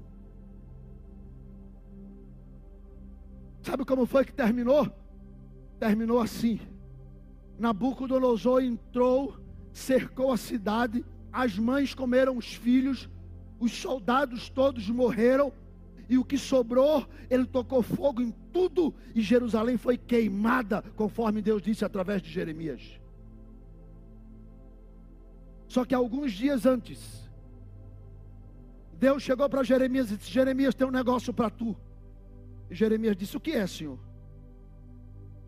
Sabe 3.62 3.86
como 3.86 4.08
foi 4.08 4.26
que 4.26 4.34
terminou? 4.34 4.92
terminou 5.78 6.20
assim: 6.20 6.60
Nabucodonosor 7.60 8.64
entrou, 8.64 9.38
cercou 9.72 10.32
a 10.32 10.38
cidade, 10.38 11.06
as 11.32 11.60
mães 11.60 11.94
comeram 11.94 12.36
os 12.36 12.52
filhos, 12.52 13.08
os 13.60 13.74
soldados 13.74 14.50
todos 14.50 14.90
morreram, 14.90 15.54
e 16.14 16.18
o 16.18 16.26
que 16.26 16.38
sobrou, 16.38 17.06
ele 17.30 17.46
tocou 17.46 17.82
fogo 17.82 18.22
em 18.22 18.32
tudo, 18.52 18.94
e 19.14 19.22
Jerusalém 19.22 19.78
foi 19.78 19.98
queimada, 19.98 20.82
conforme 20.96 21.42
Deus 21.42 21.62
disse 21.62 21.84
através 21.86 22.22
de 22.22 22.30
Jeremias. 22.30 23.00
Só 25.68 25.86
que 25.86 25.96
alguns 25.96 26.32
dias 26.32 26.66
antes, 26.66 27.30
Deus 29.00 29.24
chegou 29.24 29.50
para 29.50 29.64
Jeremias 29.64 30.12
e 30.12 30.18
disse: 30.18 30.32
Jeremias, 30.32 30.76
tem 30.76 30.88
um 30.88 30.92
negócio 30.92 31.34
para 31.34 31.50
tu. 31.50 31.76
E 32.70 32.76
Jeremias 32.76 33.18
disse: 33.18 33.36
O 33.36 33.40
que 33.40 33.52
é, 33.52 33.66
Senhor? 33.66 34.00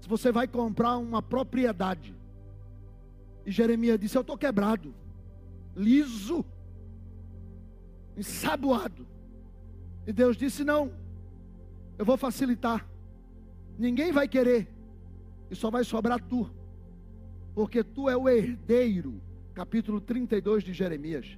se 0.06 0.10
você 0.10 0.32
vai 0.32 0.48
comprar 0.48 0.98
uma 0.98 1.20
propriedade. 1.20 2.16
E 3.44 3.50
Jeremias 3.50 4.00
disse: 4.00 4.16
Eu 4.16 4.22
estou 4.22 4.38
quebrado, 4.38 4.94
liso, 5.76 6.46
ensaboado. 8.16 9.08
E 10.08 10.14
Deus 10.14 10.38
disse: 10.38 10.64
Não, 10.64 10.92
eu 11.98 12.06
vou 12.06 12.18
facilitar. 12.18 12.88
Ninguém 13.78 14.12
vai 14.12 14.28
querer, 14.28 14.68
e 15.50 15.56
só 15.56 15.70
vai 15.70 15.84
sobrar 15.84 16.22
tu, 16.22 16.50
porque 17.54 17.84
tu 17.84 18.10
é 18.10 18.16
o 18.16 18.30
herdeiro. 18.30 19.22
Capítulo 19.54 20.02
32 20.02 20.64
de 20.64 20.74
Jeremias. 20.74 21.38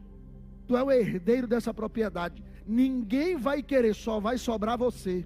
Tu 0.67 0.75
é 0.75 0.83
o 0.83 0.91
herdeiro 0.91 1.47
dessa 1.47 1.73
propriedade. 1.73 2.43
Ninguém 2.65 3.37
vai 3.37 3.61
querer, 3.61 3.93
só 3.93 4.19
vai 4.19 4.37
sobrar 4.37 4.77
você. 4.77 5.25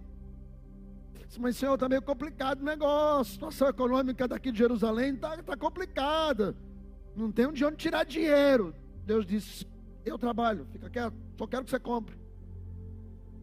Mas, 1.39 1.55
Senhor, 1.55 1.75
está 1.75 1.87
meio 1.87 2.01
complicado 2.01 2.61
o 2.61 2.65
negócio. 2.65 3.31
A 3.31 3.33
situação 3.33 3.69
econômica 3.69 4.27
daqui 4.27 4.51
de 4.51 4.57
Jerusalém 4.57 5.13
está 5.13 5.37
tá 5.37 5.55
complicada. 5.55 6.55
Não 7.15 7.31
tem 7.31 7.51
de 7.51 7.63
onde 7.63 7.77
tirar 7.77 8.03
dinheiro. 8.03 8.75
Deus 9.05 9.25
disse: 9.25 9.65
Eu 10.05 10.17
trabalho, 10.17 10.67
fica 10.71 10.89
quieto, 10.89 11.15
só 11.37 11.47
quero 11.47 11.63
que 11.63 11.71
você 11.71 11.79
compre. 11.79 12.20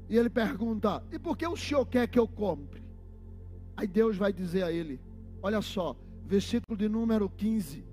E 0.08 0.16
ele 0.16 0.30
pergunta: 0.30 1.02
E 1.12 1.18
por 1.18 1.36
que 1.36 1.46
o 1.46 1.56
senhor 1.56 1.84
quer 1.86 2.08
que 2.08 2.18
eu 2.18 2.26
compre? 2.26 2.82
Aí 3.76 3.86
Deus 3.86 4.16
vai 4.16 4.32
dizer 4.32 4.62
a 4.62 4.72
ele: 4.72 5.00
Olha 5.42 5.60
só, 5.60 5.96
versículo 6.24 6.76
de 6.76 6.88
número 6.88 7.28
15: 7.28 7.84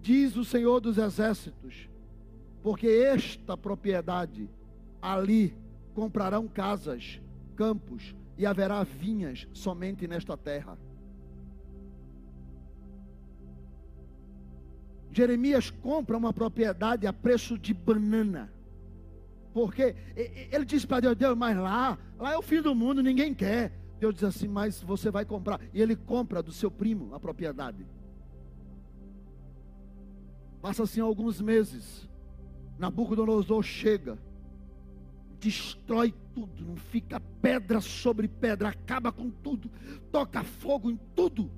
Diz 0.00 0.36
o 0.36 0.44
Senhor 0.44 0.80
dos 0.80 0.98
Exércitos, 0.98 1.88
porque 2.62 2.86
esta 2.86 3.56
propriedade 3.56 4.48
ali 5.00 5.54
comprarão 5.94 6.48
casas, 6.48 7.20
campos, 7.56 8.14
e 8.38 8.46
haverá 8.46 8.82
vinhas 8.82 9.46
somente 9.52 10.08
nesta 10.08 10.36
terra. 10.36 10.78
Jeremias 15.12 15.70
compra 15.70 16.16
uma 16.16 16.32
propriedade 16.32 17.06
a 17.06 17.12
preço 17.12 17.58
de 17.58 17.74
banana. 17.74 18.50
Porque 19.52 19.94
ele 20.52 20.64
disse 20.64 20.86
para 20.86 21.00
Deus, 21.00 21.16
Deus, 21.16 21.36
mas 21.36 21.56
lá, 21.56 21.98
lá 22.18 22.32
é 22.32 22.36
o 22.36 22.42
fim 22.42 22.60
do 22.60 22.74
mundo, 22.74 23.02
ninguém 23.02 23.34
quer. 23.34 23.72
Deus 23.98 24.14
diz 24.14 24.24
assim, 24.24 24.48
mas 24.48 24.80
você 24.80 25.10
vai 25.10 25.24
comprar. 25.24 25.60
E 25.74 25.80
ele 25.80 25.96
compra 25.96 26.42
do 26.42 26.52
seu 26.52 26.70
primo 26.70 27.14
a 27.14 27.20
propriedade. 27.20 27.86
Passa 30.62 30.84
assim 30.84 31.00
alguns 31.00 31.40
meses. 31.40 32.08
Nabucodonosor 32.78 33.62
chega 33.62 34.18
destrói 35.40 36.14
tudo, 36.34 36.64
não 36.64 36.76
fica 36.76 37.18
pedra 37.40 37.80
sobre 37.80 38.28
pedra, 38.28 38.68
acaba 38.68 39.10
com 39.10 39.30
tudo, 39.30 39.70
toca 40.12 40.44
fogo 40.44 40.90
em 40.90 41.00
tudo. 41.16 41.50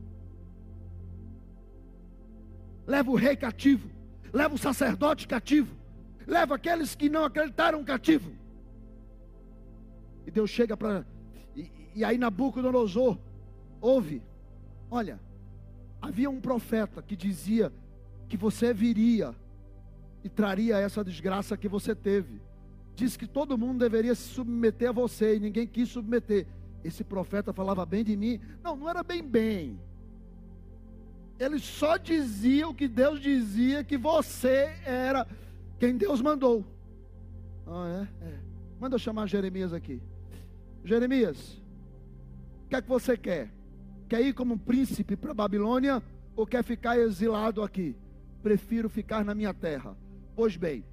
Leva 2.86 3.10
o 3.10 3.16
rei 3.16 3.36
cativo, 3.36 3.90
leva 4.32 4.54
o 4.54 4.58
sacerdote 4.58 5.26
cativo, 5.26 5.74
leva 6.26 6.54
aqueles 6.54 6.94
que 6.94 7.08
não 7.08 7.24
acreditaram 7.24 7.84
cativo. 7.84 8.32
E 10.26 10.30
Deus 10.30 10.50
chega 10.50 10.76
para. 10.76 11.04
E, 11.56 11.70
e 11.94 12.04
aí 12.04 12.18
Nabucodonosor 12.18 13.18
ouve: 13.80 14.22
olha, 14.90 15.20
havia 16.00 16.30
um 16.30 16.40
profeta 16.40 17.02
que 17.02 17.16
dizia 17.16 17.72
que 18.28 18.36
você 18.36 18.72
viria 18.72 19.34
e 20.24 20.28
traria 20.28 20.78
essa 20.78 21.04
desgraça 21.04 21.56
que 21.56 21.68
você 21.68 21.94
teve. 21.94 22.40
Diz 22.94 23.16
que 23.16 23.26
todo 23.26 23.58
mundo 23.58 23.80
deveria 23.80 24.14
se 24.14 24.28
submeter 24.28 24.90
a 24.90 24.92
você 24.92 25.36
e 25.36 25.40
ninguém 25.40 25.66
quis 25.66 25.88
submeter. 25.88 26.46
Esse 26.84 27.02
profeta 27.04 27.52
falava 27.52 27.86
bem 27.86 28.04
de 28.04 28.16
mim. 28.16 28.40
Não, 28.62 28.76
não 28.76 28.88
era 28.88 29.02
bem 29.02 29.22
bem. 29.22 29.80
Ele 31.38 31.58
só 31.58 31.96
dizia 31.96 32.68
o 32.68 32.74
que 32.74 32.86
Deus 32.86 33.20
dizia 33.20 33.82
que 33.82 33.96
você 33.96 34.72
era 34.84 35.26
quem 35.82 35.96
Deus 35.96 36.22
mandou. 36.22 36.64
Ah, 37.66 38.06
é? 38.22 38.26
é. 38.26 38.38
Manda 38.78 38.94
eu 38.94 39.00
chamar 39.00 39.26
Jeremias 39.26 39.72
aqui. 39.72 40.00
Jeremias, 40.84 41.60
o 42.64 42.68
que 42.68 42.76
é 42.76 42.80
que 42.80 42.88
você 42.88 43.16
quer? 43.16 43.50
Quer 44.08 44.20
ir 44.20 44.32
como 44.32 44.56
príncipe 44.56 45.16
para 45.16 45.34
Babilônia 45.34 46.00
ou 46.36 46.46
quer 46.46 46.62
ficar 46.62 46.96
exilado 46.96 47.64
aqui? 47.64 47.96
Prefiro 48.44 48.88
ficar 48.88 49.24
na 49.24 49.34
minha 49.34 49.52
terra. 49.52 49.96
Pois 50.36 50.56
bem, 50.56 50.84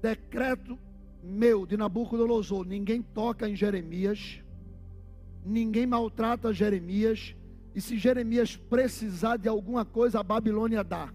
decreto 0.00 0.78
meu 1.20 1.66
de 1.66 1.76
Nabucodonosor: 1.76 2.64
ninguém 2.64 3.02
toca 3.02 3.48
em 3.48 3.56
Jeremias, 3.56 4.40
ninguém 5.44 5.84
maltrata 5.84 6.52
Jeremias, 6.52 7.34
e 7.74 7.80
se 7.80 7.98
Jeremias 7.98 8.54
precisar 8.54 9.36
de 9.36 9.48
alguma 9.48 9.84
coisa, 9.84 10.20
a 10.20 10.22
Babilônia 10.22 10.84
dá. 10.84 11.12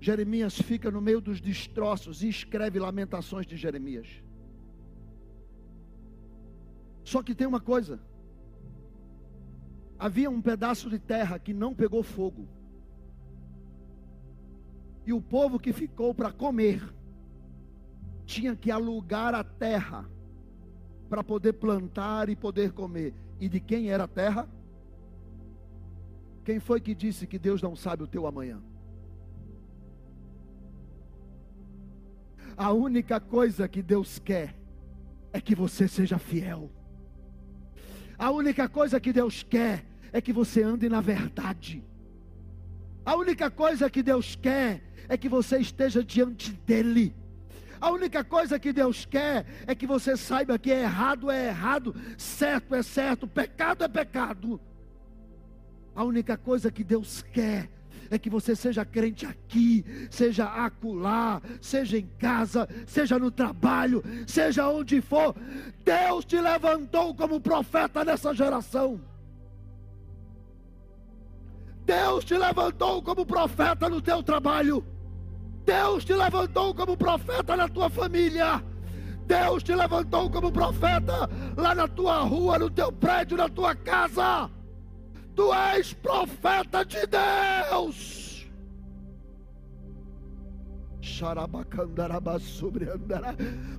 Jeremias 0.00 0.58
fica 0.58 0.90
no 0.90 1.00
meio 1.00 1.20
dos 1.20 1.40
destroços 1.40 2.22
e 2.22 2.28
escreve 2.28 2.78
lamentações 2.78 3.46
de 3.46 3.56
Jeremias. 3.56 4.08
Só 7.04 7.22
que 7.22 7.34
tem 7.34 7.46
uma 7.46 7.60
coisa: 7.60 8.00
havia 9.98 10.30
um 10.30 10.40
pedaço 10.40 10.88
de 10.88 10.98
terra 10.98 11.38
que 11.38 11.52
não 11.52 11.74
pegou 11.74 12.02
fogo, 12.02 12.48
e 15.04 15.12
o 15.12 15.20
povo 15.20 15.58
que 15.58 15.72
ficou 15.72 16.14
para 16.14 16.32
comer 16.32 16.82
tinha 18.24 18.56
que 18.56 18.70
alugar 18.70 19.34
a 19.34 19.44
terra 19.44 20.08
para 21.10 21.22
poder 21.22 21.54
plantar 21.54 22.28
e 22.28 22.36
poder 22.36 22.72
comer. 22.72 23.12
E 23.38 23.48
de 23.48 23.58
quem 23.58 23.90
era 23.90 24.04
a 24.04 24.08
terra? 24.08 24.48
Quem 26.44 26.60
foi 26.60 26.80
que 26.80 26.94
disse 26.94 27.26
que 27.26 27.38
Deus 27.38 27.60
não 27.60 27.74
sabe 27.74 28.04
o 28.04 28.06
teu 28.06 28.26
amanhã? 28.26 28.62
A 32.60 32.72
única 32.72 33.18
coisa 33.18 33.66
que 33.66 33.80
Deus 33.80 34.18
quer 34.18 34.54
é 35.32 35.40
que 35.40 35.54
você 35.54 35.88
seja 35.88 36.18
fiel. 36.18 36.70
A 38.18 38.30
única 38.30 38.68
coisa 38.68 39.00
que 39.00 39.14
Deus 39.14 39.42
quer 39.42 39.86
é 40.12 40.20
que 40.20 40.30
você 40.30 40.62
ande 40.62 40.86
na 40.86 41.00
verdade. 41.00 41.82
A 43.02 43.16
única 43.16 43.50
coisa 43.50 43.88
que 43.88 44.02
Deus 44.02 44.36
quer 44.36 44.82
é 45.08 45.16
que 45.16 45.26
você 45.26 45.56
esteja 45.56 46.04
diante 46.04 46.52
dEle. 46.66 47.16
A 47.80 47.90
única 47.90 48.22
coisa 48.22 48.58
que 48.58 48.74
Deus 48.74 49.06
quer 49.06 49.46
é 49.66 49.74
que 49.74 49.86
você 49.86 50.14
saiba 50.14 50.58
que 50.58 50.70
é 50.70 50.82
errado 50.82 51.30
é 51.30 51.46
errado, 51.46 51.96
certo 52.18 52.74
é 52.74 52.82
certo, 52.82 53.26
pecado 53.26 53.84
é 53.84 53.88
pecado. 53.88 54.60
A 55.94 56.04
única 56.04 56.36
coisa 56.36 56.70
que 56.70 56.84
Deus 56.84 57.22
quer 57.22 57.70
é 58.10 58.18
que 58.18 58.28
você 58.28 58.56
seja 58.56 58.84
crente 58.84 59.24
aqui, 59.24 59.84
seja 60.10 60.44
acolá, 60.44 61.40
seja 61.60 61.96
em 61.96 62.08
casa, 62.18 62.68
seja 62.86 63.18
no 63.18 63.30
trabalho, 63.30 64.02
seja 64.26 64.68
onde 64.68 65.00
for. 65.00 65.34
Deus 65.84 66.24
te 66.24 66.40
levantou 66.40 67.14
como 67.14 67.40
profeta 67.40 68.04
nessa 68.04 68.34
geração. 68.34 69.00
Deus 71.86 72.24
te 72.24 72.36
levantou 72.36 73.00
como 73.00 73.24
profeta 73.24 73.88
no 73.88 74.02
teu 74.02 74.22
trabalho. 74.22 74.84
Deus 75.64 76.04
te 76.04 76.14
levantou 76.14 76.74
como 76.74 76.96
profeta 76.96 77.56
na 77.56 77.68
tua 77.68 77.88
família. 77.88 78.62
Deus 79.26 79.62
te 79.62 79.74
levantou 79.74 80.28
como 80.28 80.50
profeta 80.50 81.30
lá 81.56 81.74
na 81.74 81.86
tua 81.86 82.22
rua, 82.22 82.58
no 82.58 82.68
teu 82.68 82.90
prédio, 82.90 83.36
na 83.36 83.48
tua 83.48 83.74
casa. 83.76 84.50
Tu 85.40 85.54
és 85.54 85.94
profeta 85.94 86.84
de 86.84 86.98
Deus. 87.06 88.46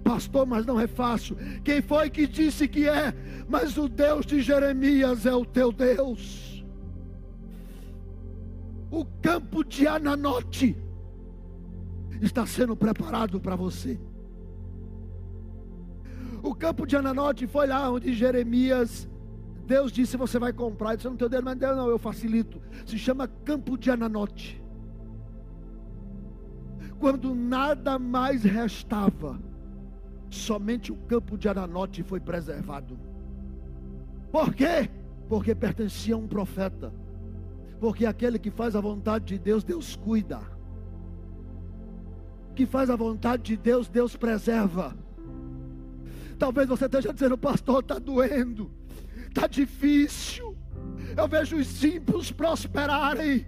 Pastor, 0.04 0.48
mas 0.48 0.66
não 0.66 0.80
é 0.80 0.88
fácil. 0.88 1.38
Quem 1.64 1.80
foi 1.80 2.10
que 2.10 2.26
disse 2.26 2.68
que 2.68 2.90
é? 2.90 3.14
Mas 3.48 3.78
o 3.78 3.88
Deus 3.88 4.26
de 4.26 4.42
Jeremias 4.42 5.28
é 5.28 5.36
o 5.36 5.46
teu 5.46 5.72
Deus. 5.72 6.66
O 8.90 9.06
campo 9.22 9.64
de 9.64 9.86
Ananote 9.86 10.76
está 12.24 12.44
sendo 12.44 12.76
preparado 12.76 13.40
para 13.40 13.56
você. 13.56 14.00
O 16.42 16.56
campo 16.56 16.88
de 16.88 16.96
Ananote 16.96 17.46
foi 17.46 17.68
lá 17.68 17.88
onde 17.88 18.16
Jeremias 18.16 19.08
Deus 19.72 19.90
disse: 19.90 20.18
Você 20.18 20.38
vai 20.38 20.52
comprar. 20.52 20.92
Eu 20.92 20.96
disse: 20.98 21.08
Não 21.08 21.16
tenho 21.16 21.30
dinheiro, 21.30 21.46
mas 21.46 21.58
Deus 21.58 21.78
não, 21.78 21.88
eu 21.88 21.98
facilito. 21.98 22.62
Se 22.86 22.98
chama 22.98 23.26
Campo 23.26 23.78
de 23.78 23.90
Ananote. 23.90 24.62
Quando 27.00 27.34
nada 27.34 27.98
mais 27.98 28.44
restava, 28.44 29.40
somente 30.30 30.92
o 30.92 30.98
campo 30.98 31.38
de 31.38 31.48
Ananote 31.48 32.04
foi 32.04 32.20
preservado. 32.20 33.00
Por 34.30 34.54
quê? 34.54 34.90
Porque 35.30 35.56
pertencia 35.56 36.16
a 36.16 36.18
um 36.18 36.28
profeta. 36.28 36.94
Porque 37.80 38.06
aquele 38.06 38.38
que 38.38 38.52
faz 38.52 38.76
a 38.76 38.82
vontade 38.82 39.24
de 39.24 39.40
Deus, 39.40 39.64
Deus 39.64 39.96
cuida. 39.96 40.42
Que 42.54 42.66
faz 42.66 42.90
a 42.90 42.96
vontade 42.98 43.44
de 43.44 43.56
Deus, 43.56 43.88
Deus 43.88 44.18
preserva. 44.18 44.98
Talvez 46.38 46.68
você 46.68 46.86
esteja 46.86 47.14
dizendo, 47.14 47.38
pastor, 47.38 47.80
está 47.80 47.98
doendo 47.98 48.81
está 49.32 49.48
difícil. 49.48 50.56
Eu 51.18 51.28
vejo 51.28 51.58
os 51.58 51.84
ímpios 51.84 52.32
prosperarem. 52.32 53.46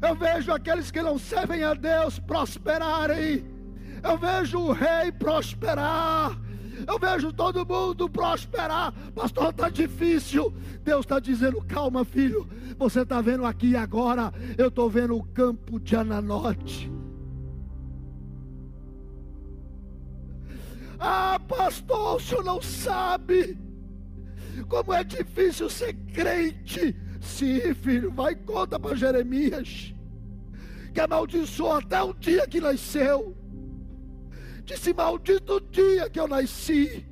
Eu 0.00 0.14
vejo 0.14 0.52
aqueles 0.52 0.90
que 0.90 1.00
não 1.00 1.18
servem 1.18 1.62
a 1.62 1.74
Deus 1.74 2.18
prosperarem. 2.18 3.44
Eu 4.02 4.18
vejo 4.18 4.58
o 4.58 4.72
rei 4.72 5.12
prosperar. 5.12 6.38
Eu 6.86 6.98
vejo 6.98 7.32
todo 7.32 7.64
mundo 7.64 8.08
prosperar. 8.08 8.92
Pastor, 9.14 9.50
está 9.50 9.68
difícil. 9.68 10.52
Deus 10.82 11.04
está 11.04 11.20
dizendo: 11.20 11.62
calma, 11.62 12.04
filho. 12.04 12.48
Você 12.78 13.02
está 13.02 13.20
vendo 13.20 13.46
aqui 13.46 13.76
agora. 13.76 14.32
Eu 14.58 14.68
estou 14.68 14.90
vendo 14.90 15.16
o 15.16 15.22
campo 15.22 15.78
de 15.78 15.94
Ananote. 15.94 16.90
Ah, 20.98 21.40
pastor, 21.48 22.16
o 22.16 22.20
senhor 22.20 22.44
não 22.44 22.60
sabe. 22.60 23.58
Como 24.68 24.92
é 24.92 25.04
difícil 25.04 25.68
ser 25.68 25.94
crente. 26.12 26.96
Sim, 27.20 27.74
filho, 27.74 28.10
vai 28.10 28.34
conta 28.34 28.78
para 28.78 28.96
Jeremias. 28.96 29.94
Que 30.92 31.00
amaldiçoou 31.00 31.74
até 31.74 32.02
o 32.02 32.12
dia 32.12 32.46
que 32.46 32.60
nasceu. 32.60 33.36
Disse: 34.64 34.92
Maldito 34.92 35.60
dia 35.70 36.08
que 36.10 36.20
eu 36.20 36.28
nasci. 36.28 37.06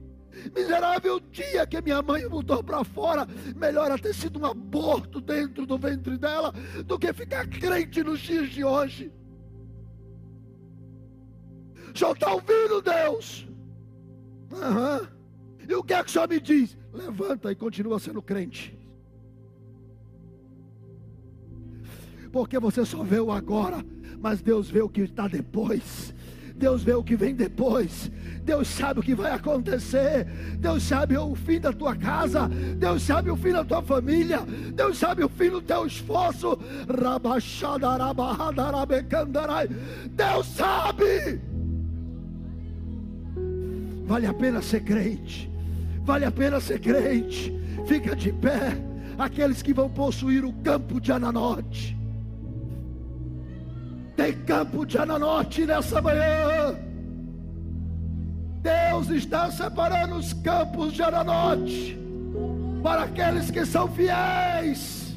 Miserável 0.55 1.21
dia 1.21 1.67
que 1.67 1.81
minha 1.83 2.03
mãe 2.03 2.29
botou 2.29 2.63
para 2.63 2.85
fora. 2.85 3.27
Melhor 3.57 3.99
ter 4.01 4.15
sido 4.15 4.41
um 4.41 4.47
aborto 4.47 5.21
dentro 5.21 5.67
do 5.67 5.79
ventre 5.79 6.17
dela 6.17 6.53
do 6.85 6.99
que 6.99 7.13
ficar 7.13 7.47
crente 7.49 8.03
nos 8.03 8.21
dias 8.21 8.51
de 8.51 8.65
hoje. 8.65 9.13
Já 11.95 12.13
está 12.13 12.33
ouvindo, 12.33 12.81
Deus? 12.83 13.49
Uhum. 14.53 15.20
E 15.71 15.75
o 15.75 15.85
que 15.85 15.95
é 15.95 16.03
que 16.03 16.11
o 16.11 16.13
senhor 16.13 16.29
me 16.29 16.41
diz? 16.41 16.77
Levanta 16.93 17.53
e 17.53 17.55
continua 17.55 18.01
sendo 18.01 18.21
crente. 18.21 18.77
Porque 22.33 22.59
você 22.59 22.85
só 22.85 23.05
vê 23.05 23.21
o 23.21 23.31
agora, 23.31 23.85
mas 24.19 24.43
Deus 24.43 24.69
vê 24.69 24.83
o 24.83 24.89
que 24.89 25.03
está 25.03 25.29
depois. 25.29 26.13
Deus 26.57 26.83
vê 26.83 26.93
o 26.93 27.05
que 27.05 27.15
vem 27.15 27.37
depois. 27.37 28.11
Deus 28.43 28.67
sabe 28.67 28.99
o 28.99 29.03
que 29.03 29.15
vai 29.15 29.31
acontecer. 29.31 30.25
Deus 30.59 30.83
sabe 30.83 31.17
o 31.17 31.37
fim 31.37 31.61
da 31.61 31.73
tua 31.73 31.95
casa. 31.95 32.49
Deus 32.77 33.05
sabe 33.05 33.31
o 33.31 33.37
fim 33.37 33.53
da 33.53 33.65
tua 33.65 33.81
família. 33.81 34.41
Deus 34.75 34.99
sabe 34.99 35.23
o 35.23 35.29
fim 35.29 35.51
do 35.51 35.63
teu 35.63 35.87
esforço. 35.87 36.59
Deus 40.17 40.47
sabe. 40.49 41.41
Vale 44.05 44.27
a 44.27 44.35
pena 44.35 44.61
ser 44.61 44.81
crente. 44.81 45.49
Vale 46.11 46.25
a 46.25 46.33
pena 46.33 46.59
ser 46.61 46.81
crente. 46.81 47.57
Fica 47.87 48.17
de 48.17 48.33
pé. 48.33 48.77
Aqueles 49.17 49.63
que 49.63 49.73
vão 49.73 49.89
possuir 49.89 50.45
o 50.45 50.53
campo 50.55 51.01
de 51.01 51.13
Ananote. 51.13 51.97
Tem 54.17 54.33
campo 54.45 54.85
de 54.85 54.99
Ananote 54.99 55.65
nessa 55.65 56.03
manhã. 56.03 56.75
Deus 58.61 59.09
está 59.09 59.53
separando 59.53 60.17
os 60.17 60.33
campos 60.33 60.95
de 60.95 61.01
Ananote 61.01 61.97
para 62.83 63.05
aqueles 63.05 63.49
que 63.49 63.65
são 63.65 63.87
fiéis. 63.87 65.15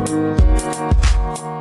Música 0.00 1.57